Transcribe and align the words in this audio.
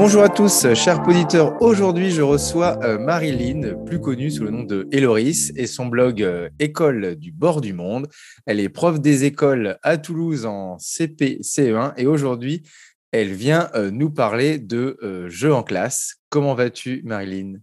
Bonjour 0.00 0.22
à 0.22 0.28
tous, 0.28 0.72
chers 0.74 1.04
auditeurs. 1.08 1.60
Aujourd'hui, 1.60 2.12
je 2.12 2.22
reçois 2.22 2.78
euh, 2.84 3.00
Marilyn, 3.00 3.74
plus 3.84 4.00
connue 4.00 4.30
sous 4.30 4.44
le 4.44 4.50
nom 4.50 4.62
de 4.62 4.86
Eloris, 4.92 5.50
et 5.56 5.66
son 5.66 5.86
blog 5.86 6.22
euh, 6.22 6.48
École 6.60 7.16
du 7.16 7.32
bord 7.32 7.60
du 7.60 7.72
monde. 7.72 8.06
Elle 8.46 8.60
est 8.60 8.68
prof 8.68 9.00
des 9.00 9.24
écoles 9.24 9.76
à 9.82 9.98
Toulouse 9.98 10.46
en 10.46 10.78
CP, 10.78 11.40
CE1, 11.42 11.94
et 11.96 12.06
aujourd'hui, 12.06 12.62
elle 13.10 13.32
vient 13.32 13.70
euh, 13.74 13.90
nous 13.90 14.08
parler 14.08 14.60
de 14.60 15.26
jeux 15.26 15.52
en 15.52 15.64
classe. 15.64 16.14
Comment 16.30 16.54
vas-tu, 16.54 17.02
Marilyn? 17.04 17.54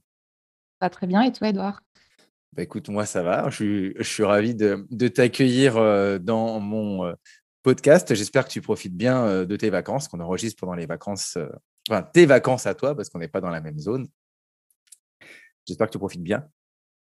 Pas 0.80 0.90
très 0.90 1.08
bien, 1.08 1.22
et 1.22 1.32
toi, 1.32 1.48
Edouard 1.48 1.84
bah, 2.52 2.64
Écoute, 2.64 2.90
moi, 2.90 3.06
ça 3.06 3.24
va. 3.24 3.50
Je 3.50 3.94
suis, 4.02 4.24
ravi 4.26 4.54
de, 4.56 4.86
de 4.92 5.08
t'accueillir 5.08 5.76
dans 6.20 6.60
mon 6.60 7.14
podcast. 7.64 8.14
J'espère 8.14 8.44
que 8.44 8.52
tu 8.52 8.60
profites 8.60 8.98
bien 8.98 9.46
de 9.46 9.56
tes 9.56 9.70
vacances, 9.70 10.10
qu'on 10.10 10.20
enregistre 10.20 10.60
pendant 10.60 10.76
les 10.76 10.86
vacances 10.86 11.38
enfin, 11.90 12.04
tes 12.04 12.26
vacances 12.26 12.66
à 12.66 12.76
toi, 12.76 12.96
parce 12.96 13.10
qu'on 13.10 13.20
n'est 13.20 13.28
pas 13.28 13.42
dans 13.42 13.50
la 13.50 13.62
même 13.62 13.80
zone. 13.80 14.08
J'espère 15.68 15.88
que 15.88 15.94
tu 15.94 16.00
profites 16.00 16.24
bien. 16.24 16.48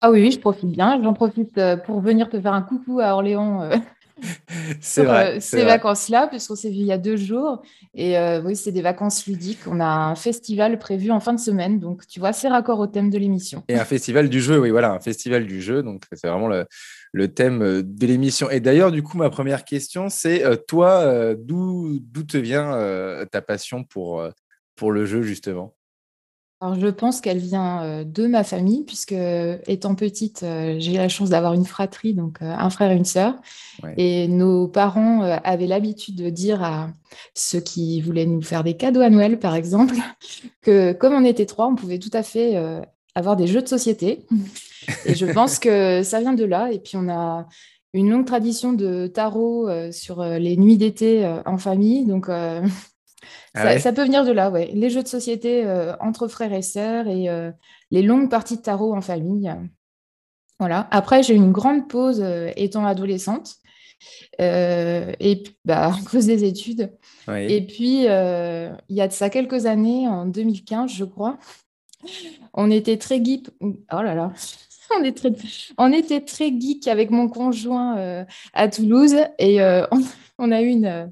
Ah 0.02 0.12
oui, 0.12 0.30
je 0.32 0.40
profite 0.40 0.70
bien. 0.70 1.02
J'en 1.02 1.14
profite 1.14 1.58
euh, 1.58 1.78
pour 1.78 2.00
venir 2.00 2.30
te 2.30 2.40
faire 2.40 2.54
un 2.54 2.62
coucou 2.62 3.00
à 3.00 3.14
Orléans. 3.14 3.64
Euh, 3.64 3.76
c'est 4.82 5.04
vrai. 5.04 5.38
Euh, 5.38 5.40
ces 5.40 5.64
vacances-là, 5.64 6.28
puisqu'on 6.28 6.56
s'est 6.56 6.70
vu 6.70 6.76
il 6.76 6.86
y 6.86 6.92
a 6.92 6.98
deux 6.98 7.18
jours. 7.18 7.64
Et 7.96 8.16
oui, 8.44 8.56
c'est 8.56 8.72
des 8.72 8.84
vacances 8.84 9.26
ludiques. 9.26 9.62
On 9.68 9.80
a 9.80 9.86
un 9.86 10.16
festival 10.16 10.78
prévu 10.78 11.10
en 11.12 11.20
fin 11.20 11.34
de 11.34 11.40
semaine. 11.40 11.80
Donc, 11.80 12.06
tu 12.06 12.20
vois, 12.20 12.34
c'est 12.34 12.50
raccord 12.50 12.80
au 12.80 12.88
thème 12.88 13.10
de 13.10 13.18
l'émission. 13.18 13.64
Et 13.68 13.76
un 13.76 13.86
festival 13.86 14.30
du 14.30 14.42
jeu, 14.42 14.60
oui, 14.60 14.70
voilà, 14.70 14.92
un 14.92 15.00
festival 15.00 15.48
du 15.48 15.62
jeu. 15.62 15.82
Donc, 15.82 16.04
c'est 16.12 16.28
vraiment 16.28 16.50
le, 16.50 16.66
le, 17.12 17.34
thème 17.34 17.82
de 17.82 18.06
l'émission. 18.06 18.50
Et 18.50 18.60
d'ailleurs, 18.60 18.92
du 18.92 19.02
coup, 19.02 19.18
ma 19.18 19.30
première 19.30 19.66
question, 19.66 20.10
c'est 20.10 20.44
toi, 20.68 21.34
d'où 21.36 22.00
te 22.28 22.38
vient 22.38 23.26
ta 23.32 23.42
passion 23.42 23.84
pour, 23.84 24.22
pour 24.76 24.92
le 24.92 25.06
jeu, 25.06 25.22
justement? 25.22 25.76
Alors, 26.62 26.80
je 26.80 26.88
pense 26.88 27.20
qu'elle 27.20 27.38
vient 27.38 27.84
euh, 27.84 28.04
de 28.06 28.28
ma 28.28 28.44
famille, 28.46 28.84
puisque 28.84 29.14
étant 29.68 29.94
petite, 29.94 30.44
euh, 30.44 30.78
j'ai 30.80 30.94
la 30.94 31.10
chance 31.10 31.30
d'avoir 31.30 31.54
une 31.54 31.66
fratrie, 31.66 32.14
donc 32.14 32.42
euh, 32.42 32.46
un 32.46 32.70
frère 32.70 32.92
et 32.92 32.96
une 32.96 33.06
sœur. 33.06 33.36
Et 33.98 34.30
nos 34.30 34.68
parents 34.68 35.22
avaient 35.44 35.68
l'habitude 35.68 36.16
de 36.16 36.30
dire 36.30 36.64
à 36.64 36.90
ceux 37.34 37.60
qui 37.60 38.00
voulaient 38.00 38.26
nous 38.26 38.42
faire 38.42 38.64
des 38.64 38.76
cadeaux 38.76 39.02
à 39.02 39.10
Noël, 39.10 39.38
par 39.38 39.54
exemple, 39.54 39.96
que 40.62 40.94
comme 40.94 41.14
on 41.14 41.26
était 41.26 41.46
trois, 41.46 41.68
on 41.68 41.76
pouvait 41.76 42.00
tout 42.00 42.10
à 42.14 42.24
fait 42.24 42.56
avoir 43.16 43.36
des 43.36 43.48
jeux 43.48 43.62
de 43.62 43.68
société. 43.68 44.26
Et 45.06 45.14
je 45.14 45.26
pense 45.34 45.60
que 45.60 46.04
ça 46.04 46.22
vient 46.22 46.34
de 46.34 46.46
là. 46.46 46.72
Et 46.72 46.80
puis, 46.80 46.96
on 46.96 47.10
a 47.10 47.48
une 47.94 48.10
longue 48.10 48.26
tradition 48.26 48.72
de 48.72 49.08
tarot 49.08 49.70
sur 49.92 50.24
les 50.24 50.56
nuits 50.56 50.78
d'été 50.78 51.30
en 51.46 51.58
famille. 51.58 52.06
Donc, 52.06 52.30
ah 53.54 53.80
ça, 53.80 53.94
peut 53.94 54.04
venir 54.04 54.26
de 54.26 54.32
là, 54.32 54.50
ouais. 54.50 54.72
Les 54.74 54.90
jeux 54.90 55.04
de 55.04 55.08
société 55.08 55.66
euh, 55.66 55.96
entre 56.00 56.28
frères 56.28 56.54
et 56.54 56.62
sœurs 56.62 57.08
et 57.08 57.30
euh, 57.30 57.52
les 57.92 58.02
longues 58.02 58.30
parties 58.30 58.58
de 58.58 58.62
tarot 58.62 58.94
en 58.94 59.02
famille. 59.02 59.54
Voilà. 60.60 60.88
Après, 60.92 61.24
j'ai 61.24 61.34
eu 61.34 61.38
une 61.38 61.52
grande 61.52 61.88
pause 61.88 62.22
euh, 62.22 62.52
étant 62.56 62.86
adolescente. 62.86 63.56
et 64.40 65.44
bah, 65.66 65.94
à 65.94 66.10
cause 66.10 66.26
des 66.26 66.44
études. 66.44 66.92
Et 67.30 67.66
puis, 67.66 68.04
il 68.04 68.96
y 68.96 69.02
a 69.02 69.08
de 69.08 69.14
ça 69.14 69.30
quelques 69.30 69.66
années, 69.66 70.08
en 70.08 70.26
2015, 70.26 70.92
je 70.92 71.06
crois, 71.06 71.38
on 72.54 72.70
était 72.72 72.98
très 72.98 73.24
geek. 73.24 73.48
Oh 73.62 74.02
là 74.02 74.14
là, 74.16 74.34
on, 74.92 75.04
on 75.78 75.92
était 75.92 76.22
très 76.22 76.50
geek 76.50 76.88
avec 76.88 77.10
mon 77.10 77.30
conjoint 77.30 78.26
à 78.54 78.68
Toulouse 78.68 79.16
et 79.40 79.62
on, 79.62 80.02
on, 80.38 80.52
a 80.52 80.62
eu 80.62 80.68
une, 80.68 81.12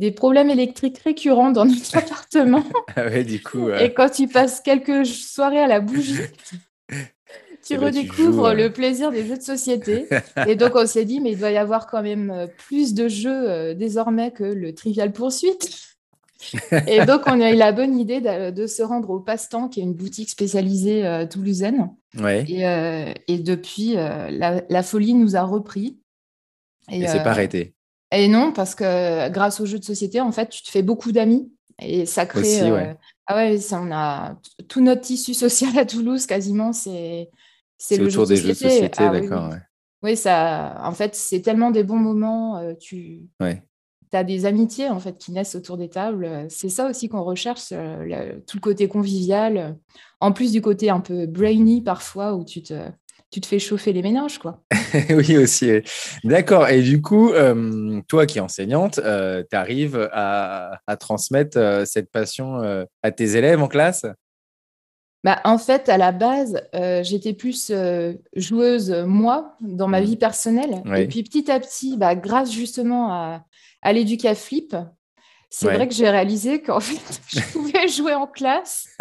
des 0.00 0.10
problèmes 0.10 0.48
électriques 0.48 0.98
récurrents 1.04 1.50
dans 1.50 1.66
notre 1.66 1.96
appartement. 1.96 2.64
ah 2.96 3.22
du 3.22 3.40
coup. 3.42 3.70
Et 3.70 3.92
quand 3.92 4.08
tu 4.08 4.26
passes 4.26 4.60
quelques 4.60 5.06
soirées 5.06 5.60
à 5.60 5.66
la 5.66 5.80
bougie, 5.80 6.16
tu 6.88 7.74
eh 7.74 7.76
ben, 7.76 7.84
redécouvres 7.84 8.54
le 8.54 8.72
plaisir 8.72 9.12
des 9.12 9.26
jeux 9.26 9.36
de 9.36 9.42
société. 9.42 10.06
Et 10.48 10.56
donc, 10.56 10.72
on 10.74 10.86
s'est 10.86 11.04
dit, 11.04 11.20
mais 11.20 11.32
il 11.32 11.38
doit 11.38 11.50
y 11.50 11.58
avoir 11.58 11.86
quand 11.86 12.02
même 12.02 12.30
euh, 12.30 12.46
plus 12.46 12.94
de 12.94 13.08
jeux 13.08 13.50
euh, 13.50 13.74
désormais 13.74 14.30
que 14.30 14.42
le 14.42 14.74
Trivial 14.74 15.12
Poursuite. 15.12 15.70
et 16.86 17.04
donc, 17.04 17.20
on 17.26 17.38
a 17.38 17.52
eu 17.52 17.56
la 17.56 17.70
bonne 17.70 17.98
idée 17.98 18.22
de, 18.22 18.66
se 18.66 18.82
rendre 18.82 19.10
au 19.10 19.20
Passe-Temps, 19.20 19.68
qui 19.68 19.80
est 19.80 19.82
une 19.82 19.92
boutique 19.92 20.30
spécialisée 20.30 21.06
euh, 21.06 21.26
toulousaine. 21.26 21.90
Ouais. 22.18 22.46
Et, 23.28 23.38
depuis, 23.38 23.92
la, 23.92 24.82
folie 24.82 25.12
nous 25.12 25.36
a 25.36 25.42
repris. 25.42 25.98
Et, 26.90 27.02
et 27.02 27.06
c'est 27.06 27.22
pas 27.22 27.32
arrêté. 27.32 27.74
Et 28.12 28.28
non, 28.28 28.52
parce 28.52 28.74
que 28.74 29.28
grâce 29.28 29.60
aux 29.60 29.66
jeux 29.66 29.78
de 29.78 29.84
société, 29.84 30.20
en 30.20 30.32
fait, 30.32 30.48
tu 30.48 30.62
te 30.62 30.70
fais 30.70 30.82
beaucoup 30.82 31.12
d'amis 31.12 31.52
et 31.80 32.06
ça 32.06 32.26
crée. 32.26 32.62
Euh, 32.62 32.92
ah 33.26 33.36
ouais, 33.36 33.58
ça, 33.58 33.80
on 33.80 33.90
a 33.92 34.36
tout 34.68 34.80
notre 34.80 35.02
tissu 35.02 35.34
social 35.34 35.78
à 35.78 35.84
Toulouse 35.84 36.26
quasiment, 36.26 36.72
c'est 36.72 37.30
c'est 37.78 37.96
le 37.96 38.06
autour 38.06 38.26
jeu 38.26 38.34
des 38.34 38.36
société. 38.36 38.58
jeux 38.58 38.66
de 38.66 38.70
société, 38.70 39.04
ah 39.04 39.10
d'accord. 39.10 39.50
Oui, 40.02 40.16
ça, 40.16 40.80
en 40.82 40.92
fait, 40.92 41.14
c'est 41.14 41.40
tellement 41.40 41.70
des 41.70 41.84
bons 41.84 41.98
moments. 41.98 42.58
Euh, 42.58 42.74
tu 42.74 43.22
as 44.12 44.24
des 44.24 44.44
amitiés 44.44 44.88
en 44.88 44.98
fait 44.98 45.16
qui 45.18 45.30
naissent 45.30 45.54
autour 45.54 45.76
des 45.76 45.88
tables. 45.88 46.46
C'est 46.48 46.68
ça 46.68 46.88
aussi 46.88 47.08
qu'on 47.08 47.22
recherche, 47.22 47.68
euh, 47.72 48.40
tout 48.46 48.56
le 48.56 48.60
côté 48.60 48.88
convivial, 48.88 49.78
en 50.20 50.32
plus 50.32 50.52
du 50.52 50.60
côté 50.60 50.90
un 50.90 51.00
peu 51.00 51.26
brainy 51.26 51.82
parfois 51.82 52.34
où 52.34 52.44
tu 52.44 52.62
te 52.62 52.74
tu 53.30 53.40
te 53.40 53.46
fais 53.46 53.58
chauffer 53.58 53.92
les 53.92 54.02
ménages, 54.02 54.38
quoi. 54.38 54.60
oui, 55.10 55.36
aussi. 55.38 55.70
D'accord. 56.24 56.68
Et 56.68 56.82
du 56.82 57.00
coup, 57.00 57.30
euh, 57.32 58.00
toi 58.08 58.26
qui 58.26 58.38
es 58.38 58.40
enseignante, 58.40 58.98
euh, 58.98 59.44
tu 59.48 59.56
arrives 59.56 60.08
à, 60.12 60.80
transmettre 60.98 61.56
euh, 61.56 61.84
cette 61.84 62.10
passion 62.10 62.86
à 63.02 63.10
tes 63.10 63.36
élèves 63.36 63.62
en 63.62 63.68
classe? 63.68 64.06
Bah, 65.22 65.40
en 65.44 65.58
fait, 65.58 65.88
à 65.88 65.98
la 65.98 66.12
base, 66.12 66.60
j'étais 67.02 67.34
plus 67.34 67.72
joueuse, 68.34 68.90
moi, 69.06 69.56
dans 69.60 69.88
ma 69.88 70.00
mmh. 70.00 70.04
vie 70.04 70.16
personnelle. 70.16 70.82
Et 70.96 71.06
puis 71.06 71.22
petit 71.22 71.50
à 71.50 71.60
petit, 71.60 71.96
bah, 71.96 72.14
grâce 72.14 72.50
justement 72.50 73.12
à, 73.12 73.44
à 73.82 73.92
l'éducaflip, 73.92 74.74
c'est 75.52 75.66
vrai 75.66 75.88
que 75.88 75.94
j'ai 75.94 76.08
réalisé 76.08 76.62
qu'en 76.62 76.78
fait, 76.80 77.20
je 77.26 77.40
pouvais 77.52 77.88
jouer 77.88 78.14
en 78.14 78.26
classe. 78.26 78.88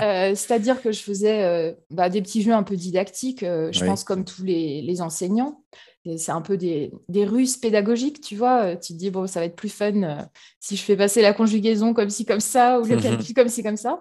Euh, 0.00 0.34
c'est-à-dire 0.34 0.82
que 0.82 0.90
je 0.90 1.00
faisais 1.00 1.44
euh, 1.44 1.72
bah, 1.90 2.08
des 2.08 2.20
petits 2.22 2.42
jeux 2.42 2.52
un 2.52 2.64
peu 2.64 2.74
didactiques, 2.74 3.44
euh, 3.44 3.70
je 3.70 3.84
pense 3.84 4.02
comme 4.02 4.24
tous 4.24 4.42
les, 4.42 5.00
enseignants. 5.00 5.62
C'est 6.16 6.32
un 6.32 6.40
peu 6.40 6.56
des, 6.56 6.90
des, 7.08 7.24
ruses 7.24 7.56
pédagogiques, 7.56 8.20
tu 8.20 8.34
vois. 8.34 8.74
Tu 8.74 8.94
te 8.94 8.98
dis, 8.98 9.10
bon, 9.10 9.28
ça 9.28 9.38
va 9.38 9.46
être 9.46 9.54
plus 9.54 9.68
fun 9.68 10.26
si 10.58 10.76
je 10.76 10.82
fais 10.82 10.96
passer 10.96 11.22
la 11.22 11.32
conjugaison 11.32 11.94
comme 11.94 12.10
ci, 12.10 12.24
comme 12.24 12.40
ça, 12.40 12.80
ou 12.80 12.84
le 12.84 13.00
calcul 13.00 13.32
comme 13.32 13.48
ci, 13.48 13.62
comme 13.62 13.76
ça. 13.76 14.00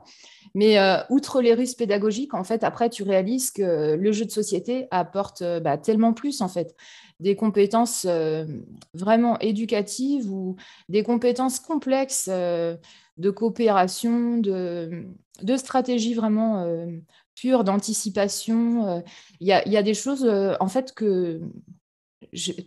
Mais 0.56 0.80
outre 1.09 1.42
les 1.42 1.53
ruses 1.53 1.76
pédagogiques, 1.76 2.34
en 2.34 2.44
fait, 2.44 2.64
après, 2.64 2.90
tu 2.90 3.03
réalises 3.03 3.52
que 3.52 3.94
le 3.94 4.12
jeu 4.12 4.26
de 4.26 4.32
société 4.32 4.88
apporte 4.90 5.44
bah, 5.62 5.78
tellement 5.78 6.14
plus, 6.14 6.42
en 6.42 6.48
fait 6.48 6.76
des 7.22 7.36
compétences 7.36 8.06
euh, 8.09 8.46
vraiment 8.94 9.40
éducatives 9.40 10.30
ou 10.30 10.58
des 10.90 11.04
compétences 11.04 11.59
complexes 11.59 12.28
euh, 12.30 12.76
de 13.18 13.30
coopération, 13.30 14.38
de, 14.38 15.06
de 15.44 15.56
stratégie 15.56 16.16
vraiment 16.16 16.64
euh, 16.64 16.88
pure, 17.36 17.64
d'anticipation. 17.64 19.04
Il 19.40 19.48
y, 19.48 19.54
a, 19.54 19.84
des 19.84 19.94
choses, 19.94 20.28
en 20.59 20.68
fait, 20.68 20.94
que 20.94 21.42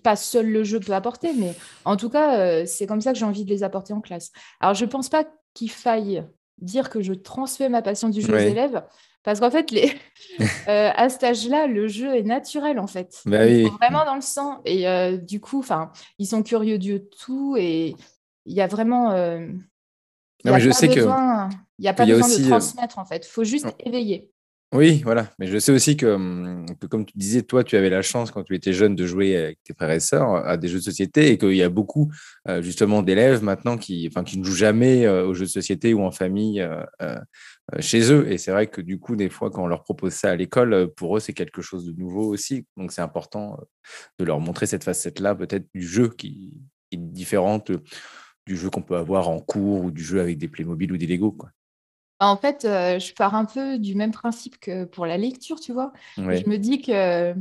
pas 0.03 0.17
seul 0.17 0.49
le 0.49 0.65
jeu 0.65 0.81
peut 0.81 0.93
apporter, 0.93 1.33
mais 1.35 1.55
en 1.85 1.97
tout 1.97 2.09
cas, 2.09 2.65
c'est 2.67 2.87
comme 2.87 3.01
ça 3.01 3.13
que 3.13 3.19
j'ai 3.19 3.25
envie 3.25 3.45
de 3.45 3.51
les 3.51 3.63
apporter 3.63 3.93
en 3.93 4.01
classe. 4.01 4.33
Alors, 4.61 4.75
je 4.75 4.85
ne 4.85 4.91
pense 4.91 5.09
pas 5.09 5.27
qu'il 5.55 5.71
faille 5.71 6.25
dire 6.59 6.91
que 6.91 7.03
je 7.03 7.13
transmets 7.13 7.69
ma 7.69 7.83
passion 7.83 8.09
du 8.09 8.21
jeu 8.21 8.35
aux 8.35 8.39
élèves, 8.39 8.83
parce 9.25 9.41
qu'en 9.41 9.51
fait, 9.51 9.71
les... 9.71 9.93
Euh, 10.67 10.91
à 10.97 11.11
cet 11.11 11.23
âge-là, 11.23 11.67
le 11.67 11.87
jeu 11.87 12.17
est 12.17 12.23
naturel, 12.23 12.81
en 12.81 12.87
fait. 12.87 13.21
Bah 13.27 13.47
ils 13.47 13.69
sont 13.69 13.75
vraiment 13.75 14.05
dans 14.05 14.15
le 14.15 14.23
sang. 14.23 14.63
Et 14.65 14.89
euh, 14.89 15.19
du 15.19 15.39
coup, 15.39 15.65
ils 16.19 16.27
sont 16.27 16.43
curieux 16.43 16.79
de 16.79 16.97
tout. 16.97 17.55
Et 17.57 17.95
il 18.47 18.55
y 18.55 18.63
a 18.63 18.67
vraiment... 18.67 19.13
Euh, 19.13 19.47
non, 20.45 20.55
mais 20.55 20.61
je 20.61 20.71
sais 20.71 20.89
besoin... 20.89 21.51
que... 21.51 21.55
Il 21.79 21.83
n'y 21.83 21.89
a 21.89 21.95
pas 21.95 22.07
besoin 22.07 22.27
de 22.27 22.49
transmettre, 22.49 22.99
en 22.99 23.05
fait. 23.05 23.27
Il 23.27 23.31
faut 23.31 23.45
juste 23.45 23.67
éveiller. 23.79 24.33
Oui, 24.75 25.03
voilà. 25.05 25.31
Mais 25.39 25.47
je 25.47 25.57
sais 25.57 25.71
aussi 25.71 25.97
hum, 26.03 26.67
que, 26.81 26.87
comme 26.89 27.07
tu 27.07 27.17
disais, 27.17 27.43
toi, 27.43 27.63
tu 27.63 27.77
avais 27.77 27.91
la 27.91 28.03
chance 28.03 28.33
quand 28.33 28.43
tu 28.43 28.57
étais 28.57 28.73
jeune 28.73 28.97
de 28.97 29.07
jouer 29.07 29.37
avec 29.37 29.63
tes 29.63 29.73
frères 29.73 29.93
et 29.93 30.01
sœurs 30.01 30.35
à 30.35 30.57
des 30.57 30.67
jeux 30.67 30.79
de 30.79 30.83
société 30.83 31.31
et 31.31 31.39
qu'il 31.39 31.55
y 31.55 31.63
a 31.63 31.69
beaucoup, 31.69 32.11
euh, 32.49 32.61
justement, 32.61 33.03
d'élèves 33.03 33.41
maintenant 33.45 33.79
qui, 33.79 34.11
qui 34.27 34.39
ne 34.39 34.45
jouent 34.45 34.53
jamais 34.57 35.07
euh, 35.07 35.29
aux 35.29 35.35
jeux 35.35 35.45
de 35.45 35.51
société 35.51 35.95
ou 35.95 36.03
en 36.03 36.11
famille 36.11 36.61
euh, 36.61 37.21
chez 37.79 38.13
eux. 38.13 38.29
Et 38.33 38.37
c'est 38.37 38.51
vrai 38.51 38.67
que 38.67 38.81
du 38.81 38.99
coup, 38.99 39.15
des 39.15 39.29
fois, 39.29 39.49
quand 39.51 39.63
on 39.63 39.69
leur 39.69 39.85
propose 39.85 40.13
ça 40.13 40.31
à 40.31 40.37
l'école, 40.37 40.93
pour 40.97 41.17
eux, 41.17 41.21
c'est 41.21 41.35
quelque 41.35 41.63
chose 41.63 41.87
de 41.87 41.93
nouveau 41.93 42.27
aussi. 42.27 42.67
Donc, 42.77 42.91
c'est 42.91 43.03
important 43.03 43.57
de 44.19 44.25
leur 44.25 44.41
montrer 44.41 44.67
cette 44.67 44.83
facette-là, 44.83 45.37
peut-être 45.37 45.67
du 45.73 45.87
jeu 45.87 46.09
qui 46.09 46.53
est 46.91 46.97
différente 46.97 47.71
du 48.47 48.57
jeu 48.57 48.71
qu'on 48.71 48.83
peut 48.83 48.97
avoir 48.97 49.29
en 49.29 49.41
cours 49.41 49.85
ou 49.85 49.91
du 49.91 50.03
jeu 50.03 50.21
avec 50.21 50.37
des 50.39 50.49
Playmobil 50.49 50.93
ou 50.93 50.97
des 50.97 51.07
Lego. 51.07 51.37
En 52.21 52.37
fait, 52.37 52.65
euh, 52.65 52.99
je 52.99 53.13
pars 53.13 53.35
un 53.35 53.45
peu 53.45 53.79
du 53.79 53.95
même 53.95 54.13
principe 54.13 54.59
que 54.59 54.85
pour 54.85 55.07
la 55.07 55.17
lecture, 55.17 55.61
tu 55.61 55.73
vois. 55.73 55.93
Je 56.17 56.49
me 56.49 56.57
dis 56.57 56.81
que 56.81 57.35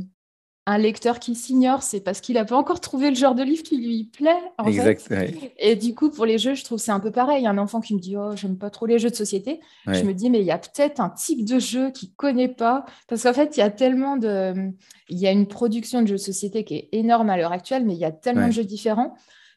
un 0.66 0.78
lecteur 0.78 1.18
qui 1.18 1.34
s'ignore, 1.34 1.82
c'est 1.82 2.00
parce 2.00 2.22
qu'il 2.22 2.36
n'a 2.36 2.46
pas 2.46 2.56
encore 2.56 2.80
trouvé 2.80 3.10
le 3.10 3.16
genre 3.16 3.34
de 3.34 3.42
livre 3.42 3.62
qui 3.62 3.76
lui 3.76 4.04
plaît. 4.04 4.40
En 4.56 4.66
exact. 4.66 5.12
Et 5.58 5.76
du 5.76 5.94
coup, 5.94 6.10
pour 6.10 6.24
les 6.24 6.38
jeux, 6.38 6.54
je 6.54 6.64
trouve 6.64 6.78
c'est 6.78 6.90
un 6.90 7.00
peu 7.00 7.10
pareil. 7.10 7.46
Un 7.46 7.58
enfant 7.58 7.82
qui 7.82 7.94
me 7.94 8.00
dit 8.00 8.16
Oh, 8.16 8.34
j'aime 8.34 8.56
pas 8.56 8.70
trop 8.70 8.86
les 8.86 8.98
jeux 8.98 9.10
de 9.10 9.14
société. 9.14 9.60
Je 9.86 10.02
me 10.02 10.14
dis 10.14 10.30
Mais 10.30 10.40
il 10.40 10.46
y 10.46 10.50
a 10.50 10.58
peut-être 10.58 11.00
un 11.00 11.10
type 11.10 11.44
de 11.44 11.58
jeu 11.58 11.90
qu'il 11.90 12.08
ne 12.08 12.14
connaît 12.14 12.48
pas. 12.48 12.86
Parce 13.08 13.24
qu'en 13.24 13.34
fait, 13.34 13.56
il 13.56 13.60
y 13.60 13.62
a 13.62 13.70
tellement 13.70 14.16
de. 14.16 14.72
Il 15.10 15.18
y 15.18 15.26
a 15.26 15.32
une 15.32 15.46
production 15.46 16.00
de 16.00 16.06
jeux 16.06 16.14
de 16.14 16.20
société 16.20 16.64
qui 16.64 16.76
est 16.76 16.88
énorme 16.92 17.28
à 17.28 17.36
l'heure 17.36 17.52
actuelle, 17.52 17.84
mais 17.84 17.92
il 17.92 18.00
y 18.00 18.06
a 18.06 18.12
tellement 18.12 18.46
de 18.46 18.52
jeux 18.52 18.64
différents 18.64 19.14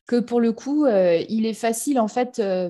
que 0.08 0.20
pour 0.20 0.40
le 0.40 0.54
coup, 0.54 0.86
euh, 0.86 1.22
il 1.30 1.46
est 1.46 1.54
facile, 1.54 2.00
en 2.00 2.08
fait, 2.08 2.40
euh, 2.40 2.70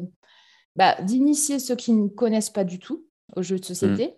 bah, 0.77 0.95
d'initier 1.01 1.59
ceux 1.59 1.75
qui 1.75 1.91
ne 1.91 2.07
connaissent 2.07 2.49
pas 2.49 2.63
du 2.63 2.79
tout 2.79 3.05
aux 3.35 3.41
jeux 3.41 3.59
de 3.59 3.65
société. 3.65 4.07
Mm 4.07 4.11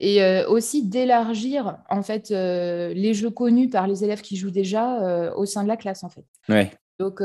et 0.00 0.22
euh, 0.22 0.46
aussi 0.48 0.86
d'élargir 0.86 1.78
en 1.88 2.02
fait 2.02 2.30
euh, 2.30 2.92
les 2.94 3.14
jeux 3.14 3.30
connus 3.30 3.68
par 3.68 3.86
les 3.86 4.04
élèves 4.04 4.20
qui 4.20 4.36
jouent 4.36 4.50
déjà 4.50 5.02
euh, 5.02 5.32
au 5.34 5.46
sein 5.46 5.62
de 5.62 5.68
la 5.68 5.76
classe 5.76 6.04
en 6.04 6.08
fait. 6.08 6.24
Ouais. 6.48 6.70
Donc 6.98 7.22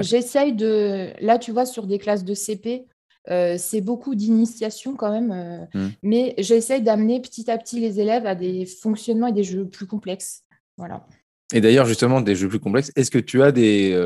j'essaye 0.00 0.52
de 0.52 1.10
là 1.20 1.38
tu 1.38 1.52
vois 1.52 1.66
sur 1.66 1.86
des 1.86 1.98
classes 1.98 2.24
de 2.24 2.34
CP 2.34 2.86
c'est 3.26 3.80
beaucoup 3.80 4.14
d'initiation 4.14 4.94
quand 4.94 5.10
même, 5.10 5.68
mmh. 5.74 5.88
mais 6.02 6.34
j'essaye 6.38 6.82
d'amener 6.82 7.20
petit 7.20 7.50
à 7.50 7.58
petit 7.58 7.80
les 7.80 8.00
élèves 8.00 8.26
à 8.26 8.34
des 8.34 8.66
fonctionnements 8.66 9.28
et 9.28 9.32
des 9.32 9.44
jeux 9.44 9.64
plus 9.64 9.86
complexes. 9.86 10.42
Voilà. 10.76 11.06
Et 11.54 11.60
d'ailleurs, 11.60 11.86
justement, 11.86 12.20
des 12.20 12.34
jeux 12.34 12.48
plus 12.48 12.58
complexes, 12.58 12.90
est-ce 12.96 13.12
que 13.12 13.20
tu 13.20 13.42
as 13.42 13.52
des, 13.52 13.96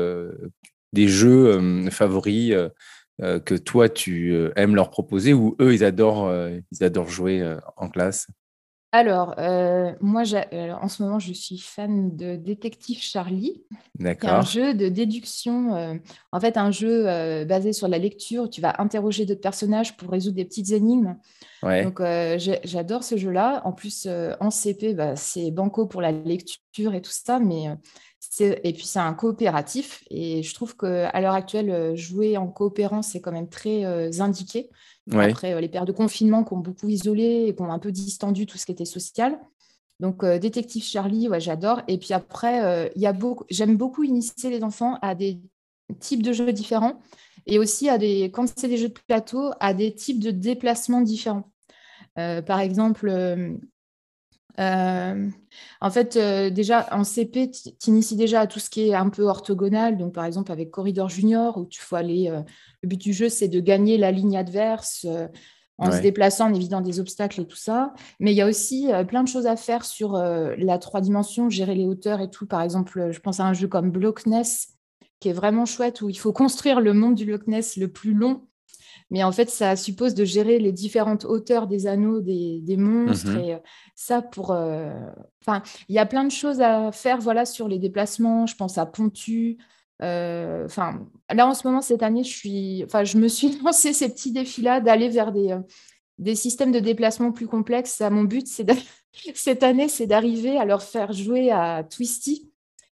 des 0.93 1.07
jeux 1.07 1.89
favoris 1.89 2.53
euh, 3.21 3.39
que 3.39 3.55
toi, 3.55 3.89
tu 3.89 4.31
euh, 4.31 4.51
aimes 4.55 4.75
leur 4.75 4.91
proposer 4.91 5.33
ou 5.33 5.55
eux, 5.59 5.73
ils 5.73 5.83
adorent, 5.83 6.27
euh, 6.27 6.59
ils 6.71 6.83
adorent 6.83 7.09
jouer 7.09 7.57
en 7.75 7.89
classe? 7.89 8.27
Alors, 8.93 9.35
moi, 9.99 10.23
en 10.23 10.87
ce 10.87 11.03
moment, 11.03 11.19
je 11.19 11.33
suis 11.33 11.57
fan 11.59 12.15
de 12.15 12.35
Détective 12.35 12.99
Charlie. 13.01 13.63
D'accord. 13.99 14.29
un 14.29 14.41
jeu 14.41 14.73
de 14.73 14.87
déduction. 14.87 15.99
en 16.31 16.39
fait, 16.39 16.57
un 16.57 16.71
jeu 16.71 17.03
basé 17.43 17.73
sur 17.73 17.89
la 17.89 17.97
lecture. 17.97 18.49
Tu 18.49 18.61
vas 18.61 18.75
interroger 18.79 19.25
d'autres 19.25 19.41
personnages 19.41 19.97
pour 19.97 20.09
résoudre 20.09 20.37
des 20.37 20.45
petites 20.45 20.71
énigmes. 20.71 21.17
Ouais. 21.63 21.83
Donc, 21.83 22.01
j'adore 22.63 23.03
ce 23.03 23.17
jeu-là. 23.17 23.61
En 23.65 23.73
plus, 23.73 24.07
en 24.39 24.49
CP, 24.49 24.93
bah, 24.93 25.17
c'est 25.17 25.51
banco 25.51 25.85
pour 25.85 26.01
la 26.01 26.13
lecture 26.13 26.93
et 26.95 27.01
tout 27.01 27.11
ça. 27.11 27.39
Mais 27.39 27.67
et 28.39 28.73
puis 28.73 28.85
c'est 28.85 28.99
un 28.99 29.13
coopératif 29.13 30.03
et 30.09 30.43
je 30.43 30.53
trouve 30.53 30.75
qu'à 30.75 31.19
l'heure 31.21 31.33
actuelle, 31.33 31.69
euh, 31.69 31.95
jouer 31.95 32.37
en 32.37 32.47
coopérant, 32.47 33.01
c'est 33.01 33.21
quand 33.21 33.31
même 33.31 33.49
très 33.49 33.85
euh, 33.85 34.11
indiqué. 34.19 34.69
Après 35.11 35.53
euh, 35.53 35.61
les 35.61 35.69
périodes 35.69 35.87
de 35.87 35.93
confinement 35.93 36.43
qui 36.43 36.53
ont 36.53 36.59
beaucoup 36.59 36.89
isolé 36.89 37.45
et 37.47 37.55
qui 37.55 37.61
ont 37.61 37.71
un 37.71 37.79
peu 37.79 37.91
distendu 37.91 38.45
tout 38.45 38.57
ce 38.57 38.65
qui 38.65 38.71
était 38.71 38.85
social. 38.85 39.39
Donc 39.99 40.23
Détective 40.23 40.83
Charlie, 40.83 41.27
ouais, 41.27 41.39
j'adore. 41.39 41.81
Et 41.87 41.97
puis 41.97 42.13
après, 42.13 42.91
il 42.95 43.01
y 43.01 43.07
a 43.07 43.13
beaucoup, 43.13 43.45
j'aime 43.49 43.77
beaucoup 43.77 44.03
initier 44.03 44.51
les 44.51 44.63
enfants 44.63 44.99
à 45.01 45.15
des 45.15 45.41
types 45.99 46.21
de 46.21 46.33
jeux 46.33 46.53
différents 46.53 46.99
et 47.47 47.57
aussi 47.57 47.89
à 47.89 47.97
des, 47.97 48.25
quand 48.31 48.45
c'est 48.55 48.67
des 48.67 48.77
jeux 48.77 48.89
de 48.89 48.99
plateau, 49.07 49.49
à 49.59 49.73
des 49.73 49.95
types 49.95 50.19
de 50.19 50.29
déplacements 50.29 51.01
différents. 51.01 51.49
par 52.15 52.59
exemple, 52.59 53.09
euh, 54.59 55.29
en 55.81 55.89
fait, 55.89 56.15
euh, 56.15 56.49
déjà, 56.49 56.87
en 56.91 57.03
CP, 57.03 57.51
tu 57.51 57.89
inities 57.89 58.15
déjà 58.15 58.41
à 58.41 58.47
tout 58.47 58.59
ce 58.59 58.69
qui 58.69 58.89
est 58.89 58.95
un 58.95 59.09
peu 59.09 59.23
orthogonal. 59.23 59.97
Donc, 59.97 60.13
par 60.13 60.25
exemple, 60.25 60.51
avec 60.51 60.71
Corridor 60.71 61.09
Junior, 61.09 61.57
où 61.57 61.65
tu 61.65 61.79
faut 61.79 61.95
aller. 61.95 62.29
Euh, 62.29 62.41
le 62.81 62.89
but 62.89 62.99
du 62.99 63.13
jeu, 63.13 63.29
c'est 63.29 63.47
de 63.47 63.59
gagner 63.59 63.97
la 63.97 64.11
ligne 64.11 64.37
adverse 64.37 65.05
en 65.79 65.91
se 65.91 66.01
déplaçant, 66.01 66.49
en 66.49 66.53
évitant 66.53 66.81
des 66.81 66.99
obstacles 66.99 67.41
et 67.41 67.47
tout 67.47 67.57
ça. 67.57 67.93
Mais 68.19 68.33
il 68.33 68.35
y 68.35 68.41
a 68.41 68.47
aussi 68.47 68.89
plein 69.07 69.23
de 69.23 69.27
choses 69.27 69.47
à 69.47 69.55
faire 69.55 69.83
sur 69.83 70.13
la 70.13 70.77
trois 70.77 71.01
dimensions, 71.01 71.49
gérer 71.49 71.73
les 71.73 71.85
hauteurs 71.85 72.21
et 72.21 72.29
tout. 72.29 72.45
Par 72.45 72.61
exemple, 72.61 73.09
je 73.11 73.19
pense 73.19 73.39
à 73.39 73.45
un 73.45 73.53
jeu 73.53 73.67
comme 73.67 73.89
Blockness, 73.89 74.75
qui 75.19 75.29
est 75.29 75.33
vraiment 75.33 75.65
chouette, 75.65 76.01
où 76.01 76.09
il 76.09 76.17
faut 76.17 76.33
construire 76.33 76.81
le 76.81 76.93
monde 76.93 77.15
du 77.15 77.25
Loch 77.25 77.47
Ness 77.47 77.77
le 77.77 77.87
plus 77.87 78.13
long 78.13 78.47
mais 79.09 79.23
en 79.23 79.31
fait, 79.31 79.49
ça 79.49 79.75
suppose 79.75 80.13
de 80.13 80.25
gérer 80.25 80.59
les 80.59 80.73
différentes 80.73 81.23
hauteurs 81.23 81.67
des 81.67 81.87
anneaux, 81.87 82.19
des, 82.19 82.61
monstres. 82.77 83.31
Mhm. 83.31 83.39
Et 83.39 83.53
euh, 83.53 83.59
ça, 83.95 84.21
pour. 84.21 84.51
Euh, 84.51 84.93
enfin, 85.41 85.63
il 85.87 85.95
y 85.95 85.99
a 85.99 86.05
plein 86.05 86.25
de 86.25 86.31
choses 86.31 86.59
à 86.59 86.91
faire 86.91 87.19
voilà, 87.19 87.45
sur 87.45 87.67
les 87.67 87.79
déplacements. 87.79 88.45
Je 88.45 88.55
pense 88.55 88.77
à 88.77 88.85
Pontu. 88.85 89.57
Euh, 90.03 90.65
enfin, 90.65 91.07
là, 91.33 91.47
en 91.47 91.53
ce 91.53 91.65
moment, 91.65 91.81
cette 91.81 92.03
année, 92.03 92.23
je, 92.23 92.35
suis... 92.35 92.85
je 93.03 93.17
me 93.17 93.27
suis 93.29 93.57
lancé 93.63 93.93
ces 93.93 94.09
petits 94.09 94.33
défis-là 94.33 94.81
d'aller 94.81 95.07
vers 95.07 95.31
des, 95.31 95.57
des 96.17 96.35
systèmes 96.35 96.73
de 96.73 96.79
déplacement 96.79 97.31
plus 97.31 97.47
complexes. 97.47 98.01
mon 98.11 98.25
but, 98.25 98.45
c'est 98.45 98.67
cette 99.35 99.63
année, 99.63 99.87
c'est 99.87 100.07
d'arriver 100.07 100.57
à 100.57 100.65
leur 100.65 100.83
faire 100.83 101.13
jouer 101.13 101.49
à 101.49 101.85
Twisty. 101.89 102.51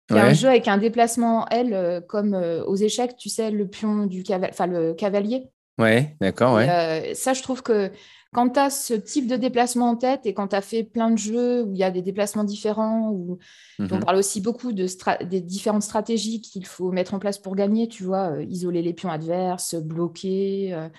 qui 0.08 0.16
est 0.16 0.20
un 0.20 0.34
jeu 0.34 0.50
avec 0.50 0.68
un 0.68 0.80
déplacement 0.80 1.48
L 1.50 2.04
comme 2.08 2.34
aux 2.34 2.76
échecs, 2.76 3.16
tu 3.16 3.30
sais, 3.30 3.52
le 3.52 3.68
pion 3.68 4.08
du 4.08 4.24
enfin, 4.50 4.66
le 4.66 4.96
cavalier. 4.96 5.52
Ouais, 5.80 6.18
d'accord, 6.20 6.56
ouais. 6.56 6.70
Euh, 6.70 7.14
ça, 7.16 7.34
je 7.34 7.42
trouve 7.42 7.64
que 7.64 7.90
quand 8.34 8.50
tu 8.50 8.60
as 8.60 8.70
ce 8.70 8.94
type 8.94 9.28
de 9.28 9.38
déplacement 9.38 9.90
en 9.90 9.96
tête 9.96 10.26
et 10.26 10.34
quand 10.34 10.50
tu 10.50 10.56
as 10.56 10.62
fait 10.62 10.84
plein 10.84 11.10
de 11.10 11.18
jeux 11.18 11.64
où 11.64 11.74
il 11.74 11.80
y 11.80 11.84
a 11.84 11.90
des 11.90 12.02
déplacements 12.02 12.44
différents, 12.44 13.10
où 13.12 13.40
on 13.80 13.86
mmh 13.86 14.00
parle 14.02 14.18
aussi 14.18 14.42
beaucoup 14.42 14.74
de 14.74 14.86
des 15.24 15.42
différentes 15.42 15.84
stratégies 15.84 16.42
qu'il 16.42 16.66
faut 16.66 16.92
mettre 16.92 17.14
en 17.14 17.20
place 17.20 17.40
pour 17.40 17.56
gagner, 17.56 17.88
tu 17.88 18.04
vois, 18.04 18.34
euh, 18.34 18.44
isoler 18.44 18.82
les 18.82 18.94
pions 18.94 19.10
adverses, 19.10 19.76
bloquer, 19.76 20.74
euh, 20.74 20.90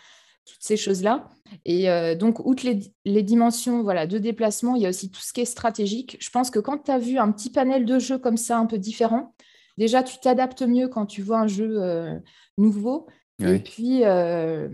toutes 0.47 0.63
ces 0.63 0.79
choses-là. 0.79 1.29
Et 1.65 1.87
donc, 2.17 2.45
outre 2.45 2.65
les, 2.65 2.81
les, 3.05 3.23
dimensions 3.23 3.83
voilà, 3.83 4.07
de 4.07 4.19
déplacement, 4.19 4.75
il 4.75 4.83
y 4.83 4.87
a 4.87 4.89
aussi 4.89 5.11
tout 5.11 5.21
ce 5.21 5.33
qui 5.33 5.43
est 5.43 5.45
stratégique. 5.45 6.17
Je 6.21 6.31
pense 6.31 6.51
que 6.51 6.59
quand 6.59 6.79
tu 6.79 6.91
as 6.91 6.99
vu 6.99 7.19
un 7.19 7.31
petit 7.31 7.51
panel 7.51 7.85
de 7.85 7.99
jeux 8.01 8.19
comme 8.19 8.37
ça, 8.37 8.59
un 8.59 8.67
peu 8.67 8.79
différent, 8.79 9.35
déjà, 9.79 10.03
tu 10.03 10.19
t'adaptes 10.19 10.63
mieux 10.63 10.89
quand 10.89 11.07
tu 11.07 11.23
vois 11.23 11.39
un 11.39 11.47
jeu 11.47 12.21
nouveau. 12.57 13.07
Et 13.49 13.59
puis, 13.59 14.05
euh, 14.05 14.69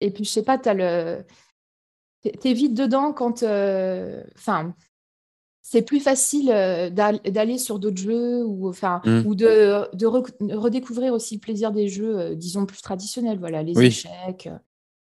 et 0.00 0.10
puis, 0.10 0.24
je 0.24 0.30
sais 0.30 0.42
pas, 0.42 0.58
tu 0.58 0.72
le... 0.74 1.24
es 2.24 2.52
vite 2.52 2.74
dedans 2.74 3.12
quand. 3.12 3.42
Euh, 3.42 4.22
enfin, 4.36 4.74
c'est 5.62 5.82
plus 5.82 6.00
facile 6.00 6.50
euh, 6.52 6.90
d'aller 6.90 7.58
sur 7.58 7.78
d'autres 7.78 8.00
jeux 8.00 8.44
ou, 8.44 8.68
enfin, 8.68 9.02
mmh. 9.04 9.22
ou 9.26 9.34
de, 9.34 9.94
de, 9.94 10.06
redécouvrir 10.56 11.12
aussi 11.12 11.34
le 11.34 11.40
plaisir 11.40 11.70
des 11.70 11.88
jeux, 11.88 12.34
disons, 12.34 12.66
plus 12.66 12.80
traditionnels, 12.80 13.38
voilà, 13.38 13.62
les 13.62 13.78
échecs. 13.80 14.48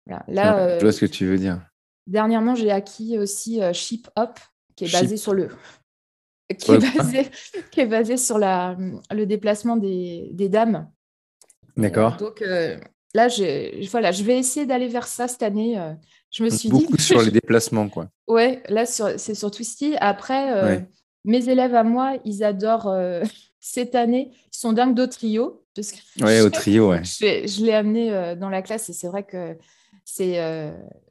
Là, 0.06 0.78
je 0.78 0.82
vois 0.82 0.92
ce 0.92 1.00
que 1.00 1.10
tu 1.10 1.26
veux 1.26 1.38
dire. 1.38 1.60
Dernièrement, 2.06 2.54
j'ai 2.54 2.70
acquis 2.70 3.18
aussi 3.18 3.60
Ship 3.72 4.08
Hop, 4.16 4.38
qui 4.76 4.84
est 4.84 4.92
basé 4.92 5.16
sur 5.16 5.34
le. 5.34 5.48
Qui 6.58 6.72
est, 6.72 6.78
basé, 6.78 7.30
qui 7.70 7.80
est 7.80 7.86
basé 7.86 8.18
sur 8.18 8.36
la, 8.36 8.76
le 9.10 9.24
déplacement 9.24 9.78
des, 9.78 10.28
des 10.34 10.50
dames. 10.50 10.86
D'accord. 11.76 12.16
donc 12.16 12.42
euh, 12.42 12.78
là, 13.14 13.28
voilà, 13.90 14.12
je 14.12 14.22
vais 14.22 14.38
essayer 14.38 14.66
d'aller 14.66 14.88
vers 14.88 15.06
ça 15.06 15.28
cette 15.28 15.42
année. 15.42 15.78
Euh. 15.78 15.92
je 16.30 16.44
me 16.44 16.50
suis 16.50 16.68
Beaucoup 16.68 16.96
dit. 16.96 17.02
Sur 17.02 17.22
les 17.22 17.30
déplacements, 17.30 17.88
quoi. 17.88 18.08
Ouais, 18.28 18.62
là, 18.68 18.86
c'est 18.86 19.34
sur 19.34 19.50
Twisty. 19.50 19.96
Après, 20.00 20.52
euh, 20.52 20.80
mes 21.24 21.48
élèves 21.48 21.74
à 21.74 21.84
moi, 21.84 22.16
ils 22.24 22.44
adorent 22.44 22.94
cette 23.60 23.94
année. 23.94 24.30
Ils 24.32 24.58
sont 24.58 24.72
dingues 24.72 24.94
de 24.94 25.06
trio. 25.06 25.64
Oui, 26.20 26.40
au 26.40 26.50
trio, 26.50 26.90
ouais. 26.90 27.02
Je, 27.04 27.64
l'ai 27.64 27.74
amené 27.74 28.36
dans 28.36 28.48
la 28.48 28.62
classe 28.62 28.88
et 28.88 28.92
c'est 28.92 29.08
vrai 29.08 29.24
que 29.24 29.56
c'est 30.04 30.38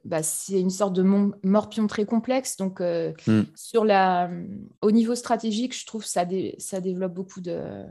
bah, 0.04 0.20
une 0.50 0.70
sorte 0.70 0.94
de 0.94 1.02
morpion 1.02 1.86
très 1.86 2.06
complexe. 2.06 2.56
Donc, 2.56 2.80
hmm. 2.80 3.42
sur 3.54 3.84
la, 3.84 4.30
au 4.80 4.90
niveau 4.90 5.14
stratégique, 5.14 5.78
je 5.78 5.84
trouve 5.84 6.04
que 6.04 6.08
ça, 6.08 6.24
ça 6.58 6.80
développe 6.80 7.12
beaucoup 7.12 7.42
de, 7.42 7.84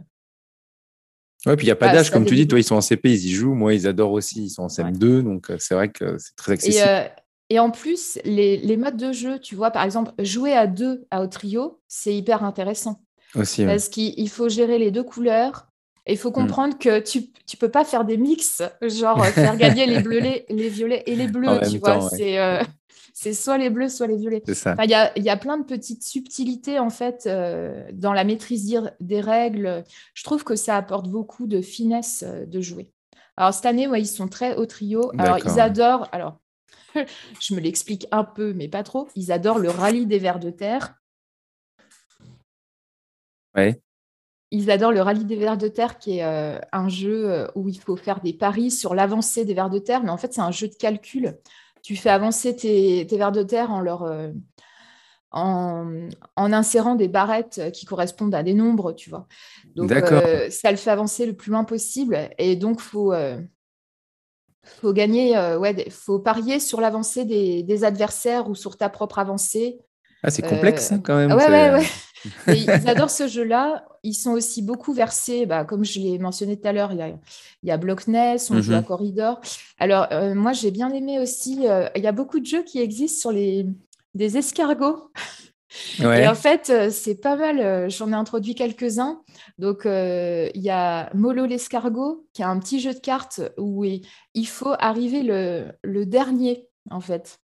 Ouais, 1.46 1.58
puis 1.58 1.66
il 1.66 1.68
n'y 1.68 1.72
a 1.72 1.76
pas 1.76 1.88
bah, 1.88 1.94
d'âge, 1.94 2.10
comme 2.10 2.26
tu 2.26 2.36
dis, 2.36 2.48
toi, 2.48 2.60
ils 2.60 2.64
sont 2.64 2.76
en 2.76 2.82
CP, 2.82 3.12
ils 3.12 3.26
y 3.26 3.32
jouent. 3.32 3.54
Moi, 3.54 3.74
ils 3.74 3.88
adorent 3.88 4.14
aussi, 4.14 4.46
ils 4.46 4.50
sont 4.50 4.64
en 4.64 4.68
CM2, 4.68 5.22
donc 5.22 5.50
euh, 5.50 5.58
c'est 5.60 5.74
vrai 5.74 5.90
que 5.90 6.18
c'est 6.18 6.36
très 6.36 6.54
accessible. 6.54 6.86
Euh, 6.88 7.04
et, 7.50 7.60
en 7.60 7.70
plus, 7.70 8.18
les, 8.24 8.58
les, 8.58 8.78
modes 8.78 8.98
de 8.98 9.12
jeu, 9.12 9.40
tu 9.40 9.56
vois, 9.56 9.70
par 9.72 9.84
exemple, 9.84 10.12
jouer 10.20 10.54
à 10.54 10.68
deux 10.68 11.06
à 11.12 11.22
au 11.22 11.28
trio, 11.28 11.82
c'est 11.88 12.16
hyper 12.16 12.44
intéressant. 12.44 13.02
Aussi, 13.36 13.66
Parce 13.66 13.90
qu'il 13.90 14.30
faut 14.30 14.48
gérer 14.48 14.78
les 14.78 14.92
deux 14.92 15.04
couleurs. 15.04 15.68
Et 16.06 16.14
il 16.14 16.18
faut 16.18 16.30
hmm. 16.30 16.34
comprendre 16.34 16.78
que 16.78 17.00
tu 17.00 17.20
ne 17.20 17.58
peux 17.60 17.70
pas 17.70 17.86
faire 17.86 18.04
des 18.04 18.18
mix, 18.18 18.62
genre 18.82 19.26
faire 19.26 19.56
gagner 19.56 19.86
les 19.86 20.00
bleus, 20.04 20.20
les, 20.20 20.46
les, 20.50 20.70
violets 20.70 21.04
et 21.06 21.16
les 21.16 21.28
bleus, 21.28 21.60
tu 21.70 21.78
vois. 21.78 22.10
C'est 22.10 22.40
euh, 22.40 22.62
c'est 23.14 23.34
soit 23.34 23.60
les 23.60 23.70
bleus, 23.70 23.90
soit 23.90 24.08
les 24.08 24.18
violets. 24.18 24.44
Il 24.48 24.90
y, 24.90 24.94
a, 24.96 25.18
y, 25.18 25.30
a, 25.30 25.38
plein 25.38 25.58
de 25.58 25.64
petites 25.64 26.04
subtilités 26.04 26.80
en 26.80 26.90
fait 26.90 27.28
euh, 27.28 27.88
dans 27.94 28.12
la 28.12 28.24
maîtrise 28.24 28.76
des 29.00 29.22
règles. 29.22 29.84
Je 30.16 30.24
trouve 30.24 30.44
que 30.44 30.56
ça 30.56 30.76
apporte 30.76 31.08
beaucoup 31.08 31.46
de 31.46 31.62
finesse 31.62 32.24
euh, 32.28 32.48
de 32.48 32.60
jouer. 32.60 32.92
Alors 33.38 33.54
cette 33.54 33.68
année, 33.68 33.88
ouais, 33.88 34.02
ils 34.02 34.08
sont 34.08 34.28
très 34.28 34.56
au 34.56 34.66
trio. 34.66 35.12
Alors 35.20 35.38
ils 35.38 35.60
adorent. 35.60 36.10
Alors 36.12 36.40
je 37.40 37.54
me 37.54 37.60
l'explique 37.60 38.08
un 38.12 38.24
peu, 38.24 38.52
mais 38.54 38.68
pas 38.68 38.82
trop. 38.82 39.08
Ils 39.16 39.32
adorent 39.32 39.60
le 39.60 39.70
rallye 39.70 40.08
des 40.08 40.20
vers 40.20 40.40
de 40.40 40.50
terre. 40.50 40.96
Ouais. 43.56 43.80
Ils 44.50 44.72
adorent 44.72 44.92
le 44.92 45.02
rallye 45.02 45.26
des 45.26 45.36
vers 45.36 45.58
de 45.58 45.68
terre, 45.68 46.00
qui 46.00 46.18
est 46.18 46.24
euh, 46.24 46.60
un 46.72 46.90
jeu 46.90 47.48
où 47.54 47.70
il 47.70 47.80
faut 47.80 47.96
faire 47.96 48.22
des 48.22 48.34
paris 48.34 48.72
sur 48.72 48.96
l'avancée 48.96 49.46
des 49.46 49.54
vers 49.54 49.70
de 49.70 49.80
terre, 49.80 50.04
mais 50.04 50.10
en 50.10 50.18
fait, 50.18 50.34
c'est 50.34 50.42
un 50.42 50.52
jeu 50.52 50.68
de 50.68 50.76
calcul 50.76 51.38
tu 51.84 51.96
fais 51.96 52.10
avancer 52.10 52.56
tes, 52.56 53.06
vers 53.06 53.32
de 53.32 53.44
terre 53.44 53.72
en 53.72 53.82
leur, 53.82 54.04
euh, 54.04 54.32
en, 55.32 56.08
insérant 56.36 56.96
des 56.96 57.08
barrettes 57.08 57.62
qui 57.74 57.86
correspondent 57.86 58.34
à 58.34 58.42
des 58.42 58.54
nombres, 58.56 58.94
tu 58.94 59.10
vois. 59.10 59.28
Donc, 59.76 59.92
ça 59.92 60.72
le 60.72 60.78
fait 60.78 60.90
avancer 60.90 61.26
le 61.26 61.34
plus 61.34 61.52
loin 61.52 61.66
possible. 61.66 62.18
Et 62.38 62.56
donc, 62.56 62.78
il 62.80 62.84
faut, 62.84 63.14
faut 64.64 64.94
gagner, 64.94 65.38
ouais, 65.58 65.90
faut 65.90 66.20
parier 66.20 66.60
sur 66.60 66.82
l'avancée 66.82 67.26
des, 67.26 67.84
adversaires 67.84 68.50
ou 68.50 68.56
sur 68.56 68.78
ta 68.78 68.90
propre 68.90 69.20
avancée. 69.20 69.80
Ah, 70.24 70.32
c'est 70.32 70.42
complexe 70.42 70.94
hein, 70.94 71.02
quand 71.04 71.18
même. 71.18 71.34
Ouais, 71.34 71.50
ouais, 71.50 71.74
ouais. 71.74 71.86
Ils 72.48 72.70
adorent 72.70 73.10
ce 73.10 73.28
jeu-là. 73.28 73.86
Ils 74.04 74.14
sont 74.14 74.32
aussi 74.32 74.62
beaucoup 74.62 74.94
versés, 74.94 75.46
bah, 75.46 75.64
comme 75.64 75.86
je 75.86 76.00
l'ai 76.00 76.20
mentionné 76.20 76.60
tout 76.60 76.68
à 76.68 76.74
l'heure, 76.74 76.92
il 76.92 77.00
y 77.00 77.02
a, 77.02 77.08
il 77.08 77.70
y 77.70 77.72
a 77.72 77.78
Blockness, 77.78 78.52
on 78.52 78.62
joue 78.62 78.74
à 78.74 78.82
mhm. 78.82 78.86
Corridor. 78.86 79.42
Alors, 79.80 80.08
euh, 80.12 80.36
moi, 80.36 80.54
j'ai 80.54 80.72
bien 80.72 80.90
aimé 80.90 81.20
aussi, 81.20 81.68
euh, 81.68 81.88
il 81.96 82.04
y 82.04 82.08
a 82.08 82.12
beaucoup 82.12 82.40
de 82.40 82.46
jeux 82.46 82.64
qui 82.64 82.80
existent 82.80 83.22
sur 83.22 83.32
les, 83.32 83.66
des 84.14 84.38
escargots. 84.38 85.12
Et 86.00 86.28
en 86.28 86.36
fait, 86.36 86.70
euh, 86.70 86.90
c'est 86.92 87.16
pas 87.16 87.36
mal. 87.36 87.90
J'en 87.90 88.12
ai 88.12 88.16
introduit 88.16 88.54
quelques-uns. 88.54 89.22
Donc, 89.58 89.86
il 89.86 90.62
y 90.62 90.70
a 90.70 91.10
Molo 91.16 91.46
l'escargot, 91.46 92.28
qui 92.34 92.42
est 92.42 92.46
un 92.46 92.60
petit 92.60 92.80
jeu 92.80 92.94
de 92.94 93.00
cartes 93.00 93.42
où 93.58 93.84
il 93.86 94.48
faut 94.48 94.76
arriver 94.80 95.24
le, 95.24 95.72
le 95.82 96.06
dernier, 96.06 96.68
en 96.92 97.00
fait. 97.00 97.40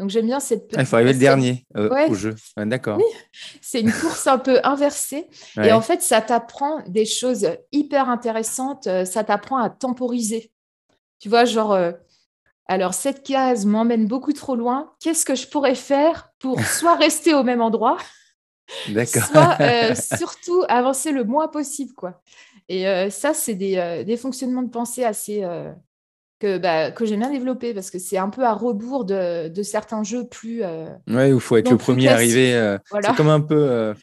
Donc 0.00 0.08
j'aime 0.08 0.24
bien 0.24 0.40
cette 0.40 0.66
petite. 0.66 0.78
Ah, 0.78 0.80
il 0.80 0.86
faut 0.86 0.96
arriver 0.96 1.12
le 1.12 1.18
dernier 1.18 1.66
euh, 1.76 2.08
au 2.08 2.14
jeu. 2.14 2.34
D'accord. 2.56 2.98
C'est 3.60 3.82
une 3.82 3.92
course 3.92 4.26
un 4.26 4.38
peu 4.38 4.58
inversée. 4.64 5.28
Et 5.62 5.72
en 5.72 5.82
fait, 5.82 6.00
ça 6.00 6.22
t'apprend 6.22 6.82
des 6.88 7.04
choses 7.04 7.46
hyper 7.70 8.08
intéressantes. 8.08 8.86
Euh, 8.86 9.04
ça 9.04 9.24
t'apprend 9.24 9.58
à 9.58 9.68
temporiser. 9.68 10.52
Tu 11.18 11.28
vois, 11.28 11.44
genre, 11.44 11.72
euh, 11.72 11.92
alors 12.66 12.94
cette 12.94 13.22
case 13.22 13.66
m'emmène 13.66 14.06
beaucoup 14.06 14.32
trop 14.32 14.56
loin. 14.56 14.90
Qu'est-ce 15.00 15.26
que 15.26 15.34
je 15.34 15.46
pourrais 15.46 15.74
faire 15.74 16.30
pour 16.38 16.58
soit 16.62 16.94
rester 16.96 17.34
au 17.34 17.42
même 17.42 17.60
endroit, 17.60 17.98
soit 19.06 19.94
surtout 20.16 20.64
avancer 20.70 21.12
le 21.12 21.24
moins 21.24 21.48
possible, 21.48 21.92
quoi. 21.92 22.22
Et 22.70 22.84
ça, 23.10 23.34
c'est 23.34 23.56
des, 23.56 24.04
des, 24.06 24.16
fonctionnements 24.16 24.62
de 24.62 24.70
pensée 24.70 25.02
assez, 25.02 25.44
que, 26.40 26.56
bah, 26.56 26.90
que 26.90 27.04
j'aime 27.04 27.20
bien 27.20 27.30
développer 27.30 27.74
parce 27.74 27.90
que 27.90 27.98
c'est 27.98 28.16
un 28.16 28.30
peu 28.30 28.44
à 28.44 28.54
rebours 28.54 29.04
de, 29.04 29.48
de 29.48 29.62
certains 29.62 30.02
jeux 30.02 30.26
plus. 30.26 30.62
Euh, 30.62 30.86
ouais, 31.06 31.32
où 31.32 31.36
il 31.36 31.40
faut 31.40 31.58
être 31.58 31.70
le 31.70 31.76
premier 31.76 32.08
arrivé. 32.08 32.54
Euh, 32.54 32.78
c'est 33.02 33.14
comme 33.14 33.28
un 33.28 33.42
peu, 33.42 33.54
euh, 33.56 33.94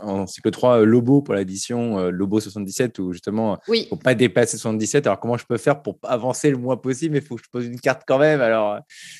en 0.00 0.26
cycle 0.26 0.50
3, 0.52 0.84
Lobo 0.84 1.22
pour 1.22 1.34
l'édition 1.34 2.08
Lobo 2.08 2.38
77, 2.38 3.00
où 3.00 3.12
justement, 3.12 3.58
il 3.68 3.82
ne 3.82 3.86
faut 3.86 3.96
pas 3.96 4.14
dépasser 4.14 4.56
77. 4.56 5.06
Alors, 5.08 5.18
comment 5.18 5.36
je 5.36 5.44
peux 5.44 5.56
faire 5.56 5.82
pour 5.82 5.98
avancer 6.04 6.50
le 6.50 6.56
moins 6.56 6.76
possible 6.76 7.14
Mais 7.14 7.18
il 7.18 7.26
faut 7.26 7.34
que 7.34 7.42
je 7.44 7.50
pose 7.50 7.66
une 7.66 7.80
carte 7.80 8.02
quand 8.06 8.18
même. 8.18 8.40
Alors, 8.40 8.78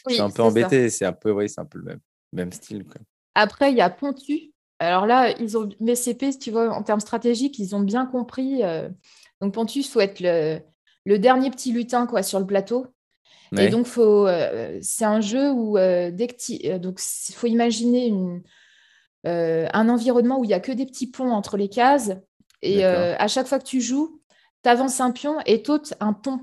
je 0.08 0.14
suis 0.14 0.22
un 0.22 0.30
peu 0.30 0.42
embêté. 0.42 0.88
C'est 0.88 1.04
un 1.04 1.12
peu, 1.12 1.32
oui, 1.32 1.48
c'est 1.48 1.60
un 1.60 1.66
peu 1.66 1.78
le 1.78 1.84
même, 1.84 2.00
même 2.32 2.52
style. 2.52 2.84
Quoi. 2.84 3.00
Après, 3.34 3.72
il 3.72 3.76
y 3.76 3.82
a 3.82 3.90
Pontu. 3.90 4.52
Alors 4.78 5.06
là, 5.06 5.34
ils 5.40 5.58
ont, 5.58 5.68
mes 5.80 5.96
CP, 5.96 6.38
tu 6.38 6.52
vois, 6.52 6.70
en 6.70 6.82
termes 6.82 7.00
stratégiques, 7.00 7.58
ils 7.58 7.74
ont 7.74 7.80
bien 7.80 8.06
compris. 8.06 8.60
donc, 9.40 9.52
Pontu, 9.52 9.80
il 9.80 9.84
faut 9.84 10.00
être 10.00 10.20
le 10.20 10.60
le 11.06 11.18
dernier 11.18 11.50
petit 11.50 11.72
lutin 11.72 12.06
quoi, 12.06 12.22
sur 12.22 12.38
le 12.38 12.46
plateau. 12.46 12.86
Et 13.56 13.68
donc, 13.68 13.86
euh, 13.96 14.78
c'est 14.82 15.04
un 15.04 15.20
jeu 15.20 15.50
où, 15.52 15.78
euh, 15.78 16.10
dès 16.10 16.26
que 16.26 16.34
euh, 16.66 16.78
donc, 16.78 17.00
il 17.28 17.34
faut 17.34 17.46
imaginer 17.46 18.12
un 19.24 19.88
environnement 19.88 20.38
où 20.38 20.44
il 20.44 20.48
n'y 20.48 20.54
a 20.54 20.60
que 20.60 20.72
des 20.72 20.84
petits 20.84 21.10
ponts 21.10 21.30
entre 21.30 21.56
les 21.56 21.68
cases. 21.68 22.12
Et 22.62 22.84
à 22.84 23.28
chaque 23.28 23.46
fois 23.46 23.58
que 23.58 23.64
tu 23.64 23.80
joues, 23.80 24.20
tu 24.62 24.68
avances 24.68 25.00
un 25.00 25.12
pion 25.12 25.36
et 25.46 25.62
t'ôtes 25.62 25.94
un 26.00 26.12
pont. 26.12 26.40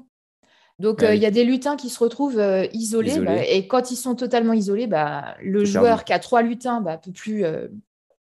Donc, 0.80 1.04
il 1.04 1.20
y 1.20 1.26
a 1.26 1.32
des 1.32 1.44
lutins 1.44 1.76
qui 1.76 1.90
se 1.90 2.00
retrouvent 2.00 2.42
isolés. 2.72 3.20
Bah, 3.20 3.44
et 3.46 3.68
quand 3.68 3.92
ils 3.92 3.98
sont 3.98 4.16
totalement 4.16 4.54
isolés, 4.54 4.88
bah, 4.88 5.36
le 5.42 5.66
joueur 5.66 6.06
qui 6.06 6.14
a 6.14 6.20
trois 6.20 6.42
lutins 6.42 6.80
ne 6.80 6.86
bah, 6.86 6.98
peut, 6.98 7.12
plus, 7.12 7.46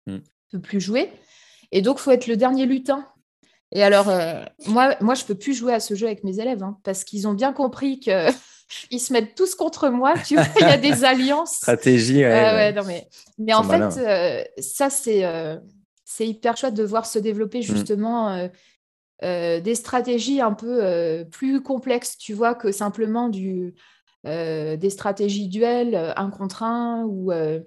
hmm. 0.06 0.20
peut 0.52 0.60
plus 0.60 0.80
jouer. 0.80 1.10
Et 1.72 1.82
donc, 1.82 1.98
il 2.00 2.02
faut 2.04 2.12
être 2.12 2.28
le 2.28 2.38
dernier 2.38 2.66
lutin 2.66 3.08
et 3.72 3.84
alors, 3.84 4.10
euh, 4.10 4.44
moi, 4.68 4.96
moi, 5.02 5.14
je 5.14 5.26
peux 5.26 5.36
plus 5.36 5.54
jouer 5.54 5.74
à 5.74 5.80
ce 5.80 5.94
jeu 5.94 6.08
avec 6.08 6.24
mes 6.24 6.40
élèves 6.40 6.64
hein, 6.64 6.78
parce 6.84 7.04
qu'ils 7.04 7.28
ont 7.28 7.34
bien 7.34 7.52
compris 7.52 8.00
que 8.00 8.30
ils 8.92 9.00
se 9.00 9.12
mettent 9.12 9.36
tous 9.36 9.56
contre 9.56 9.90
moi. 9.90 10.14
Tu 10.26 10.36
vois, 10.36 10.46
il 10.60 10.68
y 10.68 10.72
a 10.72 10.78
des 10.78 11.04
alliances. 11.04 11.56
Stratégie. 11.56 12.24
Ouais, 12.24 12.72
non, 12.74 12.84
mais 12.86 13.08
mais 13.38 13.54
en 13.54 13.64
fait, 13.64 13.98
euh, 13.98 14.44
ça 14.60 14.90
c'est 14.90 15.26
euh, 15.26 15.58
c'est 16.06 16.28
hyper 16.28 16.56
chouette 16.56 16.76
de 16.76 16.84
voir 16.84 17.06
se 17.06 17.20
développer 17.20 17.60
mm. 17.60 17.64
justement 17.64 18.50
des 19.22 19.76
stratégies 19.76 20.42
un 20.42 20.54
peu 20.54 21.26
plus 21.32 21.62
complexes. 21.62 22.18
Tu 22.18 22.34
vois 22.34 22.56
que 22.56 22.72
simplement 22.72 23.28
du 23.28 23.74
des 24.28 24.90
stratégies 24.90 25.48
duels, 25.48 25.96
euh, 25.96 26.12
un 26.18 26.30
contre 26.30 26.64
un. 26.64 27.04
Ou, 27.06 27.32
euh, 27.32 27.60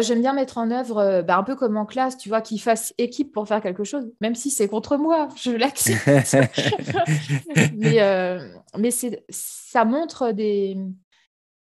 J'aime 0.00 0.20
bien 0.20 0.32
mettre 0.32 0.58
en 0.58 0.70
œuvre, 0.70 1.22
bah, 1.22 1.36
un 1.36 1.44
peu 1.44 1.54
comme 1.54 1.76
en 1.76 1.86
classe, 1.86 2.16
tu 2.16 2.28
vois, 2.28 2.40
qu'ils 2.40 2.60
fassent 2.60 2.92
équipe 2.98 3.32
pour 3.32 3.46
faire 3.46 3.60
quelque 3.60 3.84
chose, 3.84 4.10
même 4.20 4.34
si 4.34 4.50
c'est 4.50 4.66
contre 4.66 4.96
moi, 4.96 5.28
je 5.42 5.52
l'accepte. 5.52 6.06
mais 7.76 8.00
mais 8.76 8.90
ça 9.30 9.84
montre 9.84 10.32
des, 10.32 10.76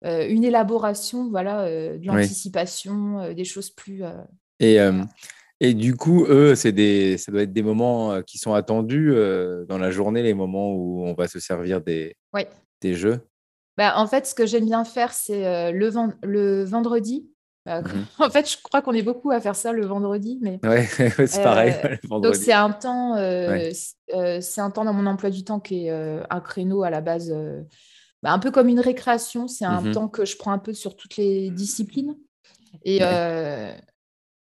une 0.03 0.45
élaboration, 0.45 1.31
voilà, 1.31 1.67
de 1.69 2.07
l'anticipation, 2.07 3.33
des 3.33 3.45
choses 3.45 3.71
plus. 3.71 4.03
Et, 4.59 4.79
et 5.61 5.75
du 5.75 5.95
coup, 5.95 6.27
eux, 6.29 6.55
des, 6.73 7.17
ça 7.17 7.33
doit 7.33 7.43
être 7.43 7.53
des 7.53 7.63
moments 7.63 8.21
qui 8.23 8.39
sont 8.39 8.53
attendus 8.53 9.15
dans 9.69 9.79
la 9.79 9.91
journée, 9.91 10.23
les 10.23 10.35
moments 10.35 10.75
où 10.75 11.05
on 11.07 11.15
va 11.15 11.27
se 11.27 11.41
servir 11.41 11.81
des, 11.81 12.17
des 12.83 12.95
jeux? 12.95 13.21
Bah, 13.81 13.95
en 13.97 14.07
fait, 14.07 14.27
ce 14.27 14.35
que 14.35 14.45
j'aime 14.45 14.67
bien 14.67 14.85
faire, 14.85 15.11
c'est 15.15 15.47
euh, 15.47 15.73
le, 15.73 15.91
le, 16.23 16.65
vendredi. 16.65 17.27
Euh, 17.67 17.81
mhm. 17.81 18.05
En 18.19 18.29
fait, 18.29 18.47
je 18.51 18.59
crois 18.63 18.83
qu'on 18.83 18.93
est 18.93 19.03
beaucoup 19.03 19.31
à 19.31 19.41
faire 19.41 19.57
ça 19.57 19.73
le 19.73 19.87
vendredi. 19.87 20.39
Mais, 20.43 20.61
ouais, 20.65 20.85
c'est 21.27 21.43
pareil. 21.43 21.73
Euh, 21.87 22.19
donc, 22.21 22.35
c'est 22.35 22.53
un, 22.53 22.73
temps, 22.73 23.15
c'est 23.17 24.61
un 24.61 24.71
temps 24.71 24.85
dans 24.85 24.93
mon 24.93 25.07
emploi 25.07 25.31
du 25.31 25.45
temps 25.45 25.61
qui 25.61 25.87
est 25.87 25.91
un 25.91 26.41
créneau 26.41 26.83
à 26.83 26.91
la 26.91 27.01
base, 27.01 27.35
bah, 28.23 28.33
un 28.33 28.39
peu 28.39 28.51
comme 28.51 28.69
une 28.69 28.81
récréation. 28.81 29.49
C'est 29.49 29.65
un 29.65 29.81
mhm. 29.81 29.93
temps 29.93 30.09
que 30.09 30.27
je 30.27 30.37
prends 30.37 30.53
un 30.53 30.59
peu 30.59 30.75
sur 30.75 30.95
toutes 30.95 31.17
les 31.17 31.49
disciplines. 31.49 32.17
Et, 32.85 33.01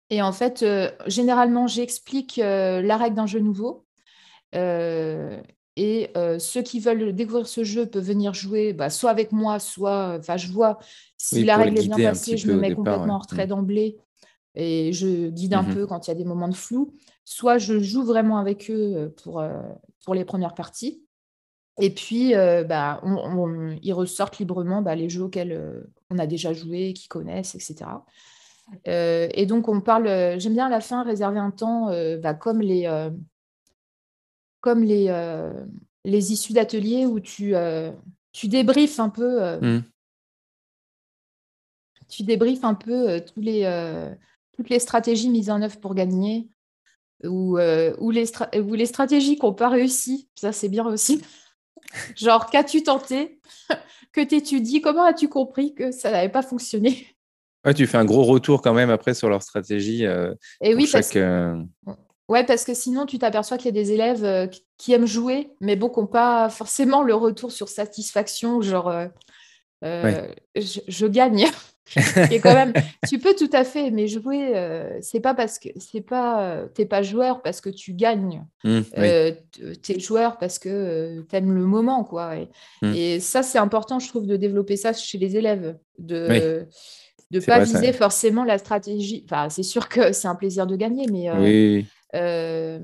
et 0.10 0.22
en 0.22 0.31
fait, 0.31 0.65
généralement, 1.05 1.67
j'explique 1.67 2.38
la 2.38 2.96
règle 2.96 3.17
d'un 3.17 3.27
jeu 3.27 3.39
nouveau. 3.39 3.86
Et 5.79 6.10
euh, 6.17 6.39
ceux 6.39 6.63
qui 6.63 6.79
veulent 6.79 7.13
découvrir 7.13 7.48
ce 7.48 7.63
jeu 7.63 7.86
peuvent 7.86 8.03
venir 8.03 8.34
jouer 8.34 8.74
bah, 8.74 8.89
soit 8.89 9.12
avec 9.12 9.31
moi, 9.31 9.60
soit. 9.60 10.15
Enfin, 10.17 10.36
je 10.36 10.51
vois 10.51 10.79
si 11.17 11.43
la 11.43 11.55
règle 11.55 11.77
est 11.77 11.88
bien 11.88 12.10
passée, 12.10 12.36
je 12.36 12.48
me 12.48 12.55
mets 12.55 12.74
complètement 12.74 13.13
en 13.13 13.19
retrait 13.19 13.46
mm. 13.46 13.50
d'emblée 13.50 13.98
et 14.55 14.91
je 14.91 15.29
guide 15.29 15.53
un 15.53 15.62
mm-hmm. 15.62 15.74
peu 15.75 15.86
quand 15.86 16.07
il 16.07 16.10
y 16.10 16.12
a 16.12 16.15
des 16.15 16.25
moments 16.25 16.48
de 16.48 16.55
flou. 16.55 16.96
Soit 17.25 17.60
je 17.60 17.79
joue 17.79 18.03
vraiment 18.03 18.39
avec 18.39 18.72
eux 18.72 18.96
euh, 18.96 19.10
pour, 19.24 19.39
euh, 19.39 19.62
pour 20.03 20.15
les 20.15 20.25
premières 20.25 20.55
parties. 20.55 21.03
Et 21.79 21.91
puis, 21.91 22.34
bah, 22.34 23.00
ils 23.84 23.93
ressortent 23.93 24.39
librement 24.39 24.81
bah, 24.81 24.96
les 24.96 25.10
jeux 25.10 25.22
auxquels 25.22 25.86
on 26.10 26.17
a 26.17 26.25
déjà 26.25 26.51
joué, 26.51 26.93
qu'ils 26.93 27.07
connaissent, 27.07 27.53
etc. 27.53 27.91
et 28.84 29.46
donc, 29.46 29.69
on 29.69 29.79
parle. 29.79 30.39
J'aime 30.39 30.53
bien 30.53 30.65
à 30.65 30.69
la 30.72 30.81
fin 30.81 31.03
réserver 31.03 31.38
un 31.38 31.51
temps, 31.51 31.91
bah, 32.17 32.34
comme 32.34 32.62
les 32.62 32.88
comme 34.67 34.83
les, 34.83 35.05
euh, 35.07 35.53
les 36.03 36.33
issues 36.33 36.51
d'ateliers 36.51 37.05
où 37.05 37.21
tu, 37.21 37.55
euh, 37.55 37.89
tu 38.33 38.50
débriefes 38.50 39.00
un 39.00 39.07
peu. 39.07 39.41
Euh, 39.41 39.77
mmh. 39.77 39.83
Tu 42.09 42.24
débriefes 42.24 42.65
un 42.65 42.74
peu 42.74 43.21
tous 43.21 43.39
les, 43.39 43.63
toutes 44.57 44.69
les 44.69 44.79
stratégies 44.79 45.29
mises 45.29 45.50
en 45.50 45.62
œuvre 45.62 45.79
pour 45.79 45.95
gagner 45.95 46.50
ou, 47.24 47.57
ou, 47.57 48.12
les, 48.12 48.25
ou 48.59 48.74
les 48.74 48.86
stratégies 48.86 49.38
qui 49.38 49.45
n'ont 49.45 49.53
pas 49.53 49.69
réussi. 49.69 50.29
Ça, 50.36 50.51
c'est 50.51 50.69
bien 50.69 50.86
aussi. 50.86 51.21
Genre, 52.17 52.50
qu'as-tu 52.50 52.83
tenté? 52.83 53.39
Que 54.13 54.21
t'étudies? 54.21 54.81
Comment 54.81 55.03
as-tu 55.03 55.27
compris 55.27 55.75
que 55.75 55.91
ça 55.91 56.09
n'avait 56.09 56.29
pas 56.29 56.41
fonctionné? 56.41 57.05
Ouais, 57.65 57.74
Tu 57.74 57.86
fais 57.86 57.97
un 57.97 58.05
gros 58.05 58.24
retour 58.24 58.62
quand 58.62 58.74
même 58.74 58.89
après 58.89 59.13
sur 59.13 59.29
leur 59.29 59.43
stratégie. 59.43 60.05
Et 60.62 60.74
oui, 60.74 60.89
parce 60.91 61.09
que... 61.09 61.62
Ouais, 62.29 62.43
parce 62.43 62.65
que 62.65 62.74
sinon, 62.74 63.05
tu 63.05 63.19
t'aperçois 63.19 63.57
qu'il 63.57 63.67
y 63.67 63.79
a 63.79 63.84
des 63.84 63.93
élèves 63.93 64.25
euh, 64.25 64.48
qui 64.77 64.91
aiment 64.91 65.07
jouer, 65.07 65.51
mais 65.62 65.77
bon, 65.77 65.89
qui 65.89 66.00
n'ont 66.00 66.07
pas 66.07 66.50
forcément 66.50 67.01
le 67.01 67.15
retour 67.15 67.51
sur 67.51 67.69
satisfaction, 67.69 68.62
genre 68.62 68.89
euh, 68.89 69.07
euh, 69.86 70.27
je, 70.55 71.05
gagne. 71.07 71.46
Et 72.31 72.41
quand 72.41 72.53
même, 72.53 72.74
tu 73.07 73.17
peux 73.17 73.34
tout 73.34 73.50
à 73.53 73.63
fait 73.63 73.88
aimer 73.88 74.10
jouer. 74.10 74.51
c'est 75.01 75.22
pas 75.22 75.34
parce 75.34 75.57
que 75.57 75.69
c'est 75.77 76.01
pas, 76.01 76.65
t'es 76.74 76.86
pas 76.86 77.01
joueur 77.01 77.41
parce 77.41 77.62
que 77.62 77.69
tu 77.69 77.93
gagnes. 77.93 78.43
Mmh, 78.65 78.81
tu 79.81 79.91
es 79.93 80.00
joueur 80.00 80.38
parce 80.38 80.60
que 80.60 81.24
tu 81.29 81.36
aimes 81.38 81.53
le 81.53 81.65
moment, 81.65 82.03
quoi. 82.03 82.36
Mmh. 82.81 82.93
Et, 82.93 83.19
ça, 83.22 83.41
c'est 83.41 83.57
important, 83.57 84.00
je 84.00 84.10
trouve, 84.10 84.25
de 84.25 84.36
développer 84.36 84.75
ça 84.75 84.91
chez 84.91 85.17
les 85.17 85.38
élèves, 85.38 85.77
de 85.98 86.67
de 87.29 87.41
pas 87.41 87.60
viser 87.60 87.91
forcément 87.93 88.43
la 88.43 88.57
stratégie. 88.57 89.25
Enfin, 89.25 89.50
c'est 89.50 89.63
sûr 89.63 89.88
que 89.88 90.13
c'est 90.13 90.29
un 90.29 90.36
plaisir 90.36 90.65
de 90.65 90.75
gagner, 90.75 91.07
mais 91.12 91.31
oui. 91.31 91.86
Euh, 92.16 92.80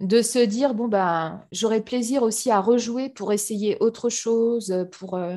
de 0.00 0.22
se 0.22 0.38
dire 0.38 0.74
bon 0.74 0.88
ben 0.88 1.44
j'aurais 1.52 1.82
plaisir 1.82 2.22
aussi 2.22 2.50
à 2.50 2.60
rejouer 2.60 3.10
pour 3.10 3.32
essayer 3.32 3.76
autre 3.80 4.08
chose 4.08 4.86
pour 4.92 5.14
euh, 5.14 5.36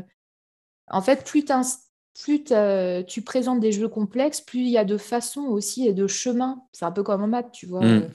en 0.87 1.01
fait 1.01 1.25
plus 1.25 1.45
plus 2.13 2.43
tu 3.07 3.21
présentes 3.21 3.59
des 3.59 3.71
jeux 3.71 3.89
complexes, 3.89 4.41
plus 4.41 4.61
il 4.61 4.69
y 4.69 4.77
a 4.77 4.85
de 4.85 4.97
façons 4.97 5.43
aussi 5.43 5.87
et 5.87 5.93
de 5.93 6.07
chemins. 6.07 6.61
C'est 6.71 6.85
un 6.85 6.91
peu 6.91 7.03
comme 7.03 7.23
en 7.23 7.27
maths, 7.27 7.51
tu 7.51 7.65
vois. 7.65 7.83
Mmh. 7.83 8.09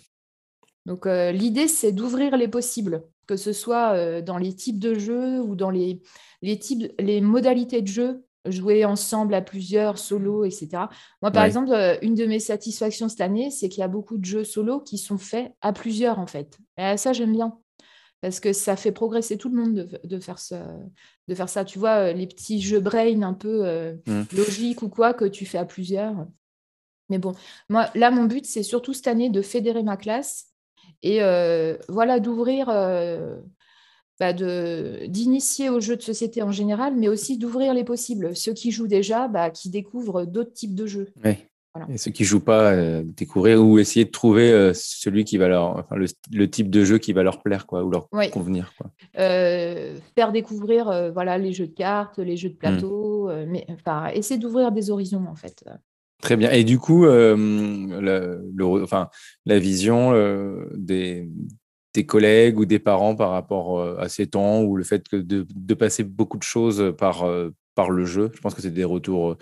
Donc 0.86 1.06
l'idée, 1.06 1.66
c'est 1.66 1.90
d'ouvrir 1.90 2.36
les 2.36 2.46
possibles, 2.46 3.02
que 3.26 3.36
ce 3.36 3.52
soit 3.52 4.22
dans 4.22 4.38
les 4.38 4.54
types 4.54 4.78
de 4.78 4.94
jeux 4.94 5.40
ou 5.40 5.56
dans 5.56 5.70
les, 5.70 6.00
les, 6.42 6.58
types, 6.60 6.92
les 7.00 7.20
modalités 7.20 7.82
de 7.82 7.88
jeu, 7.88 8.24
jouer 8.46 8.84
ensemble 8.84 9.34
à 9.34 9.42
plusieurs, 9.42 9.98
solo, 9.98 10.44
etc. 10.44 10.84
Moi, 11.22 11.30
par 11.30 11.44
exemple, 11.44 11.72
une 12.02 12.14
de 12.14 12.26
mes 12.26 12.40
satisfactions 12.40 13.08
cette 13.08 13.20
année, 13.20 13.50
c'est 13.50 13.68
qu'il 13.68 13.80
y 13.80 13.84
a 13.84 13.88
beaucoup 13.88 14.18
de 14.18 14.24
jeux 14.24 14.44
solo 14.44 14.80
qui 14.80 14.98
sont 14.98 15.18
faits 15.18 15.52
à 15.60 15.72
plusieurs, 15.72 16.18
en 16.18 16.26
fait. 16.26 16.58
Et 16.76 16.96
ça, 16.96 17.12
j'aime 17.12 17.32
bien 17.32 17.58
parce 18.20 18.40
que 18.40 18.52
ça 18.52 18.76
fait 18.76 18.92
progresser 18.92 19.38
tout 19.38 19.48
le 19.48 19.62
monde 19.62 20.00
de, 20.02 20.18
faire, 20.18 20.38
ça, 20.38 20.66
de 21.28 21.34
faire 21.34 21.48
ça. 21.48 21.64
Tu 21.64 21.78
vois, 21.78 22.12
les 22.12 22.26
petits 22.26 22.60
jeux 22.60 22.80
brain 22.80 23.22
un 23.22 23.34
peu 23.34 23.64
euh, 23.64 23.94
mmh. 24.06 24.22
logiques 24.36 24.82
ou 24.82 24.88
quoi 24.88 25.14
que 25.14 25.24
tu 25.24 25.46
fais 25.46 25.58
à 25.58 25.64
plusieurs. 25.64 26.26
Mais 27.10 27.18
bon, 27.18 27.32
moi, 27.68 27.88
là, 27.94 28.10
mon 28.10 28.24
but, 28.24 28.44
c'est 28.44 28.62
surtout 28.62 28.92
cette 28.92 29.06
année 29.06 29.30
de 29.30 29.40
fédérer 29.40 29.82
ma 29.82 29.96
classe 29.96 30.46
et 31.02 31.22
euh, 31.22 31.76
voilà, 31.88 32.18
d'ouvrir, 32.18 32.68
euh, 32.68 33.36
bah, 34.20 34.32
d'initier 34.32 35.70
aux 35.70 35.80
jeux 35.80 35.96
de 35.96 36.02
société 36.02 36.42
en 36.42 36.52
général, 36.52 36.94
mais 36.96 37.08
aussi 37.08 37.38
d'ouvrir 37.38 37.74
les 37.74 37.84
possibles. 37.84 38.34
Ceux 38.34 38.52
qui 38.52 38.70
jouent 38.70 38.88
déjà, 38.88 39.28
bah, 39.28 39.50
qui 39.50 39.70
découvrent 39.70 40.24
d'autres 40.24 40.52
types 40.52 40.74
de 40.74 40.86
jeux. 40.86 41.08
Et 41.88 41.98
ceux 41.98 42.10
qui 42.10 42.24
jouent 42.24 42.44
pas, 42.44 42.72
euh, 42.72 43.02
découvrir 43.04 43.64
ou 43.64 43.78
essayer 43.78 44.04
de 44.04 44.10
trouver 44.10 44.50
euh, 44.50 44.72
celui 44.74 45.24
qui 45.24 45.36
va 45.38 45.48
leur, 45.48 45.76
enfin, 45.76 45.96
le, 45.96 46.50
type 46.50 46.70
de 46.70 46.84
jeu 46.84 46.98
qui 46.98 47.12
va 47.12 47.22
leur 47.22 47.42
plaire, 47.42 47.66
quoi, 47.66 47.84
ou 47.84 47.90
leur 47.90 48.08
convenir, 48.32 48.72
quoi. 48.76 48.90
Euh, 49.18 49.96
faire 50.14 50.32
découvrir, 50.32 51.10
voilà, 51.12 51.38
les 51.38 51.52
jeux 51.52 51.68
de 51.68 51.74
cartes, 51.74 52.18
les 52.18 52.36
jeux 52.36 52.50
de 52.50 52.54
hmm. 52.54 52.58
plateau, 52.58 53.30
mais 53.46 53.66
enfin, 53.70 54.08
essayer 54.08 54.40
d'ouvrir 54.40 54.72
des 54.72 54.90
horizons, 54.90 55.26
en 55.28 55.36
fait. 55.36 55.64
Très 56.20 56.36
bien. 56.36 56.50
Et 56.50 56.64
du 56.64 56.78
coup, 56.78 57.04
le, 57.04 58.82
enfin, 58.82 59.08
la 59.46 59.58
vision 59.58 60.12
des, 60.74 61.28
des 61.98 62.06
collègues 62.06 62.58
ou 62.58 62.64
des 62.64 62.78
parents 62.78 63.16
par 63.16 63.30
rapport 63.30 63.98
à 63.98 64.08
ces 64.08 64.28
temps 64.28 64.62
ou 64.62 64.76
le 64.76 64.84
fait 64.84 65.08
que 65.08 65.16
de, 65.16 65.46
de 65.54 65.74
passer 65.74 66.04
beaucoup 66.04 66.38
de 66.38 66.44
choses 66.44 66.94
par, 66.96 67.26
par 67.74 67.90
le 67.90 68.04
jeu, 68.04 68.30
je 68.34 68.40
pense 68.40 68.54
que 68.54 68.62
c'est 68.62 68.70
des 68.70 68.84
retours 68.84 69.36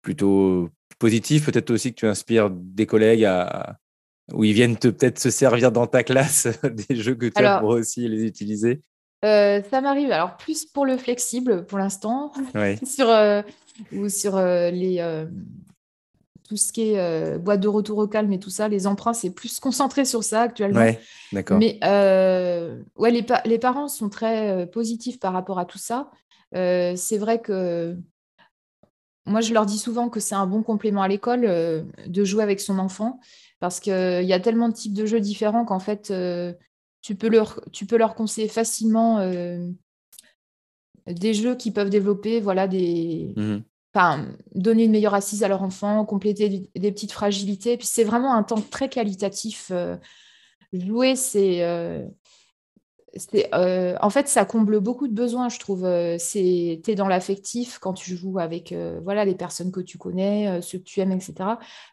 plutôt 0.00 0.70
positif, 0.98 1.46
peut-être 1.46 1.70
aussi 1.70 1.92
que 1.92 2.00
tu 2.00 2.06
inspires 2.06 2.50
des 2.50 2.86
collègues 2.86 3.24
à, 3.24 3.78
où 4.32 4.44
ils 4.44 4.52
viennent 4.52 4.76
peut-être 4.76 5.18
se 5.18 5.30
servir 5.30 5.72
dans 5.72 5.86
ta 5.86 6.02
classe 6.02 6.48
des 6.88 6.96
jeux 6.96 7.14
que 7.14 7.26
tu 7.26 7.44
as 7.44 7.60
pour 7.60 7.70
aussi 7.70 8.06
les 8.08 8.24
utiliser. 8.24 8.82
Euh, 9.24 9.62
Ça 9.70 9.80
m'arrive, 9.80 10.12
alors 10.12 10.36
plus 10.36 10.64
pour 10.64 10.86
le 10.86 10.96
flexible 10.96 11.66
pour 11.66 11.78
l'instant, 11.78 12.32
sur, 12.84 13.08
euh, 13.08 13.42
ou 13.92 14.08
sur 14.08 14.36
euh, 14.36 14.70
les, 14.70 15.26
tout 16.48 16.56
ce 16.56 16.72
qui 16.72 16.92
est 16.92 17.38
boîte 17.38 17.60
de 17.60 17.68
retour 17.68 17.98
au 17.98 18.08
calme 18.08 18.32
et 18.32 18.40
tout 18.40 18.50
ça, 18.50 18.68
les 18.68 18.86
emprunts, 18.86 19.12
c'est 19.12 19.30
plus 19.30 19.60
concentré 19.60 20.04
sur 20.04 20.24
ça 20.24 20.42
actuellement. 20.42 20.80
Ouais, 20.80 20.98
d'accord. 21.32 21.58
Mais 21.58 21.78
ouais, 22.96 23.10
les, 23.10 23.26
les, 23.44 23.58
parents 23.58 23.88
sont 23.88 24.08
très 24.08 24.66
positifs 24.70 25.20
par 25.20 25.34
rapport 25.34 25.58
à 25.58 25.66
tout 25.66 25.78
ça. 25.78 26.10
c'est 26.52 27.18
vrai 27.18 27.40
que 27.40 27.96
moi, 29.28 29.40
je 29.42 29.52
leur 29.52 29.66
dis 29.66 29.78
souvent 29.78 30.08
que 30.08 30.20
c'est 30.20 30.34
un 30.34 30.46
bon 30.46 30.62
complément 30.62 31.02
à 31.02 31.08
l'école 31.08 31.44
euh, 31.44 31.84
de 32.06 32.24
jouer 32.24 32.42
avec 32.42 32.60
son 32.60 32.78
enfant 32.78 33.20
parce 33.60 33.78
qu'il 33.78 33.92
euh, 33.92 34.22
y 34.22 34.32
a 34.32 34.40
tellement 34.40 34.68
de 34.68 34.74
types 34.74 34.94
de 34.94 35.04
jeux 35.04 35.20
différents 35.20 35.64
qu'en 35.64 35.80
fait, 35.80 36.10
euh, 36.10 36.52
tu, 37.02 37.14
peux 37.14 37.28
leur, 37.28 37.60
tu 37.72 37.86
peux 37.86 37.98
leur 37.98 38.14
conseiller 38.14 38.48
facilement 38.48 39.20
des 41.06 41.34
jeux 41.34 41.56
qui 41.56 41.70
peuvent 41.70 41.90
développer, 41.90 42.40
voilà, 42.40 42.66
des. 42.66 43.34
Mmh 43.36 43.58
enfin, 43.98 44.26
donner 44.54 44.84
une 44.84 44.92
meilleure 44.92 45.14
assise 45.14 45.42
à 45.42 45.48
leur 45.48 45.62
enfant, 45.62 46.04
compléter 46.04 46.68
des, 46.74 46.92
petites 46.92 47.12
fragilités. 47.12 47.76
Puis 47.76 47.86
c'est 47.86 48.04
vraiment 48.04 48.34
un 48.34 48.42
temps 48.42 48.60
très 48.60 48.88
qualitatif. 48.88 49.72
jouer, 50.72 51.16
c'est 51.16 51.62
euh, 53.54 53.96
en 54.00 54.10
fait, 54.10 54.28
ça 54.28 54.44
comble 54.44 54.80
beaucoup 54.80 55.08
de 55.08 55.14
besoins, 55.14 55.48
je 55.48 55.58
trouve. 55.58 55.84
Euh, 55.84 56.16
tu 56.18 56.38
es 56.38 56.94
dans 56.94 57.08
l'affectif 57.08 57.78
quand 57.78 57.94
tu 57.94 58.16
joues 58.16 58.38
avec 58.38 58.72
euh, 58.72 59.00
voilà, 59.02 59.24
les 59.24 59.34
personnes 59.34 59.72
que 59.72 59.80
tu 59.80 59.98
connais, 59.98 60.60
ceux 60.62 60.78
que 60.78 60.84
tu 60.84 61.00
aimes, 61.00 61.12
etc. 61.12 61.34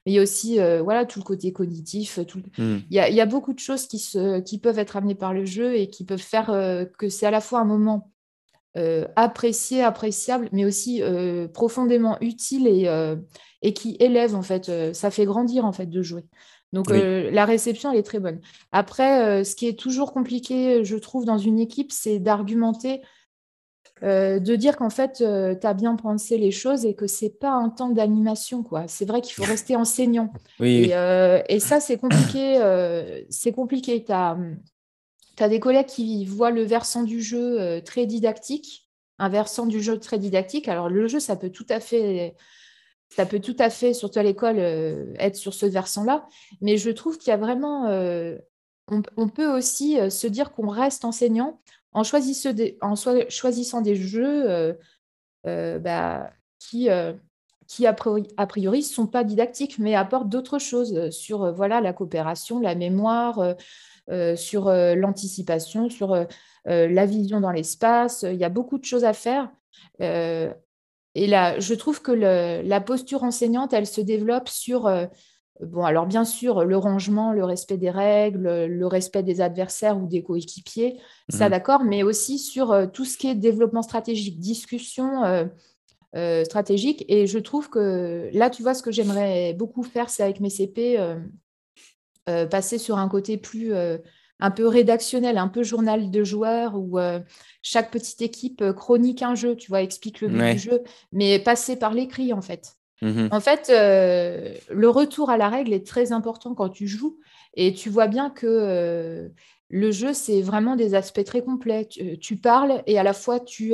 Mais 0.06 0.12
il 0.12 0.14
y 0.14 0.20
a 0.20 0.22
aussi 0.22 0.60
voilà, 0.84 1.06
tout 1.06 1.20
le 1.20 1.26
côté 1.26 1.52
cognitif. 1.54 2.20
Hmm. 2.58 2.80
Il, 2.90 2.96
y 2.96 3.00
a, 3.00 3.10
il, 3.10 3.16
y 3.16 3.22
a, 3.22 3.26
beaucoup 3.26 3.54
de 3.54 3.60
choses 3.60 3.88
qui, 3.88 4.00
se, 4.00 4.40
qui 4.40 4.60
peuvent 4.60 4.80
être 4.80 4.98
amenées 4.98 5.16
par 5.16 5.34
le 5.34 5.46
jeu 5.46 5.76
et 5.76 5.90
qui 5.90 6.04
peuvent 6.06 6.20
faire 6.20 6.48
que 6.98 7.10
c'est 7.10 7.26
à 7.26 7.32
la 7.32 7.42
fois 7.42 7.60
un 7.60 7.66
moment 7.66 8.12
apprécié, 9.16 9.84
appréciable, 9.84 10.50
mais 10.52 10.66
aussi 10.66 11.02
profondément 11.54 12.18
utile 12.22 12.68
et, 12.68 12.90
et 13.62 13.74
qui 13.74 13.96
élève, 14.00 14.36
en 14.36 14.42
fait. 14.42 14.72
ça 14.94 15.12
fait 15.12 15.26
grandir, 15.26 15.66
en 15.66 15.72
fait, 15.72 15.88
de 15.88 16.02
jouer. 16.02 16.24
Donc 16.76 16.92
euh, 16.92 17.32
la 17.32 17.46
réception, 17.46 17.92
elle 17.92 18.00
est 18.00 18.04
très 18.04 18.20
bonne. 18.20 18.42
Après, 18.74 19.24
euh, 19.24 19.44
ce 19.46 19.56
qui 19.56 19.66
est 19.66 19.80
toujours 19.80 20.14
compliqué, 20.14 20.84
je 20.84 20.98
trouve, 20.98 21.24
dans 21.24 21.38
une 21.38 21.58
équipe, 21.58 21.94
c'est 21.94 22.20
d'argumenter, 22.20 23.02
euh, 24.04 24.40
de 24.40 24.56
dire 24.58 24.76
qu'en 24.76 24.90
fait, 24.90 25.14
tu 25.14 25.24
as 25.24 25.74
bien 25.74 25.96
pensé 25.96 26.38
les 26.38 26.52
choses 26.52 26.86
et 26.86 26.94
que 26.94 27.08
c'est 27.08 27.40
pas 27.40 27.52
un 27.52 27.70
temps 27.70 27.90
d'animation. 27.90 28.62
quoi. 28.62 28.90
C'est 28.90 29.06
vrai 29.06 29.22
qu'il 29.22 29.34
faut 29.34 29.50
rester 29.50 29.78
enseignant. 29.78 30.34
et, 30.60 31.60
ça, 31.60 31.80
c'est 31.80 31.98
compliqué. 31.98 32.60
c'est 33.30 33.54
compliqué. 33.54 34.04
Tu 35.36 35.44
as, 35.44 35.50
des 35.50 35.60
collègues 35.60 35.88
qui 35.88 36.26
voient 36.26 36.52
le 36.52 36.64
versant 36.64 37.04
du 37.04 37.22
jeu 37.22 37.82
très 37.86 38.06
didactique, 38.06 38.90
un 39.20 39.30
versant 39.30 39.66
du 39.66 39.82
jeu 39.82 40.00
très 40.00 40.18
didactique. 40.18 40.68
Alors 40.68 40.90
le 40.90 41.08
jeu, 41.08 41.20
ça 41.20 41.36
peut 41.36 41.50
tout 41.50 41.66
à 41.70 41.80
fait 41.80 42.36
ça 43.10 43.26
peut 43.26 43.40
tout 43.40 43.56
à 43.60 43.70
fait, 43.70 43.94
surtout 43.94 44.20
à 44.20 44.24
l'école, 44.24 44.58
euh, 44.60 45.14
être 45.20 45.36
sur 45.36 45.54
ce 45.54 45.66
versant-là. 45.66 46.28
Mais 46.62 46.78
je 46.78 46.90
trouve 46.90 47.18
qu'il 47.18 47.30
y 47.30 47.34
a 47.34 47.38
vraiment. 47.38 47.88
Euh, 47.88 48.38
on, 49.18 49.30
peut 49.30 49.48
aussi 49.48 50.00
euh, 50.00 50.10
se 50.10 50.28
dire 50.28 50.52
qu'on 50.52 50.68
reste 50.68 51.06
enseignant 51.06 51.60
en 51.94 52.04
choisissant 52.04 52.54
des, 52.54 52.78
en 52.82 52.96
choisissant 52.96 53.82
des 53.82 53.96
jeux 53.96 54.76
bah, 55.46 56.30
qui, 56.60 56.90
qui, 57.68 57.88
a 57.88 57.94
priori, 57.94 58.80
ne 58.80 58.84
sont 58.84 59.08
pas 59.08 59.24
didactiques, 59.24 59.80
mais 59.80 59.96
apportent 59.96 60.28
d'autres 60.28 60.60
choses 60.60 61.10
sur 61.12 61.54
voilà, 61.54 61.80
la 61.80 61.94
coopération, 61.94 62.60
la 62.60 62.76
mémoire, 62.76 63.56
sur 64.36 64.70
l'anticipation, 64.70 65.90
sur 65.90 66.28
la 66.66 67.06
vision 67.06 67.40
dans 67.40 67.52
l'espace. 67.52 68.24
Il 68.24 68.38
y 68.38 68.44
a 68.44 68.50
beaucoup 68.50 68.78
de 68.78 68.86
choses 68.86 69.04
à 69.04 69.14
faire. 69.14 69.50
Et 71.16 71.28
là, 71.28 71.58
je 71.60 71.74
trouve 71.74 72.02
que 72.02 72.12
la 72.12 72.82
posture 72.82 73.24
enseignante, 73.24 73.74
elle 73.74 73.88
se 73.88 74.02
développe 74.02 74.50
sur, 74.50 74.86
euh, 74.86 75.06
bon, 75.62 75.84
alors 75.84 76.06
bien 76.06 76.26
sûr, 76.26 76.66
le 76.66 76.78
rangement, 76.78 77.32
le 77.32 77.46
respect 77.46 77.78
des 77.78 77.90
règles, 77.90 78.66
le 78.66 78.88
respect 78.88 79.24
des 79.24 79.40
adversaires 79.40 79.98
ou 79.98 80.08
des 80.08 80.22
coéquipiers, 80.22 81.00
ça 81.30 81.46
mhm. 81.46 81.52
d'accord, 81.52 81.84
mais 81.86 82.04
aussi 82.04 82.38
sur 82.38 82.74
euh, 82.74 82.86
tout 82.86 83.06
ce 83.06 83.18
qui 83.18 83.28
est 83.28 83.36
développement 83.36 83.82
stratégique, 83.82 84.42
discussion 84.42 85.24
euh, 86.16 86.44
stratégique. 86.44 87.06
Et 87.08 87.28
je 87.28 87.40
trouve 87.40 87.70
que 87.70 88.30
là, 88.34 88.50
tu 88.50 88.62
vois, 88.62 88.74
ce 88.74 88.84
que 88.84 88.92
j'aimerais 88.92 89.54
beaucoup 89.54 89.84
faire, 89.84 90.10
c'est 90.10 90.24
avec 90.24 90.42
mes 90.42 90.50
CP, 90.50 90.98
passer 92.26 92.78
sur 92.78 92.98
un 92.98 93.08
côté 93.08 93.38
plus 93.38 93.74
un 94.40 94.52
peu 94.52 94.68
rédactionnel, 94.68 95.38
un 95.38 95.48
peu 95.48 95.64
journal 95.64 96.12
de 96.12 96.24
joueurs 96.24 96.76
où 96.76 97.00
euh, 97.00 97.20
chaque 97.62 97.92
petite 97.92 98.22
équipe 98.22 98.62
euh, 98.62 98.74
chronique 98.74 99.22
un 99.22 99.36
jeu, 99.36 99.56
tu 99.56 99.70
vois, 99.70 99.82
explique 99.82 100.22
le 100.22 100.28
but 100.28 100.54
du 100.54 100.60
jeu, 100.60 100.84
mais 101.12 101.40
passer 101.40 101.78
par 101.78 101.94
l'écrit 101.94 102.34
en 102.34 102.42
fait. 102.42 102.76
Mmh 103.02 103.28
en 103.32 103.40
fait, 103.42 103.70
euh, 103.70 104.54
le 104.70 104.90
retour 104.90 105.30
à 105.30 105.38
la 105.38 105.50
règle 105.50 105.74
est 105.74 105.86
très 105.86 106.12
important 106.12 106.56
quand 106.56 106.70
tu 106.70 106.88
joues 106.88 107.20
et 107.54 107.74
tu 107.74 107.90
vois 107.90 108.08
bien 108.08 108.30
que 108.30 109.30
le 109.70 109.92
jeu, 109.92 110.14
c'est 110.14 110.42
vraiment 110.42 110.76
des 110.76 110.96
aspects 110.96 111.24
très 111.24 111.42
complets. 111.42 111.88
Tu, 112.22 112.38
parles 112.38 112.84
et 112.88 112.98
à 112.98 113.04
la 113.04 113.14
fois 113.14 113.42
tu, 113.42 113.74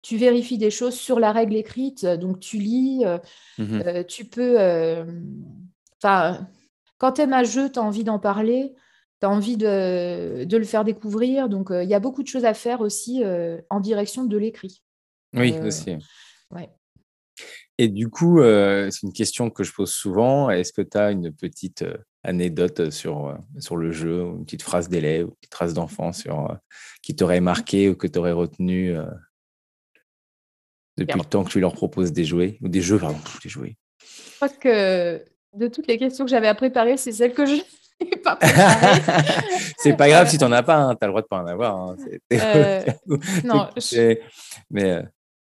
tu 0.00 0.16
vérifies 0.16 0.56
des 0.56 0.70
choses 0.70 0.94
sur 0.94 1.20
la 1.20 1.32
règle 1.32 1.56
écrite, 1.56 2.06
donc 2.06 2.40
tu 2.40 2.56
lis, 2.56 3.04
mmh 3.58 4.04
tu 4.08 4.24
peux... 4.24 4.56
Enfin, 5.98 6.46
quand 7.04 7.12
tu 7.12 7.20
aimes 7.20 7.34
un 7.34 7.44
jeu, 7.44 7.70
tu 7.70 7.78
as 7.78 7.82
envie 7.82 8.02
d'en 8.02 8.18
parler 8.18 8.74
tu 9.20 9.26
as 9.26 9.30
envie 9.30 9.56
de, 9.56 10.46
le 10.50 10.64
faire 10.64 10.84
découvrir. 10.84 11.48
Donc, 11.48 11.70
euh, 11.70 11.84
il 11.84 11.88
y 11.88 11.94
a 11.94 12.00
beaucoup 12.00 12.22
de 12.22 12.28
choses 12.28 12.44
à 12.44 12.54
faire 12.54 12.80
aussi 12.80 13.22
euh, 13.22 13.60
en 13.70 13.80
direction 13.80 14.24
de 14.24 14.36
l'écrit. 14.36 14.82
Oui, 15.34 15.54
euh, 15.54 15.66
aussi. 15.66 15.96
Et 17.76 17.88
du 17.88 18.08
coup, 18.08 18.40
c'est 18.40 19.02
une 19.02 19.12
question 19.12 19.50
que 19.50 19.64
je 19.64 19.72
pose 19.72 19.92
souvent. 19.92 20.48
Est-ce 20.48 20.72
que 20.72 20.82
tu 20.82 20.96
as 20.96 21.10
une 21.10 21.32
petite 21.32 21.84
anecdote 22.22 22.90
sur, 22.90 23.38
sur 23.58 23.76
le 23.76 23.92
jeu, 23.92 24.22
une 24.22 24.44
petite 24.44 24.62
phrase 24.62 24.88
d'élève, 24.88 25.26
une 25.26 25.34
petite 25.34 25.54
phrase 25.54 25.74
d'enfant 25.74 26.12
sur, 26.12 26.56
qui 27.02 27.14
t'aurait 27.14 27.40
marqué 27.40 27.88
ou 27.90 27.96
que 27.96 28.06
tu 28.06 28.18
aurais 28.18 28.32
retenu 28.32 28.96
depuis 30.96 31.18
le 31.18 31.24
temps 31.24 31.44
que 31.44 31.50
tu 31.50 31.60
leur 31.60 31.74
proposes 31.74 32.12
des 32.12 32.24
jouets, 32.24 32.58
ou 32.62 32.68
des 32.68 32.80
jeux, 32.80 32.98
pardon, 32.98 33.18
des 33.42 33.48
jouets? 33.48 33.76
Je 34.00 34.36
crois 34.36 34.48
que 34.48 35.24
de 35.56 35.68
toutes 35.68 35.86
les 35.86 35.98
questions 35.98 36.24
que 36.24 36.30
j'avais 36.30 36.48
à 36.48 36.54
préparer, 36.54 36.96
c'est 36.96 37.12
celle 37.12 37.34
que 37.34 37.46
je 37.46 37.56
c'est 39.78 39.96
pas 39.96 40.08
grave 40.08 40.28
si 40.28 40.38
tu 40.38 40.44
n'en 40.44 40.52
as 40.52 40.62
pas, 40.62 40.76
hein. 40.76 40.94
tu 40.94 41.04
as 41.04 41.06
le 41.06 41.12
droit 41.12 41.22
de 41.22 41.26
pas 41.26 41.42
en 41.42 41.46
avoir. 41.46 41.76
Hein. 41.76 41.96
Euh, 42.32 42.82
non, 43.44 43.68
mais, 44.70 44.90
euh, 44.90 45.02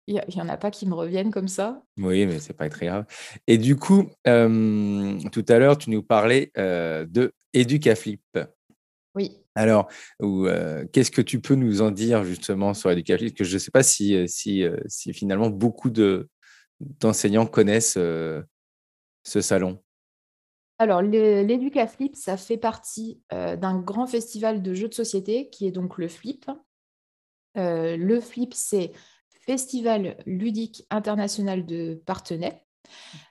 Il 0.07 0.23
n'y 0.35 0.41
en 0.41 0.49
a 0.49 0.57
pas 0.57 0.71
qui 0.71 0.87
me 0.87 0.95
reviennent 0.95 1.31
comme 1.31 1.49
ça. 1.49 1.83
Oui, 1.99 2.27
mais 2.27 2.39
c'est 2.39 2.57
pas 2.57 2.69
très 2.69 2.87
grave. 2.87 3.05
Et 3.47 3.59
du 3.59 3.77
coup, 3.77 4.11
tout 4.25 5.45
à 5.49 5.59
l'heure, 5.59 5.79
tu 5.79 5.91
nous 5.91 6.03
parlais 6.03 6.51
de 6.57 7.33
Educaflip. 7.53 8.23
Oui. 9.15 9.37
Alors, 9.55 9.89
qu'est-ce 10.93 11.11
que 11.11 11.23
tu 11.23 11.41
peux 11.41 11.57
nous 11.57 11.83
en 11.83 11.91
dire 11.91 12.25
justement 12.25 12.75
sur 12.75 12.91
Educaflip? 12.91 13.37
Que 13.37 13.45
je 13.45 13.55
ne 13.55 13.59
sais 13.59 13.71
pas 13.71 13.83
si, 13.83 14.17
si, 14.29 14.65
si, 14.87 15.13
finalement 15.13 15.51
beaucoup 15.51 15.91
d'enseignants 16.81 17.47
connaissent 17.47 17.95
ce 17.95 19.41
salon. 19.41 19.79
Alors, 20.81 21.03
l'Educaflip, 21.03 22.17
ça 22.17 22.37
fait 22.39 22.57
partie 22.57 23.21
d'un 23.31 23.79
grand 23.79 24.07
festival 24.07 24.63
de 24.63 24.73
jeux 24.73 24.89
de 24.89 24.95
société 24.95 25.51
qui 25.51 25.67
est 25.67 25.73
donc 25.73 25.99
le 25.99 26.09
Flip. 26.09 26.51
le 27.55 28.21
Flip, 28.21 28.55
c'est 28.55 28.93
Festival 29.47 30.17
ludique 30.27 30.87
international 30.91 31.67
de 31.67 32.01
Partenay. 32.07 32.63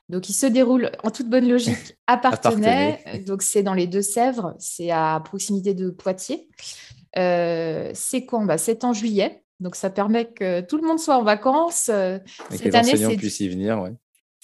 Donc, 0.09 0.27
il 0.27 0.33
se 0.33 0.47
déroule 0.47 0.91
en 1.03 1.11
toute 1.11 1.29
bonne 1.29 1.47
logique 1.47 1.97
à 2.07 2.17
Partenay. 2.17 3.23
Donc, 3.25 3.41
c'est 3.41 3.63
dans 3.63 3.73
les 3.73 3.87
Deux-Sèvres, 3.87 4.55
c'est 4.57 4.91
à 4.91 5.21
proximité 5.23 5.73
de 5.73 5.89
Poitiers. 5.89 6.49
Euh, 7.17 7.91
c'est 7.93 8.25
quand? 8.25 8.45
Bah, 8.45 8.57
C'est 8.57 8.83
en 8.83 8.93
juillet. 8.93 9.43
Donc, 9.59 9.75
ça 9.75 9.89
permet 9.89 10.31
que 10.31 10.61
tout 10.61 10.77
le 10.77 10.87
monde 10.87 10.99
soit 10.99 11.17
en 11.17 11.23
vacances. 11.23 11.89
Euh, 11.89 12.17
cette 12.49 12.73
année, 12.73 12.97
c'est... 12.97 13.15
puissent 13.15 13.39
y 13.39 13.49
venir, 13.49 13.89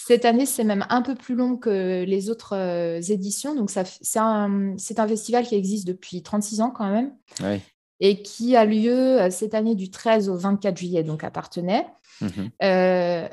Cette 0.05 0.25
année, 0.25 0.45
c'est 0.45 0.63
même 0.63 0.85
un 0.89 1.01
peu 1.01 1.15
plus 1.15 1.35
long 1.35 1.57
que 1.57 2.03
les 2.03 2.29
autres 2.29 2.55
euh, 2.55 3.01
éditions. 3.01 3.55
Donc, 3.55 3.71
c'est, 3.71 4.19
un, 4.19 4.75
festival 5.07 5.45
qui 5.45 5.55
existe 5.55 5.87
depuis 5.87 6.21
36 6.21 6.61
ans 6.61 6.71
quand 6.71 6.89
même. 6.89 7.13
Oui 7.41 7.61
et 7.99 8.21
qui 8.21 8.55
a 8.55 8.65
lieu 8.65 9.21
euh, 9.21 9.29
cette 9.29 9.53
année 9.53 9.75
du 9.75 9.89
13 9.89 10.29
au 10.29 10.37
24 10.37 10.77
juillet, 10.77 11.03
donc 11.03 11.23
à 11.23 11.31
Partenay. 11.31 11.85
Mhm. 12.21 12.49
Euh, 12.63 13.27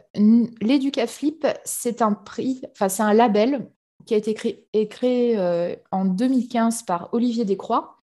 L'Educaflip, 0.61 1.47
c'est 1.65 2.03
un 2.03 2.13
prix, 2.13 2.63
enfin 2.73 2.89
c'est 2.89 3.03
un 3.03 3.13
label 3.13 3.69
qui 4.07 4.15
a 4.15 4.17
été 4.17 4.35
créé, 4.35 4.67
créé 4.89 5.39
euh, 5.39 5.77
en 5.91 6.05
2015 6.05 6.83
par 6.83 7.09
Olivier 7.13 7.45
Descroix 7.45 7.99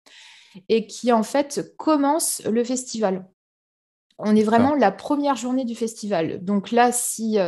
et 0.69 0.87
qui 0.87 1.13
en 1.13 1.23
fait 1.23 1.75
commence 1.77 2.43
le 2.45 2.63
festival. 2.65 3.27
On 4.19 4.35
est 4.35 4.43
vraiment 4.43 4.75
la 4.75 4.91
première 4.91 5.37
journée 5.37 5.65
du 5.65 5.77
festival. 5.77 6.45
Donc 6.45 6.73
là, 6.73 6.91
si 6.91 7.39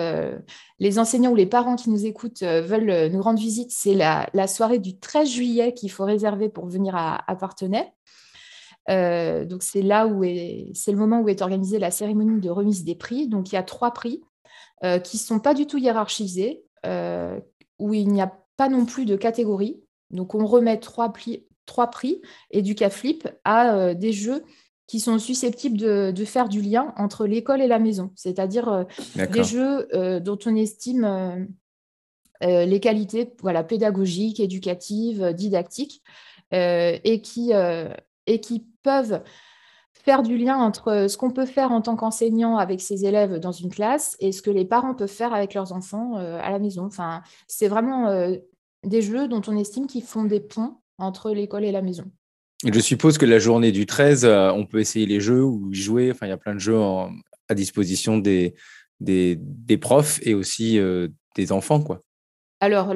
les 0.78 0.98
enseignants 1.00 1.32
ou 1.32 1.34
les 1.34 1.46
parents 1.46 1.74
qui 1.74 1.90
nous 1.90 2.06
écoutent 2.06 2.42
veulent 2.42 3.10
nous 3.10 3.22
rendre 3.22 3.40
visite, 3.40 3.72
c'est 3.72 3.94
la, 3.94 4.46
soirée 4.46 4.78
du 4.78 4.96
13 4.96 5.28
juillet 5.28 5.74
qu'il 5.74 5.90
faut 5.90 6.04
réserver 6.04 6.48
pour 6.48 6.66
venir 6.66 6.94
à, 6.94 7.28
à 7.28 7.34
Partenay. 7.34 7.92
Euh, 8.88 9.44
donc 9.44 9.62
c'est 9.62 9.82
là 9.82 10.06
où 10.06 10.24
est, 10.24 10.70
c'est 10.74 10.90
le 10.90 10.98
moment 10.98 11.20
où 11.20 11.28
est 11.28 11.42
organisée 11.42 11.78
la 11.78 11.90
cérémonie 11.90 12.40
de 12.40 12.50
remise 12.50 12.84
des 12.84 12.94
prix. 12.94 13.28
Donc 13.28 13.52
il 13.52 13.54
y 13.54 13.58
a 13.58 13.62
trois 13.62 13.92
prix 13.92 14.22
euh, 14.84 14.98
qui 14.98 15.16
ne 15.16 15.20
sont 15.20 15.40
pas 15.40 15.54
du 15.54 15.66
tout 15.66 15.78
hiérarchisés, 15.78 16.64
euh, 16.86 17.38
où 17.78 17.94
il 17.94 18.08
n'y 18.08 18.22
a 18.22 18.32
pas 18.56 18.68
non 18.68 18.84
plus 18.86 19.04
de 19.04 19.16
catégorie. 19.16 19.82
Donc 20.10 20.34
on 20.34 20.46
remet 20.46 20.78
trois, 20.78 21.12
prix, 21.12 21.46
trois 21.66 21.88
prix 21.88 22.20
et 22.50 22.62
du 22.62 22.74
flip 22.90 23.28
à 23.44 23.94
des 23.94 24.12
jeux 24.12 24.42
qui 24.90 24.98
sont 24.98 25.20
susceptibles 25.20 25.78
de, 25.78 26.24
faire 26.24 26.48
du 26.48 26.60
lien 26.60 26.92
entre 26.96 27.24
l'école 27.24 27.62
et 27.62 27.68
la 27.68 27.78
maison, 27.78 28.10
c'est-à-dire 28.16 28.86
des 29.14 29.44
jeux 29.44 29.86
dont 30.20 30.38
on 30.46 30.56
estime 30.56 31.46
les 32.40 32.80
qualités 32.80 33.32
voilà, 33.40 33.62
pédagogiques, 33.62 34.40
éducatives, 34.40 35.32
didactiques, 35.32 36.02
et 36.50 37.20
qui 37.22 37.52
et 38.26 38.40
qui 38.40 38.66
peuvent 38.82 39.22
faire 39.92 40.22
du 40.22 40.36
lien 40.36 40.56
entre 40.56 41.06
ce 41.08 41.16
qu'on 41.16 41.30
peut 41.30 41.46
faire 41.46 41.72
en 41.72 41.82
tant 41.82 41.94
qu'enseignant 41.94 42.56
avec 42.56 42.80
ses 42.80 43.04
élèves 43.04 43.38
dans 43.38 43.52
une 43.52 43.70
classe 43.70 44.16
et 44.18 44.32
ce 44.32 44.42
que 44.42 44.50
les 44.50 44.64
parents 44.64 44.94
peuvent 44.94 45.08
faire 45.08 45.34
avec 45.34 45.54
leurs 45.54 45.72
enfants 45.72 46.16
euh, 46.18 46.40
à 46.42 46.50
la 46.50 46.58
maison. 46.58 46.86
Enfin, 46.86 47.22
c'est 47.46 47.68
vraiment 47.68 48.08
euh, 48.08 48.36
des 48.84 49.02
jeux 49.02 49.28
dont 49.28 49.42
on 49.46 49.56
estime 49.56 49.86
qu'ils 49.86 50.02
font 50.02 50.24
des 50.24 50.40
ponts 50.40 50.78
entre 50.98 51.30
l'école 51.30 51.64
et 51.64 51.72
la 51.72 51.82
maison. 51.82 52.04
Je 52.64 52.80
suppose 52.80 53.16
que 53.18 53.26
la 53.26 53.38
journée 53.38 53.72
du 53.72 53.86
13, 53.86 54.24
euh, 54.24 54.50
on 54.52 54.66
peut 54.66 54.80
essayer 54.80 55.06
les 55.06 55.20
jeux 55.20 55.42
ou 55.42 55.70
y 55.72 55.76
jouer. 55.76 56.10
Enfin, 56.10 56.26
il 56.26 56.30
y 56.30 56.32
a 56.32 56.36
plein 56.36 56.54
de 56.54 56.60
jeux 56.60 56.78
à 57.48 57.54
disposition 57.54 58.18
des, 58.18 58.54
des, 59.00 59.38
des, 59.40 59.78
profs 59.78 60.20
et 60.22 60.34
aussi 60.34 60.78
des 61.36 61.52
enfants, 61.52 61.80
quoi. 61.80 62.02
Alors, 62.62 62.94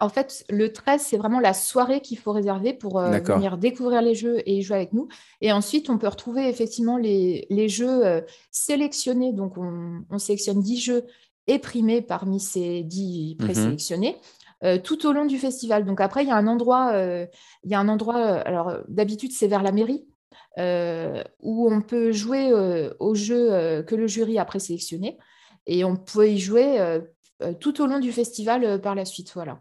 en 0.00 0.08
fait, 0.08 0.44
le 0.50 0.72
13, 0.72 1.00
c'est 1.00 1.16
vraiment 1.16 1.38
la 1.38 1.54
soirée 1.54 2.00
qu'il 2.00 2.18
faut 2.18 2.32
réserver 2.32 2.72
pour 2.72 2.98
euh, 2.98 3.20
venir 3.20 3.56
découvrir 3.56 4.02
les 4.02 4.16
jeux 4.16 4.42
et 4.46 4.62
jouer 4.62 4.76
avec 4.76 4.92
nous. 4.92 5.06
Et 5.40 5.52
ensuite, 5.52 5.88
on 5.88 5.96
peut 5.96 6.08
retrouver 6.08 6.48
effectivement 6.48 6.96
les, 6.96 7.68
jeux 7.68 8.04
euh, 8.04 8.20
sélectionnés. 8.50 9.32
Donc, 9.32 9.54
on, 9.58 10.18
sélectionne 10.18 10.60
10 10.60 10.80
jeux 10.80 11.04
et 11.46 11.60
primés 11.60 12.02
parmi 12.02 12.40
ces 12.40 12.82
10 12.82 13.36
mmh 13.38 13.44
présélectionnés. 13.44 14.16
Euh, 14.64 14.78
tout 14.78 15.06
au 15.06 15.12
long 15.12 15.26
du 15.26 15.38
festival. 15.38 15.84
Donc 15.84 16.00
après, 16.00 16.22
il 16.22 16.28
y 16.28 16.30
a 16.30 16.36
un 16.36 16.46
endroit, 16.46 16.92
il 17.64 17.70
y 17.70 17.74
a 17.74 17.78
un 17.78 17.88
endroit. 17.88 18.16
alors 18.16 18.78
d'habitude, 18.88 19.32
c'est 19.32 19.48
vers 19.48 19.62
la 19.62 19.72
mairie 19.72 20.06
où 21.42 21.70
on 21.70 21.82
peut 21.82 22.12
jouer 22.12 22.52
aux 22.98 23.14
jeux 23.14 23.82
que 23.82 23.94
le 23.94 24.06
jury 24.06 24.38
a 24.38 24.44
présélectionnés 24.46 25.18
et 25.66 25.84
on 25.84 25.96
peut 25.96 26.30
y 26.30 26.38
jouer 26.38 27.00
euh, 27.42 27.52
tout 27.52 27.82
au 27.82 27.86
long 27.86 27.98
du 27.98 28.12
festival 28.12 28.64
euh, 28.64 28.78
par 28.78 28.94
la 28.94 29.04
suite. 29.04 29.32
Voilà. 29.34 29.60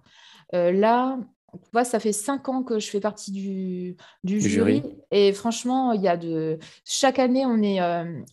Euh, 1.56 1.68
là, 1.74 1.84
ça 1.84 2.00
fait 2.00 2.12
cinq 2.12 2.50
ans 2.50 2.63
que 2.63 2.80
je 2.80 2.89
fais 2.89 3.00
partie 3.00 3.32
du, 3.32 3.96
jury, 4.24 4.84
et 5.12 5.34
franchement, 5.34 5.91
il 5.91 6.02
y 6.02 6.08
a 6.08 6.18
de 6.18 6.60
chaque 6.84 7.20
année, 7.20 7.46
on 7.46 7.62
est 7.62 7.80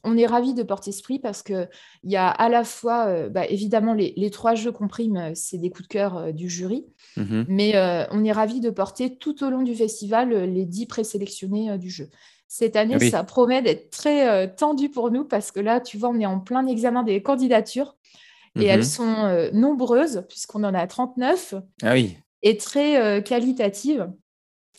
on 0.05 0.17
est 0.17 0.27
ravi 0.27 0.55
de 0.55 0.63
porter 0.63 0.93
ce 0.93 1.03
prix 1.03 1.19
parce 1.19 1.43
que 1.43 1.67
il 2.05 2.11
y 2.11 2.17
a 2.17 2.29
à 2.29 2.49
la 2.49 2.65
fois, 2.65 3.29
bah, 3.29 3.47
évidemment, 3.47 3.95
les, 3.95 4.31
trois 4.31 4.55
jeux 4.55 4.73
qu'on 4.73 4.89
prime, 4.89 5.33
c'est 5.35 5.59
des 5.59 5.71
coups 5.71 5.89
de 5.89 5.93
cœur 5.93 6.33
du 6.33 6.49
jury, 6.49 6.87
mmh 7.17 7.43
mais 7.49 7.75
on 8.11 8.25
est 8.25 8.33
ravi 8.33 8.61
de 8.61 8.71
porter 8.71 9.17
tout 9.17 9.45
au 9.45 9.51
long 9.51 9.63
du 9.63 9.75
festival 9.75 10.31
les 10.31 10.65
dix 10.65 10.87
présélectionnés 10.87 11.79
du 11.79 11.91
jeu. 11.91 12.09
Cette 12.49 12.77
année, 12.77 12.99
ça 13.11 13.25
promet 13.25 13.63
d'être 13.63 13.91
très 13.91 14.55
tendu 14.55 14.89
pour 14.89 15.11
nous 15.11 15.25
parce 15.25 15.51
que 15.53 15.61
là, 15.61 15.81
tu 15.81 15.99
vois, 15.99 16.11
on 16.11 16.21
est 16.21 16.27
en 16.27 16.41
plein 16.41 16.67
examen 16.67 17.03
des 17.03 17.23
candidatures. 17.23 17.97
Et 18.61 18.67
elles 18.67 18.81
mhm. 18.81 18.85
sont 18.85 19.15
euh, 19.25 19.51
nombreuses, 19.53 20.25
puisqu'on 20.29 20.65
en 20.65 20.75
a 20.75 20.87
39. 20.87 21.55
Ah 21.83 21.93
oui. 21.93 22.17
Et 22.43 22.57
très 22.57 23.01
euh, 23.01 23.21
qualitatives. 23.21 24.11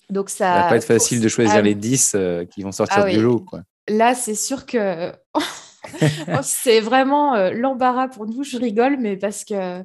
Donc 0.10 0.30
ça. 0.30 0.54
Ça 0.54 0.62
va 0.64 0.70
pas 0.70 0.78
être 0.78 0.84
facile 0.84 1.22
de 1.22 1.28
choisir 1.28 1.56
ah 1.56 1.62
les 1.62 1.76
10 1.76 2.14
euh, 2.16 2.46
qui 2.46 2.62
vont 2.62 2.72
sortir 2.72 3.04
ah 3.06 3.10
du 3.10 3.22
lot. 3.22 3.40
Quoi. 3.40 3.62
Là, 3.88 4.16
c'est 4.16 4.36
sûr 4.36 4.66
que 4.66 5.12
c'est 6.44 6.80
vraiment 6.80 7.50
l'embarras 7.52 8.08
pour 8.08 8.26
nous. 8.26 8.44
Je 8.44 8.58
rigole, 8.58 8.98
mais 9.00 9.18
parce 9.18 9.44
que 9.44 9.82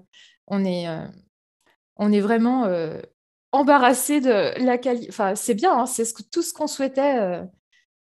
on 0.46 0.64
est, 0.64 0.86
on 1.96 2.12
est 2.12 2.20
vraiment 2.20 2.68
embarrassé 3.52 4.20
de 4.20 4.64
la 4.64 4.78
qualité. 4.78 5.08
Enfin, 5.10 5.34
c'est 5.34 5.54
bien, 5.54 5.80
hein, 5.80 5.86
c'est 5.86 6.04
ce 6.04 6.14
tout 6.30 6.42
ce 6.42 6.52
qu'on 6.52 6.66
souhaitait. 6.66 7.40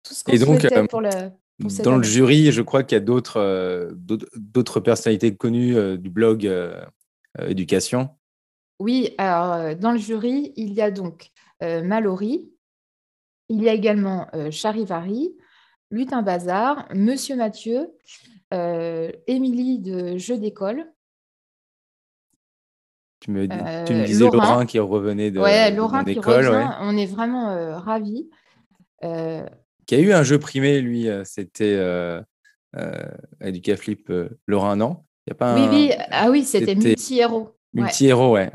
tout 0.02 0.14
ce 0.14 0.24
qu'on 0.24 0.36
souhaitait 0.36 0.86
pour 0.88 1.00
le 1.00 1.30
dans 1.58 1.96
le 1.96 2.02
jury, 2.02 2.52
je 2.52 2.62
crois 2.62 2.82
qu'il 2.82 2.96
y 2.96 3.00
a 3.00 3.04
d'autres 3.04 3.38
euh, 3.38 3.90
d'autres 4.36 4.80
personnalités 4.80 5.34
connues 5.34 5.76
euh, 5.76 5.96
du 5.96 6.10
blog 6.10 6.46
euh, 6.46 6.84
éducation. 7.46 8.10
Oui, 8.84 9.14
alors 9.16 9.74
dans 9.76 9.92
le 9.92 9.98
jury, 9.98 10.52
il 10.56 10.74
y 10.74 10.82
a 10.82 10.90
donc 10.90 11.30
Mallory, 11.60 12.52
il 13.48 13.62
y 13.62 13.68
a 13.68 13.72
également 13.72 14.28
Charivari, 14.50 15.34
Lutin 15.90 16.20
Bazar, 16.20 16.86
Monsieur 16.94 17.34
Mathieu, 17.34 17.88
Émilie 18.52 19.78
de 19.78 20.18
Jeux 20.18 20.36
d'école. 20.36 20.84
Tu 23.20 23.30
me, 23.30 23.46
tu 23.86 23.94
me 23.94 24.04
disais 24.04 24.30
Laurent, 24.30 24.66
qui 24.66 24.78
revenait 24.78 25.30
de, 25.30 25.40
ouais, 25.40 25.70
Laurent 25.70 26.04
qui 26.04 26.18
revient, 26.18 26.68
On 26.80 26.94
est 26.96 27.06
vraiment 27.06 27.80
ravis. 27.80 28.28
Qui 29.86 29.94
a 29.94 29.98
eu 29.98 30.12
un 30.12 30.22
jeu 30.22 30.38
primé, 30.38 30.80
lui, 30.80 31.08
euh, 31.08 31.24
c'était 31.24 31.74
euh, 31.76 32.20
euh, 32.76 33.08
Educaflip 33.40 34.08
euh, 34.10 34.28
Lorrain, 34.46 34.76
non? 34.76 35.04
Il 35.26 35.30
y 35.30 35.32
a 35.32 35.34
pas 35.34 35.54
Oui, 35.54 35.68
oui, 35.70 35.92
ah 36.10 36.30
oui, 36.30 36.44
c'était 36.44 36.74
Multi-Héros. 36.74 37.53
Multi-Héros, 37.74 38.32
ouais. 38.32 38.50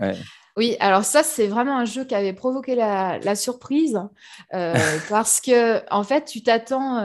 Oui, 0.58 0.76
alors 0.80 1.06
ça, 1.06 1.24
c'est 1.24 1.48
vraiment 1.48 1.78
un 1.78 1.86
jeu 1.86 2.04
qui 2.04 2.16
avait 2.16 2.34
provoqué 2.34 2.76
la, 2.76 3.36
surprise 3.36 4.00
parce 5.10 5.42
que, 5.42 5.82
en 5.94 6.04
fait, 6.04 6.26
tu 6.26 6.44
t'attends 6.44 6.98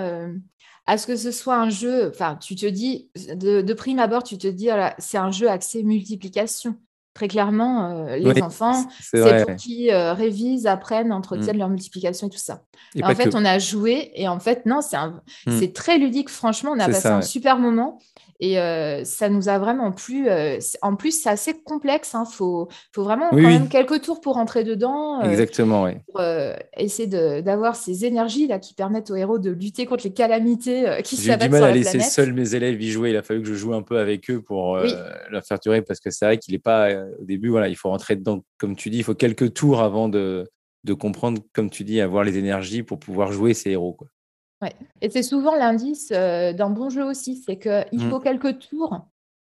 à 0.87 0.98
ce 0.98 1.07
que 1.07 1.16
ce 1.16 1.31
soit 1.31 1.57
un 1.57 1.70
jeu, 1.70 2.11
enfin, 2.12 2.37
tu 2.37 2.57
te 2.57 2.66
dis, 2.66 3.09
de, 3.14 3.72
prime 3.72 3.98
abord, 3.98 4.22
tu 4.22 4.38
te 4.38 4.48
dis, 4.48 4.68
c'est 4.98 5.18
un 5.18 5.31
jeu 5.31 5.48
axé 5.48 5.83
multiplication. 5.83 6.77
Très 7.14 7.29
clairement, 7.29 7.90
euh, 7.90 8.16
les 8.16 8.42
enfants, 8.42 8.88
c'est 9.00 9.44
pour 9.44 9.55
qu'ils 9.55 9.90
euh, 9.90 10.14
révisent, 10.14 10.66
apprennent, 10.66 11.12
entretiennent 11.12 11.55
mm. 11.55 11.61
leur 11.61 11.68
multiplication 11.68 12.27
et 12.27 12.31
tout 12.31 12.38
ça. 12.38 12.64
en 13.00 13.14
fait, 13.14 13.37
on 13.37 13.44
a 13.44 13.61
joué 13.61 14.11
et 14.16 14.27
en 14.27 14.40
fait, 14.40 14.66
non, 14.66 14.81
c'est 14.81 14.98
mm. 15.46 15.72
très 15.72 15.98
ludique. 15.98 16.29
Franchement, 16.29 16.72
on 16.74 16.81
a 16.81 16.87
passé 16.87 17.07
un 17.07 17.22
super 17.22 17.59
moment. 17.59 18.00
Et 18.44 19.04
ça 19.04 19.28
nous 19.28 19.48
a 19.48 19.59
vraiment 19.59 19.92
plu. 19.92 20.28
en 20.83 20.96
plus, 20.96 21.22
c'est 21.22 21.30
assez 21.30 21.54
complexe. 21.54 22.11
Il 22.12 22.16
hein. 22.18 22.24
faut, 22.24 22.68
faut, 22.92 23.02
vraiment 23.02 23.30
quand 23.30 23.37
même 23.37 23.68
quelques 23.68 24.02
tours 24.02 24.20
pour 24.20 24.35
rentrer 24.35 24.64
dedans. 24.64 25.22
Exactement, 25.22 25.85
oui. 25.85 25.92
Pour 26.12 26.22
essayer 26.76 27.09
d'avoir 27.42 27.76
ces 27.76 28.04
énergies 28.04 28.46
là, 28.46 28.59
qui 28.59 28.74
permettent 28.74 29.11
aux 29.11 29.16
héros 29.16 29.38
de 29.38 29.50
lutter 29.50 29.87
contre 29.87 30.04
les 30.04 30.12
calamités 30.12 31.00
qui 31.04 31.16
s'abattent 31.16 31.42
J'ai 31.42 31.48
du 31.48 31.52
mal 31.52 31.64
à 31.64 31.72
laisser 31.72 32.00
seuls 32.00 32.33
mes 32.33 32.54
élèves 32.54 32.80
y 32.80 32.90
jouer. 32.90 33.11
Il 33.11 33.16
a 33.16 33.22
fallu 33.22 33.42
que 33.42 33.48
je 33.48 33.54
joue 33.54 33.72
un 33.72 33.83
peu 33.83 33.98
avec 33.98 34.30
eux 34.30 34.42
pour 34.42 34.76
leur 34.76 35.44
faire 35.44 35.59
durer 35.59 35.83
parce 35.83 36.00
que 36.00 36.11
c'est 36.11 36.26
vrai 36.26 36.38
qu'il 36.38 36.52
n'est 36.52 36.59
pas 36.59 36.90
au 37.20 37.24
début. 37.24 37.48
Voilà, 37.48 37.68
il 37.68 37.76
faut 37.76 37.88
rentrer 37.88 38.16
dedans, 38.16 38.44
comme 38.59 38.76
tu 38.76 38.90
dis, 38.90 38.98
il 38.98 39.04
faut 39.04 39.14
quelques 39.14 39.54
tours 39.54 39.80
avant 39.80 40.09
de, 40.09 40.46
de 40.85 40.92
comprendre, 40.92 41.40
comme 41.52 41.70
tu 41.70 41.85
dis, 41.85 42.00
avoir 42.00 42.24
les 42.24 42.37
énergies 42.37 42.83
pour 42.83 42.98
pouvoir 42.98 43.33
jouer 43.33 43.54
ces 43.54 43.70
héros. 43.70 43.94
Quoi. 43.94 44.09
Et 45.00 45.11
c'est 45.11 45.22
souvent 45.22 45.55
l'indice 45.55 46.12
euh, 46.12 46.53
d'un 46.53 46.70
bon 46.70 46.90
jeu 46.90 47.05
aussi, 47.05 47.42
c'est 47.44 47.59
qu'il 47.59 47.87
mmh. 47.92 48.11
faut 48.11 48.20
quelques 48.20 48.59
tours 48.59 49.07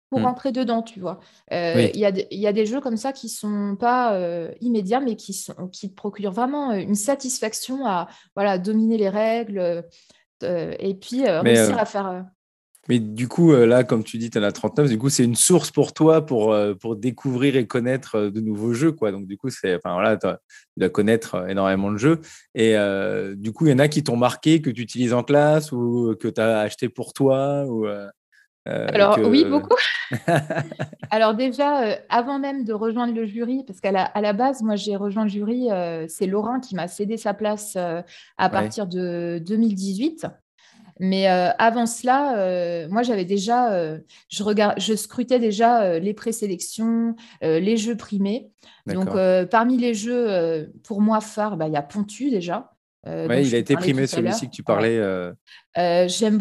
pour 0.10 0.20
mmh. 0.20 0.26
rentrer 0.26 0.52
dedans, 0.52 0.82
tu 0.82 1.00
vois. 1.00 1.20
Euh, 1.54 1.90
il 1.94 2.00
y, 2.00 2.48
a 2.48 2.54
des 2.54 2.66
jeux 2.66 2.82
comme 2.82 2.98
ça 2.98 3.14
qui 3.14 3.28
ne 3.28 3.32
sont 3.32 3.76
pas 3.80 4.14
euh, 4.14 4.52
immédiats, 4.60 5.00
mais 5.00 5.16
qui, 5.16 5.34
sont, 5.34 5.70
qui 5.70 5.90
te 5.90 5.96
procurent 5.96 6.34
vraiment 6.34 6.74
une 6.74 6.96
satisfaction 6.96 7.86
à 7.86 8.08
voilà, 8.36 8.58
dominer 8.58 8.98
les 8.98 9.10
règles 9.10 9.86
et 10.44 10.96
puis 10.96 11.28
réussir 11.28 11.78
à 11.78 11.86
faire... 11.86 12.26
Mais 12.92 13.00
du 13.00 13.30
coup, 13.30 13.54
euh, 13.54 13.66
là, 13.66 13.86
comme 13.86 14.04
tu 14.04 14.18
dis, 14.18 14.30
tu 14.30 14.38
en 14.38 14.44
as 14.44 14.52
39, 14.52 14.90
du 14.90 14.98
coup, 14.98 15.08
c'est 15.08 15.24
une 15.24 15.38
source 15.38 15.72
pour 15.72 15.94
toi 15.94 16.26
pour, 16.26 16.52
euh, 16.52 16.74
pour 16.74 16.98
découvrir 16.98 17.56
et 17.56 17.66
connaître 17.66 18.16
euh, 18.16 18.32
de 18.32 18.42
nouveaux 18.42 18.74
jeux. 18.74 18.92
Quoi. 18.92 19.14
Donc, 19.14 19.28
du 19.28 19.38
coup, 19.38 19.50
c'est, 19.50 19.78
enfin, 19.78 19.94
voilà, 19.94 20.18
tu 20.18 20.28
dois 20.76 20.90
connaître 20.90 21.50
énormément 21.50 21.90
de 21.90 21.96
jeux. 21.96 22.20
Et 22.54 22.76
du 23.38 23.54
coup, 23.54 23.66
il 23.66 23.72
y 23.72 23.74
en 23.74 23.80
a 23.80 23.88
qui 23.88 24.04
t'ont 24.04 24.18
marqué, 24.18 24.62
que 24.62 24.70
tu 24.70 24.82
utilises 24.82 25.14
en 25.14 25.24
classe 25.24 25.72
ou 25.72 26.18
que 26.20 26.28
tu 26.28 26.42
as 26.42 26.60
acheté 26.60 26.90
pour 26.90 27.14
toi 27.14 27.64
ou, 27.66 27.88
Alors, 28.66 29.18
oui, 29.24 29.46
beaucoup. 29.46 29.78
Alors, 31.12 31.34
déjà, 31.34 31.98
avant 32.10 32.40
même 32.40 32.66
de 32.66 32.74
rejoindre 32.74 33.14
le 33.14 33.26
jury, 33.26 33.64
parce 33.66 33.80
qu'à 33.80 33.94
la, 33.94 34.04
à 34.04 34.20
la 34.20 34.34
base, 34.34 34.64
moi, 34.64 34.76
j'ai 34.76 34.98
rejoint 34.98 35.24
le 35.24 35.30
jury, 35.30 35.70
c'est 36.10 36.28
Laurent 36.28 36.60
qui 36.60 36.76
m'a 36.76 36.90
cédé 36.90 37.16
sa 37.16 37.34
place 37.34 37.78
à 37.78 38.50
partir 38.50 38.86
de 38.86 39.42
2018. 39.48 40.28
Mais 41.04 41.28
euh, 41.28 41.50
avant 41.58 41.88
cela, 41.88 42.38
euh, 42.38 42.88
moi, 42.88 43.02
j'avais 43.02 43.26
déjà, 43.26 43.74
euh, 43.74 43.98
je, 44.30 44.44
regard, 44.44 44.76
je 44.78 44.94
scrutais 44.94 45.40
déjà 45.40 45.98
les 45.98 46.14
présélections, 46.14 47.16
les 47.42 47.76
jeux 47.76 47.98
primés. 47.98 48.52
Donc, 48.86 49.10
parmi 49.50 49.78
les 49.78 49.96
jeux, 49.96 50.72
pour 50.84 51.02
moi, 51.02 51.20
phares, 51.20 51.58
bah, 51.58 51.68
il 51.68 51.74
y 51.74 51.78
a 51.78 51.82
Pontu 51.82 52.30
déjà. 52.30 52.72
oui, 53.08 53.48
il 53.48 53.56
a 53.56 53.58
été 53.58 53.76
primé 53.76 54.06
celui-ci 54.06 54.48
que 54.48 54.54
tu 54.54 54.64
parlais. 54.64 55.02
J'aime 55.76 56.40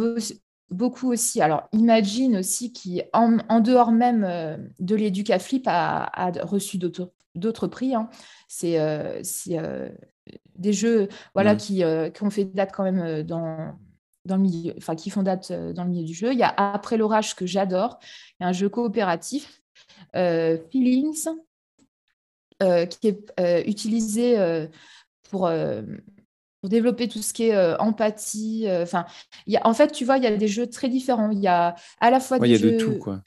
beaucoup 0.68 1.10
aussi. 1.10 1.40
Alors, 1.40 1.66
Imagine 1.72 2.36
aussi, 2.36 2.70
qui, 2.74 3.02
en, 3.14 3.60
dehors 3.60 3.92
même 3.92 4.68
de 4.78 4.94
l'Educaflip, 4.94 5.66
a, 5.68 6.04
a 6.04 6.44
reçu 6.44 6.76
d'autres 6.76 7.66
prix. 7.66 7.94
Hein. 7.94 8.10
C'est 8.46 8.76
des 10.58 10.74
jeux 10.74 11.08
voilà, 11.32 11.54
mmh. 11.54 11.56
qui, 11.56 11.82
qui, 12.12 12.22
ont 12.22 12.30
fait 12.30 12.44
date 12.44 12.72
quand 12.74 12.84
même 12.84 13.22
dans 13.22 13.74
dans 14.24 14.36
le 14.36 14.42
milieu, 14.42 14.74
enfin 14.76 14.94
qui 14.94 15.10
font 15.10 15.22
date 15.22 15.50
euh, 15.50 15.72
dans 15.72 15.84
le 15.84 15.90
milieu 15.90 16.04
du 16.04 16.14
jeu. 16.14 16.32
Il 16.32 16.38
y 16.38 16.42
a 16.42 16.54
Après 16.56 16.96
l'orage 16.96 17.34
que 17.34 17.46
j'adore, 17.46 17.98
un 18.40 18.52
jeu 18.52 18.68
coopératif, 18.68 19.62
euh, 20.16 20.58
Feelings, 20.70 21.28
euh, 22.62 22.86
qui 22.86 23.08
est 23.08 23.66
utilisé 23.66 24.36
pour, 25.30 25.50
pour 26.60 26.68
développer 26.68 27.08
tout 27.08 27.22
ce 27.22 27.32
qui 27.32 27.44
est 27.44 27.80
empathie. 27.80 28.66
Enfin, 28.68 29.06
il 29.46 29.54
y 29.54 29.56
a, 29.56 29.66
en 29.66 29.72
fait, 29.72 29.92
tu 29.92 30.04
vois, 30.04 30.18
il 30.18 30.24
y 30.24 30.26
a 30.26 30.36
des 30.36 30.48
jeux 30.48 30.68
très 30.68 30.88
différents. 30.88 31.30
Il 31.30 31.40
y 31.40 31.48
a 31.48 31.74
à 32.00 32.10
la 32.10 32.20
fois 32.20 32.38
des 32.38 32.48
il 32.48 32.52
y 32.52 32.54
a 32.54 32.72
de 32.72 32.78
tout, 32.78 32.98
quoi. 32.98 33.22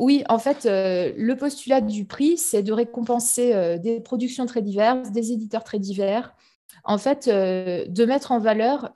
Oui, 0.00 0.22
en 0.28 0.38
fait, 0.38 0.64
le 0.64 1.34
postulat 1.34 1.80
du 1.80 2.06
prix, 2.06 2.38
c'est 2.38 2.62
de 2.62 2.72
récompenser 2.72 3.78
des 3.80 4.00
productions 4.00 4.46
très 4.46 4.62
diverses, 4.62 5.10
des 5.10 5.32
éditeurs 5.32 5.64
très 5.64 5.80
divers. 5.80 6.34
En 6.84 6.98
fait, 6.98 7.28
de 7.28 8.04
mettre 8.06 8.32
en 8.32 8.38
valeur 8.38 8.92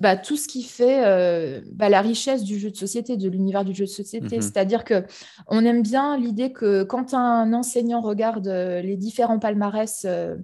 bah, 0.00 0.16
tout 0.16 0.36
ce 0.36 0.48
qui 0.48 0.62
fait 0.62 1.04
euh, 1.04 1.60
bah, 1.72 1.88
la 1.88 2.00
richesse 2.00 2.44
du 2.44 2.58
jeu 2.58 2.70
de 2.70 2.76
société, 2.76 3.16
de 3.16 3.28
l'univers 3.28 3.64
du 3.64 3.74
jeu 3.74 3.84
de 3.84 3.90
société. 3.90 4.36
Mhm. 4.36 4.42
C'est-à-dire 4.42 4.84
que 4.84 5.04
on 5.48 5.64
aime 5.64 5.82
bien 5.82 6.18
l'idée 6.18 6.52
que 6.52 6.82
quand 6.82 7.14
un 7.14 7.52
enseignant 7.52 8.00
regarde 8.00 8.48
euh, 8.48 8.80
les 8.80 8.96
différents 8.96 9.38
palmarès 9.38 10.04
euh, 10.04 10.36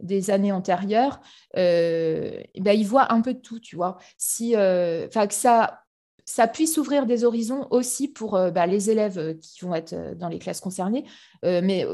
des 0.00 0.30
années 0.30 0.52
antérieures, 0.52 1.20
bah, 1.54 2.74
il 2.74 2.84
voit 2.84 3.12
un 3.12 3.22
peu 3.22 3.32
de 3.32 3.38
tout, 3.38 3.60
tu 3.60 3.76
vois. 3.76 3.96
Si, 4.18 4.52
que 4.52 5.08
ça 5.30 5.85
ça 6.26 6.48
puisse 6.48 6.76
ouvrir 6.76 7.06
des 7.06 7.24
horizons 7.24 7.68
aussi 7.70 8.08
pour 8.08 8.34
euh, 8.34 8.50
bah, 8.50 8.66
les 8.66 8.90
élèves 8.90 9.18
euh, 9.18 9.34
qui 9.34 9.64
vont 9.64 9.74
être 9.76 9.92
euh, 9.92 10.14
dans 10.14 10.28
les 10.28 10.40
classes 10.40 10.60
concernées, 10.60 11.04
mais 11.44 11.86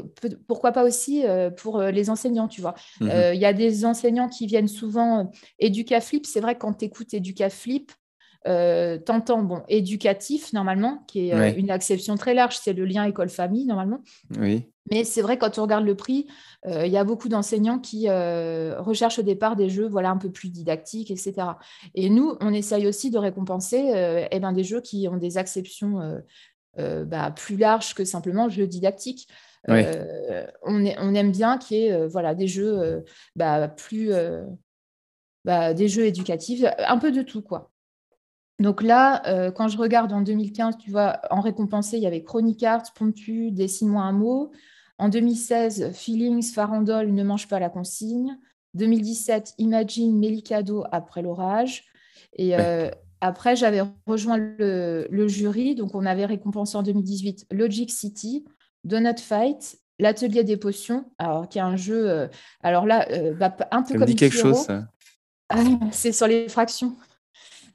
pourquoi 0.47 0.71
pas 0.71 0.83
aussi 0.83 1.23
pour 1.57 1.79
les 1.81 2.09
enseignants, 2.09 2.47
tu 2.47 2.61
vois. 2.61 2.73
Mmh 2.99 3.09
il 3.33 3.39
y 3.39 3.45
a 3.45 3.53
des 3.53 3.85
enseignants 3.85 4.27
qui 4.27 4.47
viennent 4.47 4.67
souvent 4.67 5.31
Educaflip. 5.59 6.25
C'est 6.25 6.39
vrai 6.39 6.55
que 6.55 6.59
quand 6.59 6.73
tu 6.73 6.85
écoutes 6.85 7.13
Educaflip, 7.13 7.91
euh, 8.47 8.97
t'entends, 8.97 9.43
bon, 9.43 9.61
éducatif, 9.67 10.53
normalement, 10.53 11.03
qui 11.07 11.29
est 11.29 11.53
une 11.57 11.71
acception 11.71 12.15
très 12.15 12.33
large, 12.33 12.57
c'est 12.57 12.73
le 12.73 12.85
lien 12.85 13.05
école-famille, 13.05 13.65
normalement. 13.65 14.01
Oui. 14.37 14.69
Mais 14.91 15.05
c'est 15.05 15.21
vrai, 15.21 15.37
quand 15.37 15.57
on 15.59 15.61
regarde 15.61 15.85
le 15.85 15.95
prix, 15.95 16.27
il 16.67 16.87
y 16.87 16.97
a 16.97 17.05
beaucoup 17.05 17.29
d'enseignants 17.29 17.79
qui 17.79 18.09
recherchent 18.09 19.19
au 19.19 19.23
départ 19.23 19.55
des 19.55 19.69
jeux 19.69 19.87
voilà, 19.87 20.09
un 20.09 20.17
peu 20.17 20.29
plus 20.29 20.49
didactiques, 20.49 21.09
etc. 21.09 21.33
Et 21.95 22.09
nous, 22.09 22.35
on 22.41 22.53
essaye 22.53 22.85
aussi 22.85 23.09
de 23.09 23.17
récompenser 23.17 24.27
eh 24.29 24.39
ben, 24.39 24.51
des 24.51 24.65
jeux 24.65 24.81
qui 24.81 25.07
ont 25.07 25.17
des 25.17 25.37
acceptions 25.37 26.21
bah, 26.77 27.31
plus 27.31 27.55
larges 27.55 27.93
que 27.93 28.03
simplement 28.03 28.49
jeux 28.49 28.67
didactiques. 28.67 29.29
on, 29.69 29.83
on, 30.63 31.15
aime 31.15 31.31
bien 31.31 31.57
qu'il 31.57 31.77
y 31.77 31.85
ait 31.85 32.07
voilà, 32.07 32.35
des 32.35 32.47
jeux 32.47 33.03
bah, 33.37 33.69
plus... 33.69 34.11
Bah, 35.45 35.73
des 35.73 35.89
jeux 35.89 36.05
éducatifs, 36.05 36.63
un 36.77 36.97
peu 36.97 37.11
de 37.11 37.21
tout, 37.21 37.41
quoi. 37.41 37.72
Donc 38.63 38.81
là, 38.81 39.51
quand 39.51 39.67
je 39.67 39.77
regarde 39.77 40.13
en 40.13 40.21
2015, 40.21 40.77
tu 40.77 40.89
vois, 40.89 41.19
en 41.29 41.41
récompensé, 41.41 41.97
il 41.97 42.03
y 42.03 42.07
avait 42.07 42.23
Chronic 42.23 42.63
Arts, 42.63 42.93
Pontu, 42.95 43.51
Dessine-moi 43.51 44.01
un 44.01 44.13
mot. 44.13 44.51
En 44.97 45.09
2016, 45.09 45.91
Feelings, 45.93 46.53
Farandole, 46.53 47.11
Ne 47.11 47.23
mange 47.23 47.49
pas 47.49 47.59
la 47.59 47.69
consigne. 47.69 48.37
2017, 48.75 49.55
Imagine, 49.57 50.17
Mélicado, 50.17 50.85
Après 50.91 51.21
l'orage. 51.21 51.83
Et 52.37 52.57
euh, 52.57 52.89
après, 53.21 53.55
j'avais 53.55 53.81
rejoint 54.07 54.37
le, 54.37 55.27
jury. 55.27 55.75
Donc, 55.75 55.95
on 55.95 56.05
avait 56.05 56.25
récompensé 56.25 56.77
en 56.77 56.83
2018 56.83 57.47
Logic 57.51 57.91
City, 57.91 58.45
Donut 58.83 59.19
Fight, 59.19 59.77
L'Atelier 59.99 60.43
des 60.43 60.57
potions, 60.57 61.05
alors, 61.19 61.47
qui 61.47 61.59
est 61.59 61.61
un 61.61 61.75
jeu. 61.75 62.09
Euh, 62.09 62.27
alors 62.63 62.85
là, 62.85 63.07
euh, 63.11 63.33
bah, 63.33 63.55
un 63.71 63.83
peu 63.83 63.89
ça 63.89 63.93
comme. 63.93 64.01
Me 64.01 64.05
dit 64.05 64.15
quelque 64.15 64.35
chose, 64.35 64.65
ça. 64.65 64.87
c'est 65.91 66.11
sur 66.11 66.27
les 66.27 66.49
fractions. 66.49 66.95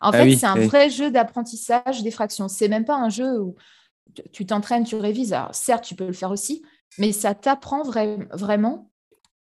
En 0.01 0.11
ah 0.11 0.13
fait, 0.13 0.37
c'est 0.37 0.47
un 0.47 0.55
vrai 0.55 0.91
jeu 0.91 1.11
d'apprentissage 1.11 2.03
des 2.03 2.11
fractions. 2.11 2.49
C'est 2.49 2.69
même 2.69 2.85
pas 2.85 2.97
un 2.97 3.09
jeu 3.09 3.41
où 3.41 3.57
tu 4.33 4.47
t'entraînes, 4.47 4.85
tu 4.85 4.97
révises. 4.97 5.33
Alors, 5.33 5.55
certes, 5.55 5.85
tu 5.85 5.95
peux 5.95 6.07
le 6.07 6.13
faire 6.13 6.31
aussi, 6.31 6.63
mais 6.99 7.13
ça 7.13 7.35
t'apprend 7.35 7.83
vraiment 7.83 8.91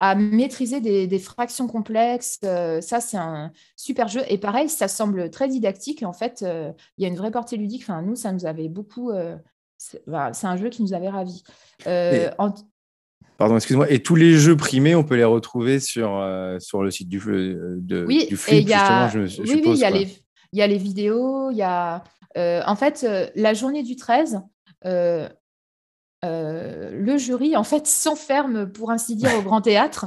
à 0.00 0.14
maîtriser 0.14 0.80
des, 0.80 1.18
fractions 1.18 1.66
complexes. 1.66 2.38
Euh, 2.44 2.80
ça, 2.80 3.00
c'est 3.00 3.16
un 3.16 3.52
super 3.76 4.08
jeu. 4.08 4.22
Et 4.28 4.38
pareil, 4.38 4.68
ça 4.68 4.88
semble 4.88 5.30
très 5.30 5.48
didactique. 5.48 6.02
En 6.02 6.12
fait, 6.12 6.42
euh, 6.42 6.72
il 6.96 7.02
y 7.02 7.04
a 7.04 7.08
une 7.08 7.16
vraie 7.16 7.30
portée 7.30 7.56
ludique. 7.56 7.82
Enfin, 7.82 8.02
nous, 8.02 8.14
ça 8.14 8.32
nous 8.32 8.46
avait 8.46 8.68
beaucoup. 8.68 9.10
Euh, 9.10 9.36
c'est 9.76 10.46
un 10.46 10.56
jeu 10.56 10.68
qui 10.70 10.82
nous 10.82 10.94
avait 10.94 11.08
ravis. 11.08 11.42
Pardon, 11.84 13.54
excuse-moi. 13.54 13.90
Et 13.90 14.02
tous 14.02 14.16
les 14.16 14.34
jeux 14.34 14.56
primés, 14.56 14.96
on 14.96 15.04
peut 15.04 15.14
les 15.14 15.24
retrouver 15.24 15.78
sur, 15.78 16.20
sur 16.58 16.82
le 16.82 16.90
site 16.90 17.08
du, 17.08 17.18
de, 17.20 18.04
oui, 18.04 18.26
du 18.26 18.36
Flip, 18.36 18.66
justement, 18.66 19.08
je, 19.08 19.20
oui, 19.42 19.62
oui, 19.64 19.72
il 19.74 19.76
y 19.76 19.84
a 19.84 19.90
les, 19.90 20.08
il 20.52 20.58
y 20.58 20.62
a 20.62 20.66
les 20.66 20.78
vidéos, 20.78 21.50
il 21.50 21.56
y 21.56 21.62
a. 21.62 22.02
en 22.36 22.76
fait, 22.76 23.06
la 23.34 23.54
journée 23.54 23.82
du 23.82 23.96
13, 23.96 24.40
euh, 26.24 26.90
le 26.92 27.16
jury 27.16 27.56
en 27.56 27.62
fait 27.62 27.86
s'enferme 27.86 28.66
pour 28.66 28.90
ainsi 28.90 29.14
dire 29.16 29.30
au 29.38 29.42
grand 29.42 29.60
théâtre 29.60 30.06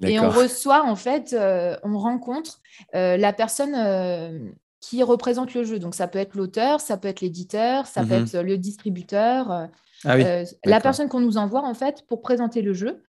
et 0.04 0.18
on 0.18 0.30
reçoit 0.30 0.84
en 0.84 0.96
fait, 0.96 1.32
euh, 1.32 1.76
on 1.84 1.96
rencontre 1.96 2.60
euh, 2.94 3.16
la 3.16 3.32
personne 3.32 4.52
qui 4.80 5.02
représente 5.02 5.54
le 5.54 5.62
jeu. 5.62 5.78
Donc 5.78 5.94
ça 5.94 6.08
peut 6.08 6.18
être 6.18 6.34
l'auteur, 6.34 6.80
ça 6.80 6.96
peut 6.96 7.06
être 7.08 7.20
l'éditeur, 7.20 7.86
ça 7.86 8.02
peut 8.02 8.16
mhm. 8.16 8.24
être 8.24 8.38
le 8.38 8.58
distributeur, 8.58 9.68
ah 10.04 10.16
la 10.64 10.80
personne 10.80 11.08
qu'on 11.08 11.20
nous 11.20 11.36
envoie 11.36 11.62
en 11.62 11.74
fait 11.74 12.04
pour 12.08 12.20
présenter 12.20 12.62
le 12.62 12.72
jeu. 12.72 13.02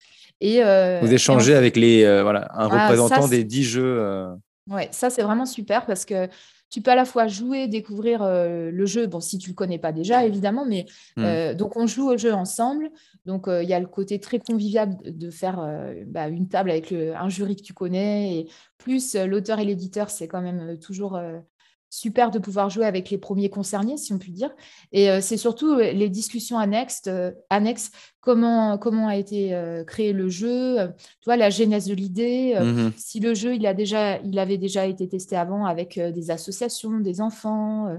Et, 0.41 0.61
Vous 1.01 1.13
échangez 1.13 1.55
avec 1.55 1.77
les 1.77 2.03
voilà 2.23 2.49
un 2.55 2.67
ah, 2.69 2.87
représentant 2.87 3.27
des 3.27 3.43
dix 3.43 3.63
jeux. 3.63 4.27
Ouais, 4.69 4.89
ça 4.91 5.09
c'est 5.09 5.23
vraiment 5.23 5.45
super 5.45 5.85
parce 5.85 6.03
que 6.03 6.27
tu 6.71 6.81
peux 6.81 6.89
à 6.89 6.95
la 6.95 7.05
fois 7.05 7.27
jouer, 7.27 7.67
découvrir 7.67 8.23
euh, 8.23 8.71
le 8.71 8.85
jeu, 8.85 9.05
bon, 9.05 9.19
si 9.19 9.37
tu 9.37 9.49
ne 9.49 9.51
le 9.53 9.55
connais 9.55 9.77
pas 9.77 9.91
déjà, 9.91 10.25
évidemment, 10.25 10.65
mais 10.65 10.85
mmh. 11.17 11.23
euh, 11.23 11.53
donc 11.53 11.75
on 11.75 11.85
joue 11.85 12.09
au 12.09 12.17
jeu 12.17 12.33
ensemble. 12.33 12.89
Donc 13.25 13.49
euh, 13.49 13.61
il 13.61 13.69
y 13.69 13.73
a 13.73 13.79
le 13.79 13.87
côté 13.87 14.19
très 14.19 14.39
convivial 14.39 14.97
de 15.03 15.29
faire 15.29 15.59
bah, 16.07 16.29
une 16.29 16.47
table 16.47 16.71
avec 16.71 16.93
un 16.93 17.29
jury 17.29 17.57
que 17.57 17.61
tu 17.61 17.73
connais, 17.73 18.37
et 18.37 18.47
plus 18.77 19.15
l'auteur 19.15 19.59
et 19.59 19.65
l'éditeur, 19.65 20.09
c'est 20.09 20.29
quand 20.29 20.41
même 20.41 20.79
toujours 20.79 21.21
super 21.91 22.31
de 22.31 22.39
pouvoir 22.39 22.69
jouer 22.69 22.85
avec 22.85 23.09
les 23.09 23.19
premiers 23.19 23.49
concernés, 23.49 23.97
si 23.97 24.13
on 24.13 24.17
peut 24.17 24.31
dire. 24.31 24.49
Et 24.93 25.21
c'est 25.21 25.37
surtout 25.37 25.75
les 25.75 26.09
discussions 26.09 26.57
annexes, 26.57 27.03
annexes 27.49 27.91
comment, 28.21 28.77
comment 28.77 29.09
a 29.09 29.17
été 29.17 29.55
créé 29.85 30.13
le 30.13 30.29
jeu, 30.29 30.77
tu 30.97 31.25
vois, 31.25 31.35
la 31.35 31.49
genèse 31.49 31.85
de 31.85 31.93
l'idée, 31.93 32.57
mmh 32.59 32.93
si 32.95 33.19
le 33.19 33.33
jeu 33.33 33.55
il, 33.55 33.67
a 33.67 33.73
déjà, 33.73 34.19
il 34.19 34.39
avait 34.39 34.57
déjà 34.57 34.85
été 34.85 35.07
testé 35.07 35.35
avant 35.35 35.65
avec 35.65 35.99
des 35.99 36.31
associations, 36.31 36.99
des 37.01 37.19
enfants. 37.19 37.89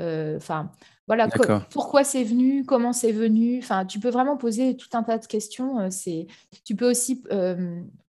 Enfin, 0.00 0.70
voilà, 1.06 1.28
pourquoi 1.70 2.04
c'est 2.04 2.24
venu, 2.24 2.64
comment 2.64 2.94
c'est 2.94 3.12
venu. 3.12 3.58
Enfin, 3.58 3.84
tu 3.84 4.00
peux 4.00 4.10
vraiment 4.10 4.38
poser 4.38 4.76
tout 4.76 4.88
un 4.94 5.02
tas 5.02 5.18
de 5.18 5.26
questions. 5.26 5.90
C'est, 5.90 6.26
tu 6.64 6.74
peux 6.74 6.90
aussi 6.90 7.22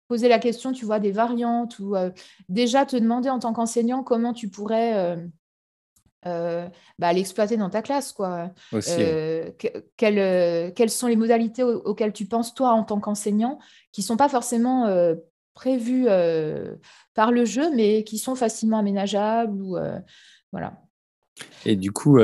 poser 0.08 0.28
la 0.28 0.38
question, 0.38 0.72
tu 0.72 0.84
vois, 0.84 0.98
des 0.98 1.12
variantes 1.12 1.78
ou 1.78 1.94
euh, 1.94 2.10
déjà 2.48 2.86
te 2.86 2.96
demander 2.96 3.28
en 3.28 3.38
tant 3.38 3.52
qu'enseignant 3.52 4.02
comment 4.02 4.32
tu 4.32 4.48
pourrais 4.48 4.96
euh, 4.96 5.16
euh, 6.26 6.66
bah, 6.98 7.12
l'exploiter 7.12 7.58
dans 7.58 7.70
ta 7.70 7.82
classe. 7.82 8.12
Quoi. 8.12 8.50
quelles, 8.72 10.90
sont 10.90 11.06
les 11.06 11.16
modalités 11.16 11.62
auxquelles 11.62 12.14
tu 12.14 12.26
penses, 12.26 12.54
toi, 12.54 12.70
en 12.70 12.84
tant 12.84 12.98
qu'enseignant, 12.98 13.58
qui 13.92 14.00
ne 14.00 14.06
sont 14.06 14.16
pas 14.16 14.30
forcément 14.30 14.90
prévues 15.54 16.06
par 17.14 17.30
le 17.30 17.44
jeu, 17.44 17.72
mais 17.74 18.02
qui 18.02 18.18
sont 18.18 18.34
facilement 18.34 18.78
aménageables 18.78 19.62
ou, 19.62 19.76
voilà. 20.50 20.80
Et 21.66 21.76
du 21.76 21.92
coup, 21.92 22.18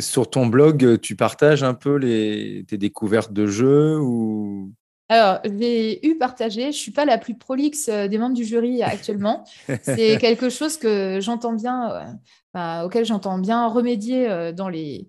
sur 0.00 0.30
ton 0.30 0.46
blog, 0.46 0.98
tu 1.00 1.14
partages 1.14 1.62
un 1.62 1.74
peu 1.74 1.96
les, 1.96 2.64
tes 2.66 2.78
découvertes 2.78 3.32
de 3.32 3.46
jeux 3.46 4.00
ou 4.00 4.72
alors, 5.10 5.40
j'ai 5.44 6.06
eu 6.06 6.16
partagé. 6.18 6.62
Je 6.62 6.66
ne 6.68 6.72
suis 6.72 6.92
pas 6.92 7.04
la 7.04 7.18
plus 7.18 7.34
prolixe 7.34 7.88
euh, 7.88 8.06
des 8.06 8.16
membres 8.16 8.36
du 8.36 8.44
jury 8.44 8.80
actuellement. 8.84 9.44
C'est 9.82 10.18
quelque 10.18 10.48
chose 10.48 10.76
que 10.76 11.18
j'entends 11.20 11.52
bien, 11.52 12.16
euh, 12.56 12.82
auquel 12.82 13.04
j'entends 13.04 13.38
bien 13.38 13.66
remédier 13.66 14.30
euh, 14.30 14.52
dans 14.52 14.68
les, 14.68 15.08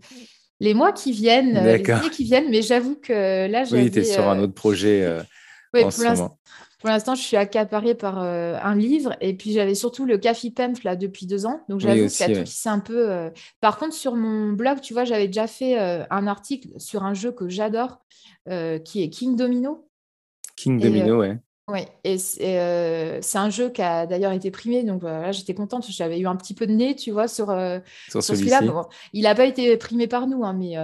les 0.59 0.73
mois 0.73 0.91
qui 0.91 1.11
viennent, 1.11 1.53
les 1.53 1.91
années 1.91 2.09
qui 2.09 2.23
viennent. 2.23 2.49
Mais 2.49 2.63
j'avoue 2.63 2.95
que 2.95 3.47
là, 3.47 3.63
j'ai. 3.63 3.77
Oui, 3.77 3.91
tu 3.91 3.99
es 3.99 4.03
sur 4.03 4.27
un 4.27 4.39
autre 4.39 4.55
projet 4.55 5.07
oui, 5.75 5.83
en 5.83 5.91
ce 5.91 6.03
moment. 6.03 6.39
Pour 6.79 6.89
l'instant, 6.89 7.13
je 7.13 7.21
suis 7.21 7.37
accaparée 7.37 7.93
par 7.93 8.17
un 8.17 8.75
livre 8.75 9.15
et 9.21 9.35
puis 9.37 9.51
j'avais 9.53 9.75
surtout 9.75 10.07
le 10.07 10.17
Café 10.17 10.49
Penf 10.49 10.83
là 10.83 10.95
depuis 10.95 11.27
deux 11.27 11.45
ans. 11.45 11.61
Donc 11.69 11.79
j'avoue 11.79 12.01
oui, 12.01 12.07
que 12.07 12.45
c'est 12.45 12.69
un 12.69 12.79
peu. 12.79 13.29
Par 13.59 13.77
contre, 13.77 13.93
sur 13.93 14.15
mon 14.15 14.53
blog, 14.53 14.81
tu 14.81 14.93
vois, 14.93 15.03
j'avais 15.03 15.27
déjà 15.27 15.45
fait 15.45 15.77
un 15.77 16.25
article 16.25 16.69
sur 16.77 17.03
un 17.03 17.13
jeu 17.13 17.31
que 17.31 17.49
j'adore 17.49 18.01
qui 18.83 19.03
est 19.03 19.09
King 19.11 19.35
Domino. 19.35 19.87
King 20.61 20.79
Domino, 20.79 21.19
ouais. 21.19 21.37
Oui, 21.67 21.85
et 22.03 22.17
c'est 22.17 23.37
un 23.37 23.49
jeu 23.49 23.69
qui 23.69 23.81
a 23.81 24.05
d'ailleurs 24.05 24.33
été 24.33 24.51
primé, 24.51 24.83
donc 24.83 25.01
voilà, 25.01 25.31
j'étais 25.31 25.53
contente, 25.53 25.85
j'avais 25.89 26.19
eu 26.19 26.27
un 26.27 26.35
petit 26.35 26.53
peu 26.53 26.67
de 26.67 26.73
nez, 26.73 26.95
tu 26.95 27.11
vois, 27.11 27.29
sur, 27.29 27.55
sur, 28.09 28.21
celui-là. 28.21 28.61
il 29.13 29.23
n'a 29.23 29.35
pas 29.35 29.45
été 29.45 29.77
primé 29.77 30.07
par 30.07 30.27
nous, 30.27 30.43
hein, 30.43 30.53
mais... 30.53 30.75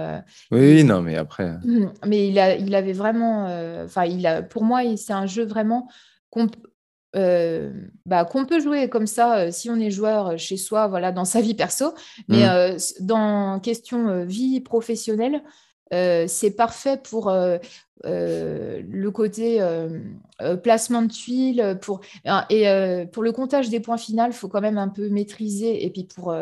oui, 0.50 0.84
non, 0.84 1.02
mais 1.02 1.16
après... 1.16 1.58
Mmh, 1.64 1.92
mais 2.06 2.28
il, 2.28 2.38
a, 2.38 2.56
il 2.56 2.74
avait 2.74 2.92
vraiment... 2.92 3.46
Enfin, 3.84 4.06
il 4.06 4.26
a, 4.26 4.42
pour 4.42 4.64
moi, 4.64 4.80
c'est 4.96 5.12
un 5.12 5.26
jeu 5.26 5.44
vraiment 5.44 5.88
qu'on 6.30 6.46
bah, 7.12 8.24
qu'on 8.24 8.46
peut 8.46 8.60
jouer 8.60 8.88
comme 8.88 9.06
ça 9.06 9.50
si 9.50 9.68
on 9.68 9.76
est 9.76 9.90
joueur 9.90 10.38
chez 10.38 10.56
soi, 10.56 10.86
voilà, 10.86 11.12
dans 11.12 11.24
sa 11.26 11.42
vie 11.42 11.54
perso, 11.54 11.92
mais 12.28 12.46
mmh. 12.46 12.78
dans 13.00 13.60
question 13.60 14.24
vie 14.24 14.60
professionnelle, 14.60 15.42
c'est 15.90 16.54
parfait 16.56 16.96
pour 16.96 17.30
le 18.04 19.08
côté 19.10 19.60
placement 20.62 21.02
de 21.02 21.12
tuiles. 21.12 21.78
Pour, 21.82 22.00
et 22.50 23.06
pour 23.12 23.22
le 23.22 23.32
comptage 23.32 23.68
des 23.68 23.80
points 23.80 23.98
finaux, 23.98 24.26
il 24.26 24.32
faut 24.32 24.48
quand 24.48 24.60
même 24.60 24.78
un 24.78 24.88
peu 24.88 25.08
maîtriser. 25.08 25.84
Et 25.84 25.90
puis 25.90 26.04
pour 26.04 26.34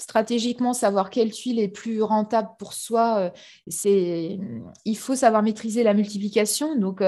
stratégiquement 0.00 0.74
savoir 0.74 1.10
quelle 1.10 1.32
tuile 1.32 1.58
est 1.58 1.66
plus 1.66 2.02
rentable 2.02 2.50
pour 2.60 2.72
soi, 2.72 3.32
c'est 3.66 4.38
il 4.84 4.96
faut 4.96 5.16
savoir 5.16 5.42
maîtriser 5.42 5.82
la 5.82 5.92
multiplication. 5.92 6.76
Donc, 6.76 7.02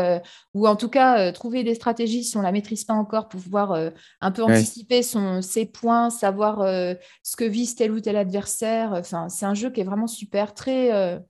ou 0.55 0.67
en 0.67 0.75
tout 0.75 0.89
cas, 0.89 1.31
trouver 1.31 1.63
des 1.63 1.77
stratégies 1.77 2.25
si 2.25 2.37
on 2.37 2.41
ne 2.41 2.47
la 2.47 2.51
maîtrise 2.51 2.83
pas 2.83 2.95
encore 2.95 3.29
pour 3.29 3.41
pouvoir 3.41 3.93
un 4.21 4.31
peu 4.33 4.43
anticiper 4.43 5.05
son, 5.05 5.41
ses 5.41 5.67
points, 5.67 6.11
savoir 6.11 6.65
ce 7.23 7.37
que 7.37 7.45
vise 7.45 7.77
tel 7.77 7.93
ou 7.93 8.01
tel 8.01 8.17
adversaire. 8.17 8.93
Enfin, 8.95 9.29
c'est 9.29 9.47
un 9.47 9.55
jeu 9.55 9.71
qui 9.71 9.83
est 9.83 9.85
vraiment 9.85 10.09
super, 10.09 10.53
très 10.53 11.23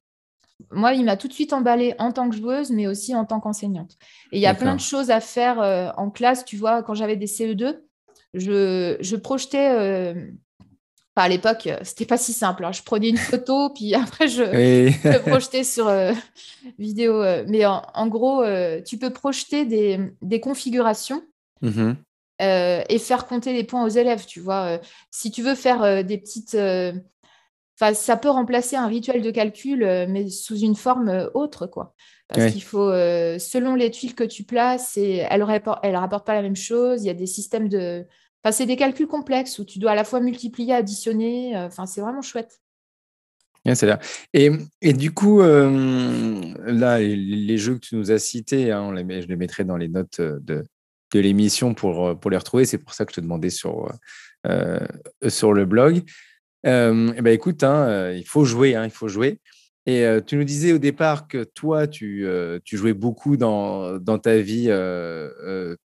moi, 0.71 0.95
il 0.95 1.05
m'a 1.05 1.17
tout 1.17 1.29
de 1.29 1.33
suite 1.33 1.53
emballée 1.53 1.95
en 1.99 2.13
tant 2.13 2.29
que 2.29 2.37
joueuse, 2.37 2.71
mais 2.71 2.87
aussi 2.87 3.15
en 3.15 3.25
tant 3.25 3.41
qu'enseignante. 3.41 3.97
Et 4.33 4.39
il 4.39 4.41
y 4.41 4.47
a 4.47 4.55
plein 4.55 4.75
de 4.75 4.81
choses 4.81 5.11
à 5.11 5.21
faire 5.21 5.61
euh, 5.61 5.91
en 5.97 6.11
classe. 6.11 6.45
Tu 6.45 6.57
vois, 6.57 6.83
quand 6.83 6.95
j'avais 6.95 7.17
des 7.17 7.27
CE2, 7.27 7.81
je, 8.35 9.17
projetais. 9.17 9.71
Euh, 9.71 10.27
à 11.17 11.29
l'époque, 11.29 11.69
c'était 11.83 12.07
pas 12.07 12.17
si 12.17 12.33
simple. 12.33 12.65
Hein. 12.65 12.73
Je 12.73 12.83
prenais 12.83 13.11
une 13.11 13.19
photo, 13.19 13.69
puis 13.75 13.95
après, 13.95 14.29
je, 14.29 15.19
projetais 15.19 15.65
sur 15.65 15.89
euh, 15.89 16.13
vidéo. 16.79 17.23
Mais 17.47 17.67
en, 17.67 18.07
gros, 18.07 18.43
tu 18.87 18.99
peux 18.99 19.11
projeter 19.11 19.65
des, 19.65 20.41
configurations. 20.41 21.23
Mmh 21.63 21.93
et 22.43 22.99
faire 22.99 23.27
compter 23.27 23.53
les 23.53 23.65
points 23.65 23.85
aux 23.85 23.91
élèves, 23.91 24.25
tu 24.25 24.41
vois. 24.41 24.81
si 25.11 25.31
tu 25.31 25.43
veux 25.43 25.55
faire 25.55 26.03
des 26.03 26.17
petites 26.17 26.57
ça 27.95 28.17
peut 28.17 28.29
remplacer 28.29 28.77
un 28.77 28.87
rituel 28.87 29.23
de 29.23 29.31
calcul, 29.31 29.83
euh, 29.83 30.07
mais 30.09 30.29
sous 30.29 30.59
une 30.59 30.77
forme 30.77 31.09
euh, 31.09 31.29
autre, 31.35 31.67
quoi. 31.67 31.95
Parce 32.29 32.53
qu'il 32.53 32.63
faut, 32.63 32.89
euh, 32.89 33.41
selon 33.41 33.75
les 33.75 33.91
tuiles 33.91 34.15
que 34.15 34.23
tu 34.23 34.45
places, 34.45 34.97
et 34.97 35.27
elles 35.29 35.41
ne 35.41 35.97
rapportent 35.97 36.27
pas 36.27 36.35
la 36.35 36.43
même 36.43 36.55
chose. 36.55 37.03
Il 37.03 37.09
y 37.09 37.11
a 37.11 37.15
des 37.15 37.27
systèmes 37.27 37.69
de. 37.69 38.05
Enfin, 38.45 38.53
c'est 38.53 38.67
des 38.67 38.77
calculs 38.77 39.09
complexes 39.09 39.59
où 39.59 39.65
tu 39.65 39.81
dois 39.81 39.93
à 39.93 39.95
la 39.97 40.05
fois 40.05 40.21
multiplier, 40.21 40.75
additionner. 40.75 41.57
Enfin, 41.57 41.87
c'est 41.87 42.01
vraiment 42.01 42.23
chouette. 42.23 42.61
c'est 43.75 43.99
Et, 44.33 44.53
et, 44.81 44.93
du 44.93 45.13
coup, 45.13 45.41
là, 45.41 47.01
les, 47.01 47.59
jeux 47.59 47.75
que 47.75 47.81
tu 47.81 47.97
nous 47.97 48.13
as 48.13 48.21
cités, 48.21 48.71
hein, 48.71 48.83
on 48.83 48.93
les 48.93 49.23
je 49.23 49.27
les 49.27 49.37
mettrai 49.37 49.65
dans 49.65 49.77
les 49.77 49.89
notes 49.89 50.21
de, 50.21 50.63
de 51.13 51.21
l'émission 51.21 51.75
pour, 51.75 52.17
pour 52.21 52.31
les 52.31 52.37
retrouver. 52.37 52.65
C'est 52.65 52.79
pour 52.79 52.95
ça 52.95 53.05
que 53.05 53.11
je 53.11 53.17
te 53.17 53.21
demandais 53.23 53.51
sur, 53.51 53.93
sur 55.27 55.53
le 55.53 55.65
blog 55.65 56.05
eh 56.65 57.23
ben 57.23 57.29
écoute, 57.29 57.63
hein, 57.63 58.13
il 58.13 58.27
faut 58.27 58.45
jouer, 58.45 58.75
hein, 58.75 58.85
il 58.85 58.91
faut 58.91 59.09
jouer. 59.09 59.41
Et 59.87 60.05
tu 60.27 60.37
nous 60.37 60.45
disais 60.45 60.73
au 60.73 60.79
départ 60.79 61.27
que 61.27 61.43
toi, 61.43 61.87
tu, 61.87 62.27
jouais 62.71 62.93
beaucoup 62.93 63.37
dans, 63.37 63.99
ta 64.23 64.39
vie 64.39 64.69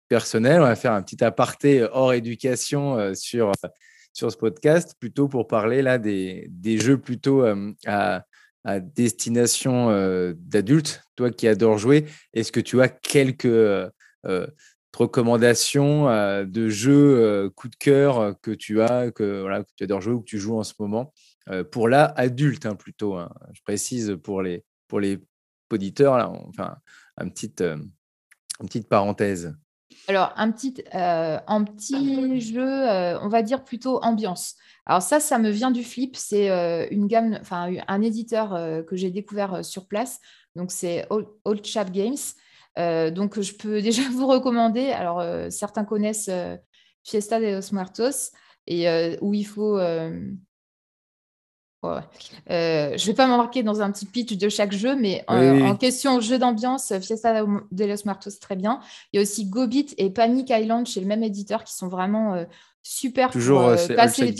personnelle. 0.08 0.60
On 0.60 0.64
va 0.64 0.76
faire 0.76 0.92
un 0.92 1.02
petit 1.02 1.22
aparté 1.22 1.86
hors 1.92 2.14
éducation 2.14 3.14
sur, 3.14 3.52
ce 4.14 4.36
podcast, 4.36 4.94
plutôt 4.98 5.28
pour 5.28 5.46
parler 5.46 5.82
là 5.82 5.98
des, 5.98 6.48
des 6.50 6.78
jeux 6.78 6.98
plutôt 6.98 7.44
à, 7.86 8.24
à, 8.64 8.80
destination 8.80 10.34
d'adultes. 10.36 11.02
Toi 11.14 11.30
qui 11.30 11.46
adores 11.46 11.78
jouer, 11.78 12.06
est-ce 12.32 12.50
que 12.50 12.60
tu 12.60 12.80
as 12.80 12.88
quelques 12.88 13.46
recommandations 14.96 16.08
euh, 16.08 16.44
de 16.44 16.68
jeux 16.68 17.18
euh, 17.18 17.50
coup 17.50 17.68
de 17.68 17.76
cœur 17.76 18.18
euh, 18.18 18.32
que 18.42 18.50
tu 18.50 18.82
as, 18.82 19.10
que, 19.10 19.40
voilà, 19.40 19.64
que 19.64 19.70
tu 19.76 19.84
adores 19.84 20.00
jouer 20.00 20.14
ou 20.14 20.20
que 20.20 20.26
tu 20.26 20.38
joues 20.38 20.58
en 20.58 20.64
ce 20.64 20.74
moment 20.78 21.12
Pour 21.70 21.88
là, 21.88 22.12
adulte 22.16 22.66
hein, 22.66 22.74
plutôt. 22.74 23.14
Hein. 23.14 23.32
Je 23.52 23.62
précise 23.62 24.16
pour 24.22 24.42
les, 24.42 24.64
pour 24.88 25.00
les 25.00 25.18
auditeurs, 25.70 26.18
là, 26.18 26.30
enfin, 26.48 26.76
une 27.20 27.32
petite 27.32 28.88
parenthèse. 28.88 29.54
Alors, 30.08 30.32
un 30.36 30.50
petit, 30.50 30.84
un 30.92 31.64
petit 31.64 32.40
jeu, 32.40 32.62
on 33.22 33.28
va 33.28 33.42
dire 33.42 33.64
plutôt 33.64 34.02
ambiance. 34.02 34.56
Alors 34.84 35.00
ça, 35.00 35.20
ça 35.20 35.38
me 35.38 35.50
vient 35.50 35.70
du 35.70 35.84
flip. 35.84 36.16
C'est 36.16 36.48
une 36.90 37.06
gamme, 37.06 37.38
enfin 37.40 37.72
un 37.88 38.02
éditeur 38.02 38.84
que 38.86 38.96
j'ai 38.96 39.10
découvert 39.10 39.64
sur 39.64 39.86
place. 39.86 40.20
Donc 40.54 40.70
c'est 40.70 41.06
Old 41.10 41.64
Chap 41.64 41.90
Games. 41.90 42.16
Euh, 42.78 43.10
donc, 43.10 43.40
je 43.40 43.52
peux 43.54 43.82
déjà 43.82 44.02
vous 44.10 44.26
recommander. 44.26 44.90
Alors, 44.90 45.20
euh, 45.20 45.50
certains 45.50 45.84
connaissent 45.84 46.30
euh, 46.30 46.56
Fiesta 47.04 47.40
de 47.40 47.46
los 47.46 47.72
Muertos, 47.72 48.30
et 48.66 48.86
où 49.20 49.34
il 49.34 49.44
faut. 49.44 49.76
je 49.76 50.20
ne 51.82 52.96
vais 52.96 53.14
pas 53.14 53.26
m'embarquer 53.26 53.64
dans 53.64 53.82
un 53.82 53.90
petit 53.90 54.06
pitch 54.06 54.36
de 54.36 54.48
chaque 54.48 54.70
jeu, 54.70 54.94
mais 54.94 55.24
en 55.26 55.74
question 55.74 56.20
jeu 56.20 56.38
d'ambiance, 56.38 56.92
Fiesta 57.00 57.42
de 57.42 57.84
los 57.84 58.04
Muertos, 58.04 58.38
très 58.40 58.54
bien. 58.54 58.78
Il 59.12 59.16
y 59.16 59.18
a 59.18 59.22
aussi 59.22 59.46
Gobit 59.46 59.94
et 59.98 60.10
Panic 60.10 60.50
Island 60.50 60.86
chez 60.86 61.00
le 61.00 61.06
même 61.06 61.24
éditeur 61.24 61.64
qui 61.64 61.74
sont 61.74 61.88
vraiment 61.88 62.46
super 62.84 63.30
Toujours, 63.30 63.74
pour 63.74 63.96
passer 63.96 64.32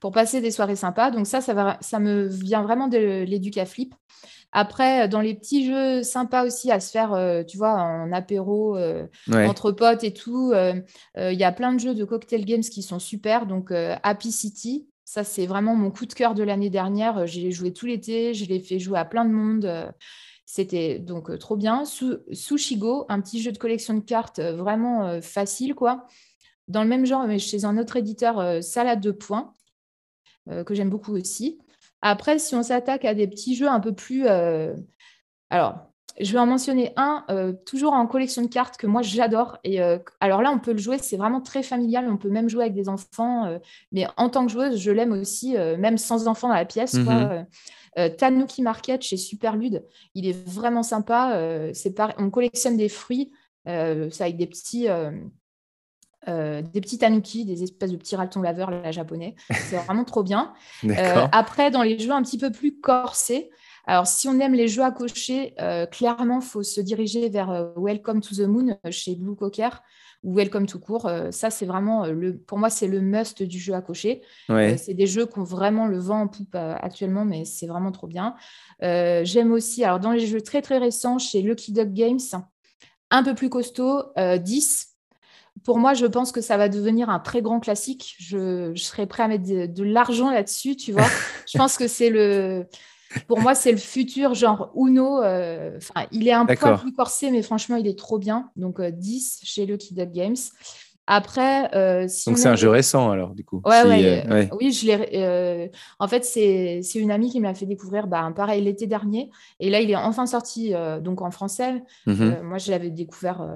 pour 0.00 0.12
passer 0.12 0.40
des 0.40 0.50
soirées 0.50 0.76
sympas. 0.76 1.10
Donc 1.10 1.26
ça, 1.26 1.42
ça, 1.42 1.52
va, 1.52 1.76
ça 1.82 1.98
me 1.98 2.28
vient 2.28 2.62
vraiment 2.62 2.88
de 2.88 3.24
l'Educaflip. 3.24 3.94
Après, 4.58 5.06
dans 5.06 5.20
les 5.20 5.34
petits 5.34 5.66
jeux 5.66 6.02
sympas 6.02 6.46
aussi 6.46 6.70
à 6.70 6.80
se 6.80 6.90
faire, 6.90 7.12
euh, 7.12 7.42
tu 7.42 7.58
vois, 7.58 7.74
en 7.74 8.10
apéro, 8.10 8.74
euh, 8.78 9.06
entre 9.30 9.70
potes 9.70 10.02
et 10.02 10.14
tout, 10.14 10.52
euh, 10.54 10.80
il 11.18 11.38
y 11.38 11.44
a 11.44 11.52
plein 11.52 11.74
de 11.74 11.78
jeux 11.78 11.94
de 11.94 12.06
cocktail 12.06 12.46
games 12.46 12.62
qui 12.62 12.82
sont 12.82 12.98
super. 12.98 13.44
Donc, 13.44 13.70
Happy 13.70 14.32
City, 14.32 14.88
ça, 15.04 15.24
c'est 15.24 15.44
vraiment 15.44 15.74
mon 15.74 15.90
coup 15.90 16.06
de 16.06 16.14
cœur 16.14 16.32
de 16.32 16.42
l'année 16.42 16.70
dernière. 16.70 17.26
J'ai 17.26 17.50
joué 17.50 17.74
tout 17.74 17.84
l'été, 17.84 18.32
je 18.32 18.46
l'ai 18.46 18.58
fait 18.58 18.78
jouer 18.78 18.98
à 18.98 19.04
plein 19.04 19.26
de 19.26 19.30
monde. 19.30 19.92
C'était 20.46 21.00
donc 21.00 21.38
trop 21.38 21.56
bien. 21.56 21.84
Sushigo, 21.84 23.04
un 23.10 23.20
petit 23.20 23.42
jeu 23.42 23.52
de 23.52 23.58
collection 23.58 23.92
de 23.92 24.00
cartes 24.00 24.40
vraiment 24.40 25.20
facile, 25.20 25.74
quoi. 25.74 26.06
dans 26.66 26.82
le 26.82 26.88
même 26.88 27.04
genre, 27.04 27.26
mais 27.26 27.38
chez 27.38 27.66
un 27.66 27.76
autre 27.76 27.96
éditeur, 27.96 28.64
Salade 28.64 29.02
de 29.02 29.10
points, 29.10 29.52
que 30.48 30.74
j'aime 30.74 30.88
beaucoup 30.88 31.12
aussi. 31.12 31.58
Après, 32.10 32.38
si 32.38 32.54
on 32.54 32.62
s'attaque 32.62 33.04
à 33.04 33.14
des 33.14 33.26
petits 33.26 33.54
jeux 33.54 33.68
un 33.68 33.80
peu 33.80 33.92
plus... 33.92 34.26
alors, 35.50 35.86
je 36.18 36.32
vais 36.32 36.38
en 36.38 36.46
mentionner 36.46 36.92
un, 36.96 37.24
euh, 37.30 37.52
toujours 37.66 37.92
en 37.92 38.06
collection 38.06 38.42
de 38.42 38.46
cartes, 38.46 38.76
que 38.76 38.86
moi 38.86 39.02
j'adore. 39.02 39.58
Et 39.64 39.82
euh, 39.82 39.98
alors 40.20 40.40
là, 40.42 40.50
on 40.50 40.58
peut 40.58 40.72
le 40.72 40.78
jouer, 40.78 40.98
c'est 40.98 41.16
vraiment 41.16 41.40
très 41.40 41.62
familial. 41.62 42.08
On 42.10 42.16
peut 42.16 42.30
même 42.30 42.48
jouer 42.48 42.62
avec 42.62 42.74
des 42.74 42.88
enfants. 42.88 43.46
Euh, 43.46 43.58
mais 43.92 44.06
en 44.16 44.30
tant 44.30 44.46
que 44.46 44.52
joueuse, 44.52 44.78
je 44.78 44.90
l'aime 44.90 45.12
aussi, 45.12 45.56
même 45.78 45.98
sans 45.98 46.26
enfants 46.28 46.48
dans 46.48 46.54
la 46.54 46.64
pièce. 46.64 46.94
Mhm. 46.94 47.46
Tanuki 48.18 48.60
Market 48.60 49.00
chez 49.02 49.16
Superlude, 49.16 49.82
il 50.14 50.26
est 50.26 50.46
vraiment 50.46 50.82
sympa. 50.82 51.70
c'est 51.72 51.98
On 52.18 52.30
collectionne 52.30 52.76
des 52.76 52.90
fruits, 52.90 53.32
c'est 53.64 54.20
avec 54.20 54.36
des 54.36 54.46
petits. 54.46 54.86
Des 56.26 56.80
petits 56.80 56.98
tanuki, 56.98 57.44
des 57.44 57.62
espèces 57.62 57.90
de 57.90 57.96
petits 57.96 58.16
ratons 58.16 58.42
laveurs 58.42 58.70
la 58.70 58.90
japonais. 58.90 59.36
C'est 59.50 59.76
vraiment 59.76 60.04
trop 60.04 60.22
bien. 60.22 60.52
après, 61.32 61.70
dans 61.70 61.82
les 61.82 61.98
jeux 61.98 62.12
un 62.12 62.22
petit 62.22 62.38
peu 62.38 62.50
plus 62.50 62.80
corsés, 62.80 63.50
alors, 63.86 64.06
si 64.08 64.28
on 64.28 64.38
aime 64.40 64.54
les 64.54 64.66
jeux 64.66 64.82
à 64.82 64.90
cocher, 64.90 65.54
euh, 65.60 65.86
clairement, 65.86 66.40
il 66.40 66.46
faut 66.46 66.64
se 66.64 66.80
diriger 66.80 67.28
vers 67.28 67.50
euh, 67.50 67.68
Welcome 67.76 68.20
to 68.20 68.34
the 68.34 68.48
Moon 68.48 68.76
euh, 68.84 68.90
chez 68.90 69.14
Blue 69.14 69.36
Cocker 69.36 69.68
ou 70.24 70.34
Welcome 70.34 70.66
to 70.66 70.80
Court. 70.80 71.08
ça, 71.30 71.50
c'est 71.50 71.66
vraiment, 71.66 72.06
le, 72.06 72.36
pour 72.36 72.58
moi, 72.58 72.68
c'est 72.68 72.88
le 72.88 73.00
must 73.00 73.44
du 73.44 73.60
jeu 73.60 73.74
à 73.74 73.80
cocher. 73.80 74.22
c'est 74.48 74.94
des 74.94 75.06
jeux 75.06 75.26
qui 75.26 75.38
ont 75.38 75.44
vraiment 75.44 75.86
le 75.86 75.98
vent 75.98 76.22
en 76.22 76.26
poupe 76.26 76.56
actuellement, 76.56 77.24
mais 77.24 77.44
c'est 77.44 77.68
vraiment 77.68 77.92
trop 77.92 78.08
bien. 78.08 78.34
J'aime 78.80 79.52
aussi, 79.52 79.84
alors 79.84 80.00
dans 80.00 80.10
les 80.10 80.26
jeux 80.26 80.40
très 80.40 80.62
très 80.62 80.78
récents, 80.78 81.18
chez 81.18 81.42
Lucky 81.42 81.70
Duck 81.70 81.92
Games, 81.92 82.18
un 83.10 83.22
peu 83.22 83.34
plus 83.36 83.50
costaud, 83.50 84.02
10 84.16 84.95
pour 85.64 85.78
moi, 85.78 85.94
je 85.94 86.06
pense 86.06 86.32
que 86.32 86.40
ça 86.40 86.56
va 86.56 86.68
devenir 86.68 87.10
un 87.10 87.18
très 87.18 87.42
grand 87.42 87.60
classique. 87.60 88.16
Je, 88.18 88.72
serais 88.76 89.06
prêt 89.06 89.22
à 89.22 89.28
mettre 89.28 89.44
de 89.44 89.82
l'argent 89.82 90.30
là-dessus, 90.30 90.76
tu 90.76 90.92
vois. 90.92 91.06
je 91.52 91.58
pense 91.58 91.76
que 91.76 91.88
c'est 91.88 92.10
le, 92.10 92.66
pour 93.26 93.40
moi, 93.40 93.54
c'est 93.54 93.72
le 93.72 93.78
futur 93.78 94.34
genre 94.34 94.70
Uno. 94.76 95.22
Euh, 95.22 95.78
il 96.12 96.28
est 96.28 96.32
un 96.32 96.46
peu 96.46 96.56
plus 96.76 96.92
corsé, 96.92 97.30
mais 97.30 97.42
franchement, 97.42 97.76
il 97.76 97.86
est 97.86 97.98
trop 97.98 98.18
bien. 98.18 98.50
Donc, 98.56 98.80
10 98.80 99.40
euh, 99.42 99.46
chez 99.46 99.66
Lucky 99.66 99.94
Duck 99.94 100.10
Games. 100.12 100.36
Après, 101.08 101.72
euh, 101.76 102.08
donc 102.26 102.36
c'est 102.36 102.48
un 102.48 102.56
jeu 102.56 102.68
récent 102.68 103.12
alors 103.12 103.32
du 103.32 103.44
coup. 103.44 103.62
Ouais, 103.64 103.84
Oui, 104.58 104.72
je 104.72 104.86
l'ai. 104.86 105.70
en 106.00 106.08
fait, 106.08 106.24
c'est 106.24 106.80
une 106.96 107.12
amie 107.12 107.30
qui 107.30 107.38
me 107.38 107.44
l'a 107.44 107.54
fait 107.54 107.64
découvrir. 107.64 108.08
Bah, 108.08 108.28
pareil 108.34 108.60
l'été 108.60 108.88
dernier, 108.88 109.30
et 109.60 109.70
là 109.70 109.80
il 109.80 109.88
est 109.88 109.96
enfin 109.96 110.26
sorti 110.26 110.72
donc 111.00 111.22
en 111.22 111.30
français. 111.30 111.84
Mhm. 112.06 112.40
moi, 112.42 112.58
je 112.58 112.72
l'avais 112.72 112.90
découvert 112.90 113.46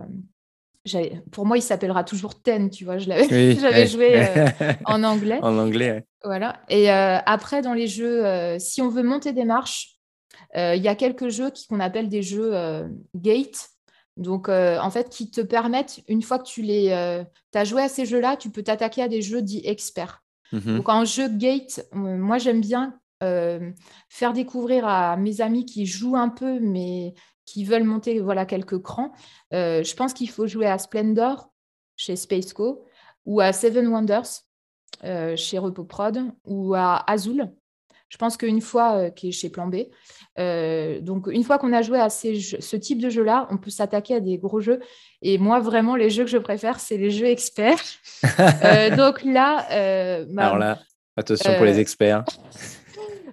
pour 1.31 1.47
moi, 1.47 1.59
il 1.59 1.63
s'appellera 1.63 2.05
toujours 2.05 2.41
Ten, 2.41 2.71
tu 2.71 2.85
vois. 2.85 2.99
Je 2.99 3.09
l'avais 3.09 3.87
joué 3.87 4.17
euh, 4.17 4.47
en 4.87 5.03
anglais. 5.03 5.39
En 5.43 5.59
anglais, 5.59 6.05
Voilà. 6.25 6.61
Et 6.69 6.91
euh, 6.91 7.19
après, 7.27 7.63
dans 7.63 7.75
les 7.75 7.87
jeux, 7.87 8.25
euh, 8.27 8.59
si 8.59 8.81
on 8.81 8.89
veut 8.89 9.03
monter 9.03 9.33
des 9.33 9.45
marches, 9.45 9.97
il 10.57 10.83
y 10.83 10.89
a 10.89 10.97
quelques 10.97 11.29
jeux 11.29 11.53
qu'on 11.69 11.79
appelle 11.79 12.09
des 12.09 12.23
jeux 12.23 12.53
gate. 13.15 13.69
Donc, 14.17 14.49
en 14.49 14.91
fait, 14.91 15.09
qui 15.09 15.31
te 15.31 15.41
permettent, 15.41 16.01
une 16.09 16.23
fois 16.23 16.39
que 16.41 16.49
tu 16.49 16.63
les 16.63 16.91
as 16.91 17.65
joué 17.65 17.83
à 17.83 17.89
ces 17.89 18.05
jeux-là, 18.05 18.37
tu 18.37 18.51
peux 18.51 18.63
t'attaquer 18.63 19.03
à 19.03 19.09
des 19.09 19.23
jeux 19.23 19.43
dits 19.43 19.63
experts. 19.65 20.25
Mhm. 20.53 20.79
Donc, 20.79 20.89
en 20.89 21.05
jeu 21.05 21.29
gate, 21.29 21.87
moi, 21.93 22.39
j'aime 22.39 22.61
bien 22.61 22.99
faire 24.09 24.33
découvrir 24.33 24.89
à 24.89 25.17
mes 25.17 25.41
amis 25.41 25.67
qui 25.67 25.87
jouent 25.87 26.17
un 26.17 26.31
peu, 26.31 26.59
mais 26.59 27.15
qui 27.51 27.65
veulent 27.65 27.85
monter 27.85 28.21
voilà, 28.21 28.47
quelques 28.47 28.79
crans, 28.79 29.13
euh, 29.53 29.83
je 29.83 29.95
pense 29.95 30.13
qu'il 30.13 30.31
faut 30.31 30.47
jouer 30.47 30.67
à 30.67 30.79
Splendor 30.79 31.51
chez 31.97 32.15
Spaceco 32.15 32.85
ou 33.27 33.41
à 33.41 33.53
Seven 33.53 33.89
Wonders 33.89 34.45
euh, 35.05 35.35
chez 35.37 35.59
RepoProd 35.59 36.21
ou 36.45 36.75
à 36.75 37.11
Azul. 37.11 37.51
Je 38.09 38.17
pense 38.19 38.37
qu'une 38.37 38.61
fois, 38.61 38.97
euh, 38.97 39.11
qui 39.11 39.29
est 39.29 39.33
chez 39.33 39.51
Plan 39.51 39.69
B, 39.69 39.87
donc 41.05 41.27
une 41.27 41.45
fois 41.45 41.59
qu'on 41.59 41.73
a 41.73 41.83
joué 41.83 41.99
à 41.99 42.09
ce 42.09 42.77
type 42.77 43.01
de 43.01 43.11
jeu-là, 43.11 43.47
on 43.51 43.57
peut 43.57 43.71
s'attaquer 43.71 44.17
à 44.17 44.21
des 44.21 44.39
gros 44.39 44.61
jeux. 44.61 44.81
Et 45.23 45.39
moi, 45.39 45.61
vraiment, 45.61 45.97
les 45.97 46.11
jeux 46.11 46.25
que 46.25 46.31
je 46.31 46.39
préfère, 46.39 46.81
c'est 46.81 46.97
les 46.97 47.11
jeux 47.11 47.27
experts. 47.27 47.83
donc 48.97 49.23
là, 49.25 49.57
alors 50.37 50.59
là, 50.59 50.79
attention 51.17 51.55
pour 51.57 51.67
les 51.67 51.79
experts. 51.79 52.25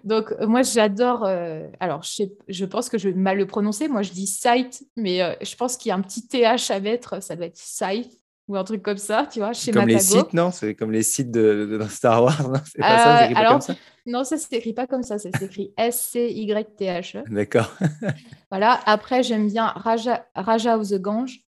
Donc, 0.08 0.34
euh, 0.40 0.48
moi, 0.48 0.62
j'adore. 0.62 1.26
Euh, 1.26 1.68
alors, 1.82 2.02
je, 2.02 2.24
je, 2.48 2.64
pense 2.64 2.88
que 2.88 2.98
je 2.98 3.10
vais 3.10 3.16
mal 3.16 3.38
le 3.38 3.46
prononcer. 3.46 3.90
Moi, 3.90 4.04
je 4.04 4.14
dis 4.14 4.26
site, 4.26 4.88
mais 4.96 5.22
euh, 5.22 5.34
je 5.42 5.54
pense 5.58 5.76
qu'il 5.76 5.90
y 5.90 5.92
a 5.92 5.96
un 5.96 6.02
petit 6.02 6.26
TH 6.26 6.72
à 6.72 6.80
mettre. 6.80 7.22
Ça 7.22 7.36
doit 7.36 7.48
être 7.48 7.58
site 7.58 8.18
ou 8.48 8.56
un 8.56 8.64
truc 8.64 8.82
comme 8.82 8.98
ça, 8.98 9.28
tu 9.30 9.40
vois, 9.40 9.52
chez 9.52 9.74
Comme 9.74 9.90
les 9.90 10.00
sites, 10.00 10.32
non? 10.32 10.52
C'est 10.52 10.74
comme 10.76 10.94
les 10.94 11.04
sites 11.04 11.30
de, 11.30 11.86
Star 11.90 12.24
Wars, 12.24 12.50
non? 12.50 12.62
C'est 12.64 12.80
pas 12.80 12.98
ça, 12.98 13.16
alors, 13.38 13.52
comme 13.52 13.62
ça? 13.62 13.76
Non, 14.06 14.24
ça 14.24 14.38
s'écrit 14.38 14.72
pas 14.72 14.88
comme 14.88 15.04
ça. 15.04 15.20
Ça 15.20 15.30
s'écrit 15.38 15.74
S-C-Y-T-H. 15.78 17.18
E. 17.18 17.24
D'accord. 17.30 17.76
voilà. 18.50 18.80
Après, 18.86 19.24
j'aime 19.24 19.50
bien 19.50 19.66
Raja, 19.66 20.26
Raja 20.34 20.78
of 20.78 20.88
the 20.88 21.02
Gange. 21.02 21.42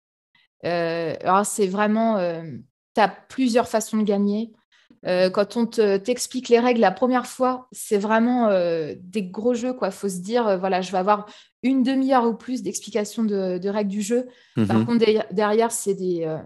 alors, 0.63 1.45
c'est 1.45 1.67
vraiment. 1.67 2.17
tu 2.93 3.01
as 3.01 3.07
plusieurs 3.07 3.69
façons 3.69 3.95
de 3.95 4.03
gagner. 4.03 4.51
Euh, 5.05 5.29
quand 5.29 5.55
on 5.55 5.65
t'explique 5.65 6.49
les 6.49 6.59
règles 6.59 6.81
la 6.81 6.91
première 6.91 7.25
fois, 7.25 7.67
c'est 7.71 7.97
vraiment 7.97 8.47
euh, 8.47 8.95
des 8.99 9.23
gros 9.23 9.53
jeux. 9.53 9.73
Il 9.81 9.91
faut 9.91 10.09
se 10.09 10.19
dire, 10.19 10.47
euh, 10.47 10.57
voilà, 10.57 10.81
je 10.81 10.91
vais 10.91 10.97
avoir 10.97 11.25
une 11.63 11.83
demi-heure 11.83 12.25
ou 12.25 12.33
plus 12.33 12.63
d'explication 12.63 13.23
de, 13.23 13.69
règles 13.69 13.89
du 13.89 14.01
jeu. 14.01 14.27
Par 14.55 14.77
mhm. 14.77 14.85
contre, 14.85 15.05
derrière, 15.33 15.71
c'est 15.71 15.93
des, 15.93 16.37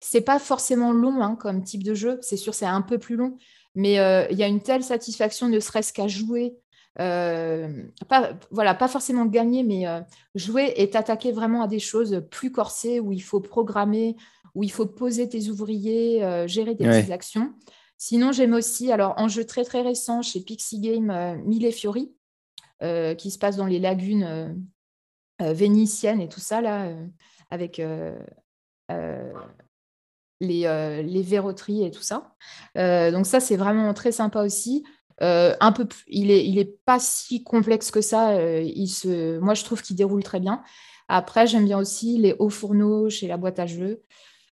c'est 0.00 0.20
pas 0.20 0.38
forcément 0.38 0.92
long 0.92 1.22
hein, 1.22 1.36
comme 1.36 1.62
type 1.62 1.82
de 1.82 1.94
jeu. 1.94 2.18
C'est 2.22 2.36
sûr, 2.36 2.54
c'est 2.54 2.66
un 2.66 2.82
peu 2.82 2.98
plus 2.98 3.16
long, 3.16 3.36
mais 3.74 3.94
il 4.30 4.36
y 4.36 4.42
a 4.42 4.46
une 4.46 4.60
telle 4.60 4.82
satisfaction, 4.82 5.48
ne 5.48 5.60
serait-ce 5.60 5.92
qu'à 5.92 6.06
jouer. 6.06 6.54
pas, 6.96 8.32
voilà, 8.50 8.74
pas 8.74 8.88
forcément 8.88 9.24
gagner, 9.24 9.62
mais 9.62 9.86
jouer 10.34 10.74
et 10.76 10.90
t'attaquer 10.90 11.32
vraiment 11.32 11.62
à 11.62 11.68
des 11.68 11.78
choses 11.78 12.22
plus 12.30 12.52
corsées 12.52 13.00
où 13.00 13.12
il 13.12 13.22
faut 13.22 13.40
programmer, 13.40 14.16
où 14.54 14.64
il 14.64 14.70
faut 14.70 14.86
poser 14.86 15.30
tes 15.30 15.48
ouvriers, 15.48 16.46
gérer 16.46 16.74
des 16.74 16.84
petites 16.84 17.10
actions. 17.10 17.54
Sinon, 18.00 18.30
j'aime 18.30 18.54
aussi, 18.54 18.92
alors 18.92 19.14
en 19.16 19.26
jeu 19.26 19.44
très 19.44 19.64
très 19.64 19.82
récent 19.82 20.22
chez 20.22 20.40
Pixie 20.40 20.78
Game, 20.78 21.10
euh, 21.10 21.34
Mille 21.44 21.70
Fiori, 21.72 22.14
euh, 22.80 23.16
qui 23.16 23.32
se 23.32 23.38
passe 23.38 23.56
dans 23.56 23.66
les 23.66 23.80
lagunes 23.80 24.64
euh, 25.42 25.52
vénitiennes 25.52 26.20
et 26.20 26.28
tout 26.28 26.38
ça, 26.38 26.60
là, 26.60 26.92
avec 27.50 27.82
les, 30.40 31.22
verroteries 31.22 31.84
et 31.84 31.90
tout 31.90 32.02
ça. 32.02 32.36
donc 32.76 33.26
ça, 33.26 33.40
c'est 33.40 33.56
vraiment 33.56 33.92
très 33.94 34.12
sympa 34.12 34.42
aussi. 34.42 34.84
un 35.20 35.72
peu, 35.72 35.88
il 36.06 36.30
est, 36.30 36.46
il 36.46 36.58
est 36.58 36.78
pas 36.84 37.00
si 37.00 37.42
complexe 37.42 37.90
que 37.90 38.00
ça. 38.00 38.60
il 38.62 39.40
moi, 39.40 39.54
je 39.54 39.64
trouve 39.64 39.82
qu'il 39.82 39.96
déroule 39.96 40.22
très 40.22 40.40
bien. 40.40 40.62
Après, 41.08 41.46
j'aime 41.46 41.64
bien 41.64 41.78
aussi 41.78 42.18
les 42.18 42.36
hauts 42.38 42.50
fourneaux 42.50 43.10
chez 43.10 43.26
la 43.26 43.36
boîte 43.36 43.58
à 43.58 43.66
jeux. 43.66 44.02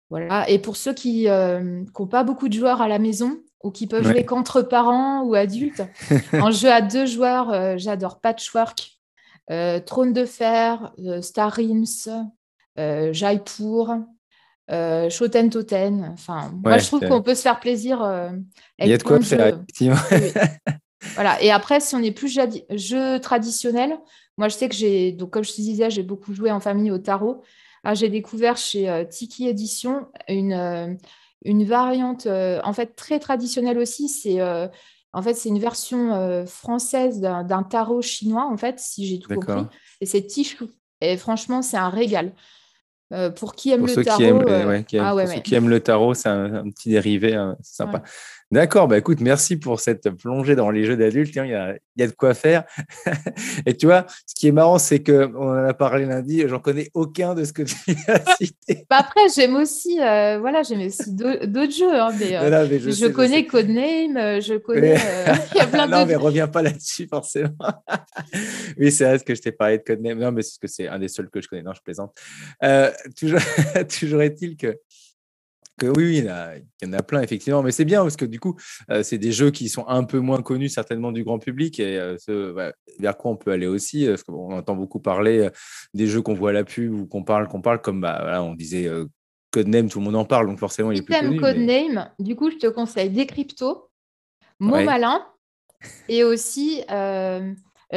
Voilà. 0.09 0.49
Et 0.49 0.59
pour 0.59 0.77
ceux 0.77 0.93
qui 0.93 1.25
n'ont 1.25 1.31
euh, 1.31 2.05
pas 2.09 2.23
beaucoup 2.23 2.47
de 2.47 2.53
joueurs 2.53 2.81
à 2.81 2.87
la 2.87 2.99
maison 2.99 3.39
ou 3.63 3.71
qui 3.71 3.87
peuvent 3.87 4.03
jouer 4.03 4.23
qu'entre 4.25 4.61
parents 4.61 5.23
ou 5.23 5.33
adultes, 5.33 5.83
en 6.33 6.51
jeu 6.51 6.71
à 6.71 6.81
deux 6.81 7.05
joueurs, 7.05 7.51
euh, 7.51 7.75
j'adore 7.77 8.19
Patchwork, 8.19 8.91
euh, 9.49 9.79
Trône 9.79 10.13
de 10.13 10.25
Fer, 10.25 10.93
Star 11.21 11.51
Rims, 11.51 12.07
Jaipur, 12.77 13.97
Shoten 14.69 15.49
Toten. 15.49 16.11
Enfin, 16.13 16.51
moi, 16.63 16.77
je 16.77 16.85
trouve 16.85 17.07
qu'on 17.07 17.23
peut 17.23 17.35
se 17.35 17.41
faire 17.41 17.59
plaisir. 17.59 17.97
Il 18.79 18.87
y 18.87 18.93
a 18.93 18.97
de 18.97 19.03
quoi 19.03 19.19
faire, 19.21 19.47
effectivement. 19.47 19.95
voilà. 21.15 21.41
Et 21.41 21.49
après, 21.49 21.79
si 21.79 21.95
on 21.95 22.03
est 22.03 22.11
plus 22.11 22.39
jeu 22.69 23.19
traditionnel, 23.19 23.97
moi, 24.37 24.49
je 24.49 24.55
sais 24.55 24.69
que 24.69 24.75
j'ai, 24.75 25.13
donc 25.13 25.31
comme 25.31 25.43
je 25.43 25.51
te 25.51 25.61
disais, 25.61 25.89
j'ai 25.89 26.03
beaucoup 26.03 26.33
joué 26.33 26.51
en 26.51 26.59
famille 26.59 26.91
au 26.91 26.99
tarot. 26.99 27.41
Ah, 27.85 27.93
j'ai 27.93 28.09
découvert 28.09 28.57
chez 28.57 28.89
euh, 28.89 29.05
Tiki 29.05 29.47
Édition 29.47 30.07
une, 30.27 30.53
euh, 30.53 30.93
une 31.45 31.63
variante 31.63 32.25
euh, 32.25 32.59
en 32.63 32.73
fait 32.73 32.95
très 32.95 33.19
traditionnelle 33.19 33.77
aussi. 33.77 34.09
C'est 34.09 34.41
en 34.41 35.21
fait 35.21 35.35
c'est 35.35 35.49
une 35.49 35.59
version 35.59 36.45
française 36.47 37.21
d'un 37.21 37.63
tarot 37.63 38.01
chinois 38.01 38.49
en 38.51 38.57
fait, 38.57 38.79
si 38.79 39.07
j'ai 39.07 39.19
tout 39.19 39.33
compris. 39.33 39.65
Et 40.01 40.05
c'est 40.05 40.23
Tichou. 40.23 40.67
Et 40.99 41.15
franchement, 41.15 41.61
c'est 41.61 41.77
un 41.77 41.89
régal. 41.89 42.33
pour 43.35 43.55
qui 43.55 43.71
aime 43.71 43.85
le 43.85 44.03
tarot, 44.03 44.17
qui 44.17 44.23
aiment, 44.97 45.05
ah 45.05 45.39
qui 45.39 45.55
aiment 45.55 45.69
le 45.69 45.79
tarot, 45.79 46.15
c'est 46.15 46.29
un, 46.29 46.69
petit 46.71 46.89
dérivé, 46.89 47.35
hein, 47.35 47.55
c'est 47.61 47.75
sympa. 47.75 48.01
D'accord, 48.55 48.87
bah 48.87 48.97
écoute, 48.97 49.19
merci 49.19 49.57
pour 49.57 49.81
cette 49.81 50.09
plongée 50.11 50.55
dans 50.55 50.71
les 50.71 50.85
jeux 50.85 50.95
d'adultes. 50.95 51.35
Il 51.35 51.49
y, 51.49 51.53
a, 51.53 52.07
de 52.07 52.13
quoi 52.13 52.33
faire. 52.33 52.63
Et 53.65 53.75
tu 53.75 53.85
vois, 53.85 54.05
ce 54.25 54.33
qui 54.33 54.47
est 54.47 54.53
marrant, 54.53 54.79
c'est 54.79 55.03
qu'on 55.03 55.35
en 55.35 55.65
a 55.65 55.73
parlé 55.73 56.05
lundi, 56.05 56.41
j'en 56.47 56.59
connais 56.59 56.89
aucun 56.93 57.35
de 57.35 57.43
ce 57.43 57.51
que 57.51 57.63
tu 57.63 57.75
as 58.07 58.35
cité. 58.37 58.85
Bah, 58.89 58.99
après, 58.99 59.19
j'aime 59.35 59.55
aussi, 59.55 59.99
euh, 59.99 60.39
voilà, 60.39 60.63
j'aime 60.63 60.79
aussi 60.87 61.13
d'autres 61.13 61.73
jeux. 61.73 61.99
Hein, 61.99 62.11
euh, 62.21 62.67
mais, 62.69 62.79
je, 62.79 63.07
connais 63.07 63.45
Codename, 63.45 64.15
euh, 64.15 64.39
je 64.39 64.53
connais. 64.53 64.95
il 65.53 65.57
y 65.57 65.59
a 65.59 65.67
plein 65.67 65.87
non, 65.87 66.05
mais 66.05 66.15
reviens 66.15 66.47
pas 66.47 66.61
là-dessus, 66.61 67.07
forcément. 67.09 67.49
oui, 68.79 68.89
c'est 68.89 69.03
vrai 69.03 69.19
que 69.19 69.35
je 69.35 69.41
t'ai 69.41 69.51
parlé 69.51 69.79
de 69.79 69.83
Codename. 69.83 70.19
Non, 70.19 70.31
mais 70.31 70.43
c'est 70.43 70.61
que 70.61 70.67
c'est 70.67 70.87
un 70.87 70.99
des 70.99 71.09
seuls 71.09 71.29
que 71.29 71.41
je 71.41 71.49
connais. 71.49 71.63
Non, 71.63 71.73
je 71.73 71.81
plaisante. 71.81 72.15
toujours, 73.19 73.41
toujours 73.89 74.21
est-il 74.21 74.55
que 74.55 74.77
oui, 75.81 75.89
oui, 75.95 76.17
il 76.19 76.25
y, 76.25 76.85
en 76.89 76.93
a, 76.93 77.03
plein, 77.03 77.21
effectivement. 77.21 77.61
Mais 77.61 77.71
c'est 77.71 77.85
bien 77.85 78.01
parce 78.01 78.15
que 78.15 78.25
du 78.25 78.39
coup, 78.39 78.55
euh, 78.89 79.03
c'est 79.03 79.17
des 79.17 79.31
jeux 79.31 79.51
qui 79.51 79.69
sont 79.69 79.85
un 79.87 80.03
peu 80.03 80.19
moins 80.19 80.41
connus, 80.41 80.69
certainement, 80.69 81.11
du 81.11 81.23
grand 81.23 81.39
public 81.39 81.79
et 81.79 81.99
euh, 81.99 82.71
vers 82.99 83.17
quoi 83.17 83.31
on 83.31 83.35
peut 83.35 83.51
aller 83.51 83.67
aussi. 83.67 84.05
Parce 84.07 84.23
qu'on 84.23 84.51
entend 84.53 84.75
beaucoup 84.75 84.99
parler 84.99 85.39
euh, 85.39 85.49
des 85.93 86.07
jeux 86.07 86.21
qu'on 86.21 86.33
voit 86.33 86.51
à 86.51 86.53
la 86.53 86.63
pub 86.63 86.93
ou 86.93 87.05
qu'on 87.05 87.23
parle, 87.23 87.47
qu'on 87.47 87.61
parle, 87.61 87.81
comme 87.81 88.01
bah, 88.01 88.41
on 88.41 88.53
disait 88.53 88.89
Codename, 89.51 89.89
tout 89.89 89.99
le 89.99 90.05
monde 90.05 90.15
en 90.15 90.25
parle, 90.25 90.47
donc 90.47 90.59
forcément, 90.59 90.91
il 90.91 90.99
est 90.99 91.01
plus 91.01 91.13
connu. 91.13 91.39
Codename, 91.39 92.09
du 92.19 92.35
coup, 92.35 92.49
je 92.51 92.57
te 92.57 92.67
conseille 92.67 93.09
Decrypto, 93.09 93.89
Mot 94.59 94.83
Malin 94.83 95.25
et 96.07 96.23
aussi. 96.23 96.83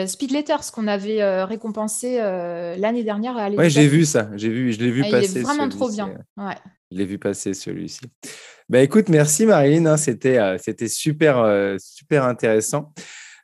Speed 0.07 0.33
Letters 0.33 0.71
qu'on 0.73 0.87
avait 0.87 1.45
récompensé 1.45 2.19
l'année 2.19 3.05
dernière 3.05 3.37
à 3.37 3.49
Oui, 3.49 3.71
j'ai 3.71 3.89
vu 3.89 4.05
ça, 4.05 4.31
j'ai 4.37 4.49
vu, 4.51 4.73
je 4.73 4.81
l'ai 4.81 4.91
vu 4.91 5.03
passer. 5.03 5.33
Il 5.33 5.39
est 5.39 5.43
vraiment 5.43 5.69
trop 5.69 5.91
bien. 5.91 6.15
Ouais. 6.37 6.55
Je 6.91 6.99
l'ai 6.99 7.05
vu 7.05 7.19
passer 7.19 7.55
celui-ci. 7.55 8.01
Bah, 8.69 8.81
écoute, 8.81 9.09
merci 9.09 9.47
Marilyn, 9.47 9.87
hein, 9.87 9.97
c'était 9.97 10.39
euh, 10.39 10.59
c'était 10.59 10.89
super, 10.89 11.39
euh, 11.39 11.77
super 11.79 12.25
intéressant. 12.25 12.93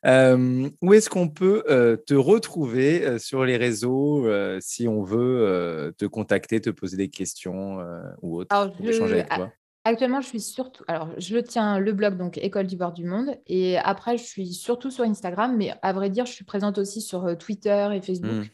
Euh, 0.06 0.68
où 0.82 0.92
est-ce 0.92 1.08
qu'on 1.08 1.28
peut 1.28 1.64
te 2.06 2.12
retrouver 2.12 3.18
sur 3.18 3.44
les 3.46 3.56
réseaux 3.56 4.26
si 4.60 4.86
on 4.86 5.02
veut 5.02 5.94
te 5.96 6.04
contacter, 6.04 6.60
te 6.60 6.68
poser 6.68 6.98
des 6.98 7.08
questions 7.08 7.78
ou 8.20 8.36
autre, 8.36 8.54
alors, 8.54 8.74
échanger 8.82 9.20
avec 9.20 9.28
toi? 9.30 9.50
Actuellement, 9.84 10.20
je 10.20 10.28
suis 10.28 10.40
surtout. 10.40 10.82
Alors, 10.88 11.10
je 11.18 11.36
tiens 11.38 11.78
le 11.78 11.92
blog, 11.92 12.16
donc 12.16 12.38
École 12.38 12.66
du 12.66 12.76
bord 12.76 12.92
du 12.92 13.04
monde. 13.04 13.36
Et 13.46 13.78
après, 13.78 14.16
je 14.16 14.24
suis 14.24 14.54
surtout 14.54 14.90
sur 14.90 15.04
Instagram. 15.04 15.56
Mais 15.56 15.74
à 15.82 15.92
vrai 15.92 16.10
dire, 16.10 16.26
je 16.26 16.32
suis 16.32 16.44
présente 16.44 16.78
aussi 16.78 17.00
sur 17.00 17.36
Twitter 17.38 17.88
et 17.92 18.00
Facebook. 18.00 18.30
Mmh. 18.30 18.48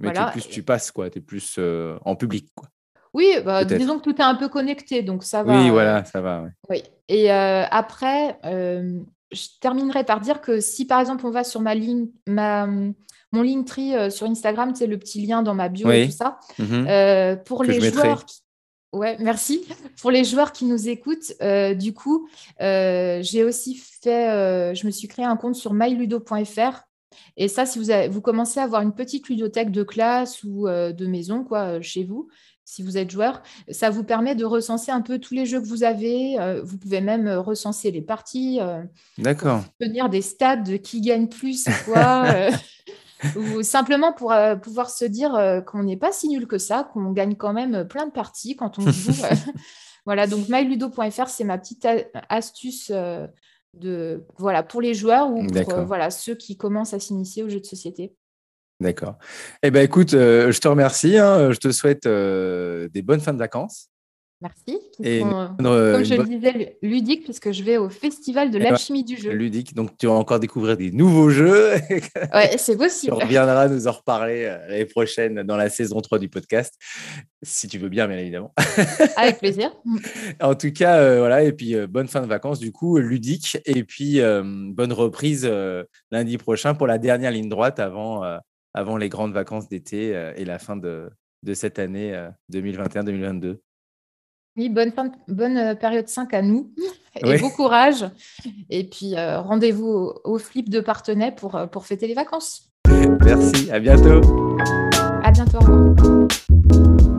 Mais 0.00 0.12
plus, 0.32 0.48
tu 0.48 0.62
passes, 0.62 0.90
quoi. 0.90 1.10
Tu 1.10 1.18
es 1.18 1.20
plus 1.20 1.58
en 2.04 2.16
public, 2.16 2.48
quoi. 2.54 2.68
Oui, 3.12 3.26
bah, 3.44 3.64
disons 3.64 3.98
que 3.98 4.04
tout 4.04 4.16
est 4.16 4.24
un 4.24 4.36
peu 4.36 4.48
connecté, 4.48 5.02
donc 5.02 5.24
ça 5.24 5.42
va. 5.42 5.60
Oui, 5.60 5.70
voilà, 5.70 6.04
ça 6.04 6.20
va. 6.20 6.44
Oui. 6.68 6.82
Et 7.08 7.32
euh, 7.32 7.64
après, 7.70 8.38
euh, 8.44 9.00
je 9.32 9.46
terminerai 9.60 10.04
par 10.04 10.20
dire 10.20 10.40
que 10.40 10.60
si 10.60 10.86
par 10.86 11.00
exemple 11.00 11.26
on 11.26 11.30
va 11.30 11.42
sur 11.42 11.60
ma 11.60 11.74
ligne, 11.74 12.08
ma, 12.28 12.66
mon 13.32 13.42
Linktree 13.42 13.96
euh, 13.96 14.10
sur 14.10 14.28
Instagram, 14.28 14.74
c'est 14.76 14.86
le 14.86 14.96
petit 14.96 15.26
lien 15.26 15.42
dans 15.42 15.54
ma 15.54 15.68
bio 15.68 15.90
et 15.90 16.06
tout 16.06 16.12
ça. 16.12 16.38
Mmh 16.58 17.36
pour 17.44 17.64
les 17.64 17.80
joueurs. 17.80 18.24
Ouais, 18.92 19.16
merci. 19.20 19.64
Pour 20.00 20.10
les 20.10 20.24
joueurs 20.24 20.52
qui 20.52 20.64
nous 20.64 20.88
écoutent, 20.88 21.32
du 21.76 21.92
coup, 21.94 22.28
j'ai 22.58 23.44
aussi 23.44 23.76
fait, 23.76 24.74
je 24.74 24.86
me 24.86 24.90
suis 24.90 25.08
créé 25.08 25.24
un 25.24 25.36
compte 25.36 25.54
sur 25.54 25.72
myludo.fr. 25.74 26.82
Et 27.36 27.48
ça, 27.48 27.66
si 27.66 27.78
vous, 27.78 27.90
avez, 27.90 28.08
vous 28.08 28.20
commencez 28.20 28.60
à 28.60 28.64
avoir 28.64 28.82
une 28.82 28.94
petite 28.94 29.28
ludothèque 29.28 29.70
de 29.70 29.82
classe 29.82 30.42
ou 30.42 30.66
de 30.68 31.06
maison 31.06 31.44
quoi, 31.44 31.80
chez 31.80 32.04
vous, 32.04 32.28
si 32.70 32.82
vous 32.82 32.96
êtes 32.96 33.10
joueur. 33.10 33.42
Ça 33.70 33.90
vous 33.90 34.04
permet 34.04 34.36
de 34.36 34.44
recenser 34.44 34.92
un 34.92 35.00
peu 35.00 35.18
tous 35.18 35.34
les 35.34 35.44
jeux 35.44 35.60
que 35.60 35.66
vous 35.66 35.82
avez. 35.82 36.38
Euh, 36.38 36.62
vous 36.62 36.78
pouvez 36.78 37.00
même 37.00 37.26
euh, 37.26 37.40
recenser 37.40 37.90
les 37.90 38.00
parties. 38.00 38.58
Euh, 38.60 38.82
D'accord. 39.18 39.64
Tenir 39.80 40.08
des 40.08 40.22
stats 40.22 40.56
de 40.56 40.76
qui 40.76 41.00
gagne 41.00 41.28
plus, 41.28 41.64
quoi. 41.84 42.26
ou 43.36 43.62
simplement 43.62 44.12
pour 44.12 44.34
pouvoir 44.62 44.90
se 44.90 45.04
dire 45.04 45.62
qu'on 45.66 45.82
n'est 45.82 45.96
pas 45.96 46.12
si 46.12 46.28
nul 46.28 46.46
que 46.46 46.58
ça, 46.58 46.88
qu'on 46.92 47.12
gagne 47.12 47.34
quand 47.34 47.52
même 47.52 47.86
plein 47.86 48.06
de 48.06 48.12
parties 48.12 48.56
quand 48.56 48.78
on 48.78 48.90
joue. 48.90 49.12
voilà, 50.06 50.26
donc 50.26 50.48
myludo.fr, 50.48 51.28
c'est 51.28 51.44
ma 51.44 51.58
petite 51.58 51.86
astuce 52.28 52.90
de, 53.78 54.24
voilà, 54.38 54.62
pour 54.62 54.80
les 54.80 54.94
joueurs 54.94 55.30
ou 55.30 55.46
pour 55.46 55.84
voilà, 55.84 56.10
ceux 56.10 56.34
qui 56.34 56.56
commencent 56.56 56.94
à 56.94 57.00
s'initier 57.00 57.42
aux 57.42 57.48
jeux 57.48 57.60
de 57.60 57.66
société. 57.66 58.14
D'accord. 58.80 59.18
Eh 59.62 59.70
bien, 59.70 59.82
écoute, 59.82 60.14
euh, 60.14 60.50
je 60.50 60.58
te 60.58 60.66
remercie. 60.66 61.18
Hein. 61.18 61.52
je 61.52 61.58
te 61.58 61.70
souhaite 61.70 62.06
euh, 62.06 62.88
des 62.88 63.02
bonnes 63.02 63.20
fins 63.20 63.34
de 63.34 63.38
vacances. 63.38 63.89
Merci. 64.42 64.80
Et 65.02 65.22
euh, 65.22 65.48
comme 65.58 66.04
je 66.04 66.14
le 66.14 66.24
disais, 66.24 66.78
ludique, 66.82 67.24
puisque 67.24 67.52
je 67.52 67.62
vais 67.62 67.76
au 67.76 67.90
Festival 67.90 68.50
de 68.50 68.58
l'alchimie 68.58 69.04
du 69.04 69.16
jeu. 69.16 69.32
Ludique, 69.32 69.74
donc 69.74 69.98
tu 69.98 70.06
vas 70.06 70.12
encore 70.12 70.40
découvrir 70.40 70.76
des 70.76 70.90
nouveaux 70.90 71.30
jeux. 71.30 71.74
Oui, 72.32 72.42
c'est 72.56 72.76
possible. 72.76 73.16
tu 73.16 73.22
reviendras 73.24 73.68
nous 73.68 73.86
en 73.86 73.92
reparler 73.92 74.44
l'année 74.44 74.86
prochaine 74.86 75.42
dans 75.42 75.56
la 75.56 75.68
saison 75.68 76.00
3 76.00 76.18
du 76.18 76.28
podcast, 76.28 76.74
si 77.42 77.66
tu 77.68 77.78
veux 77.78 77.88
bien, 77.88 78.06
bien 78.08 78.18
évidemment. 78.18 78.54
Avec 79.16 79.38
plaisir. 79.38 79.72
en 80.40 80.54
tout 80.54 80.72
cas, 80.72 81.18
voilà, 81.18 81.42
et 81.42 81.52
puis 81.52 81.74
bonne 81.86 82.08
fin 82.08 82.20
de 82.20 82.26
vacances, 82.26 82.60
du 82.60 82.72
coup, 82.72 82.98
ludique, 82.98 83.58
et 83.66 83.84
puis 83.84 84.20
bonne 84.20 84.92
reprise 84.92 85.50
lundi 86.10 86.38
prochain 86.38 86.74
pour 86.74 86.86
la 86.86 86.98
dernière 86.98 87.30
ligne 87.30 87.48
droite 87.48 87.78
avant 87.78 88.22
avant 88.74 88.96
les 88.96 89.08
grandes 89.08 89.32
vacances 89.32 89.68
d'été 89.68 90.14
euh, 90.14 90.32
et 90.36 90.44
la 90.44 90.58
fin 90.58 90.76
de, 90.76 91.10
de 91.42 91.54
cette 91.54 91.78
année 91.78 92.12
2021-2022. 92.52 93.58
Euh, 94.58 94.62
oui, 94.62 94.68
bonne, 94.68 94.92
bonne 95.28 95.56
euh, 95.56 95.74
période 95.74 96.08
5 96.08 96.34
à 96.34 96.42
nous 96.42 96.70
et 97.16 97.38
bon 97.38 97.50
courage. 97.50 98.06
Et 98.68 98.84
puis 98.84 99.14
rendez-vous 99.16 100.12
au, 100.24 100.38
flip 100.38 100.68
de 100.68 100.80
Partenay 100.80 101.32
pour, 101.32 101.58
pour 101.70 101.86
fêter 101.86 102.06
les 102.06 102.14
vacances. 102.14 102.70
Merci, 103.24 103.70
à 103.70 103.78
bientôt. 103.78 104.20
À 105.22 105.30
bientôt, 105.30 105.58
au 105.58 105.60
revoir. 105.60 107.09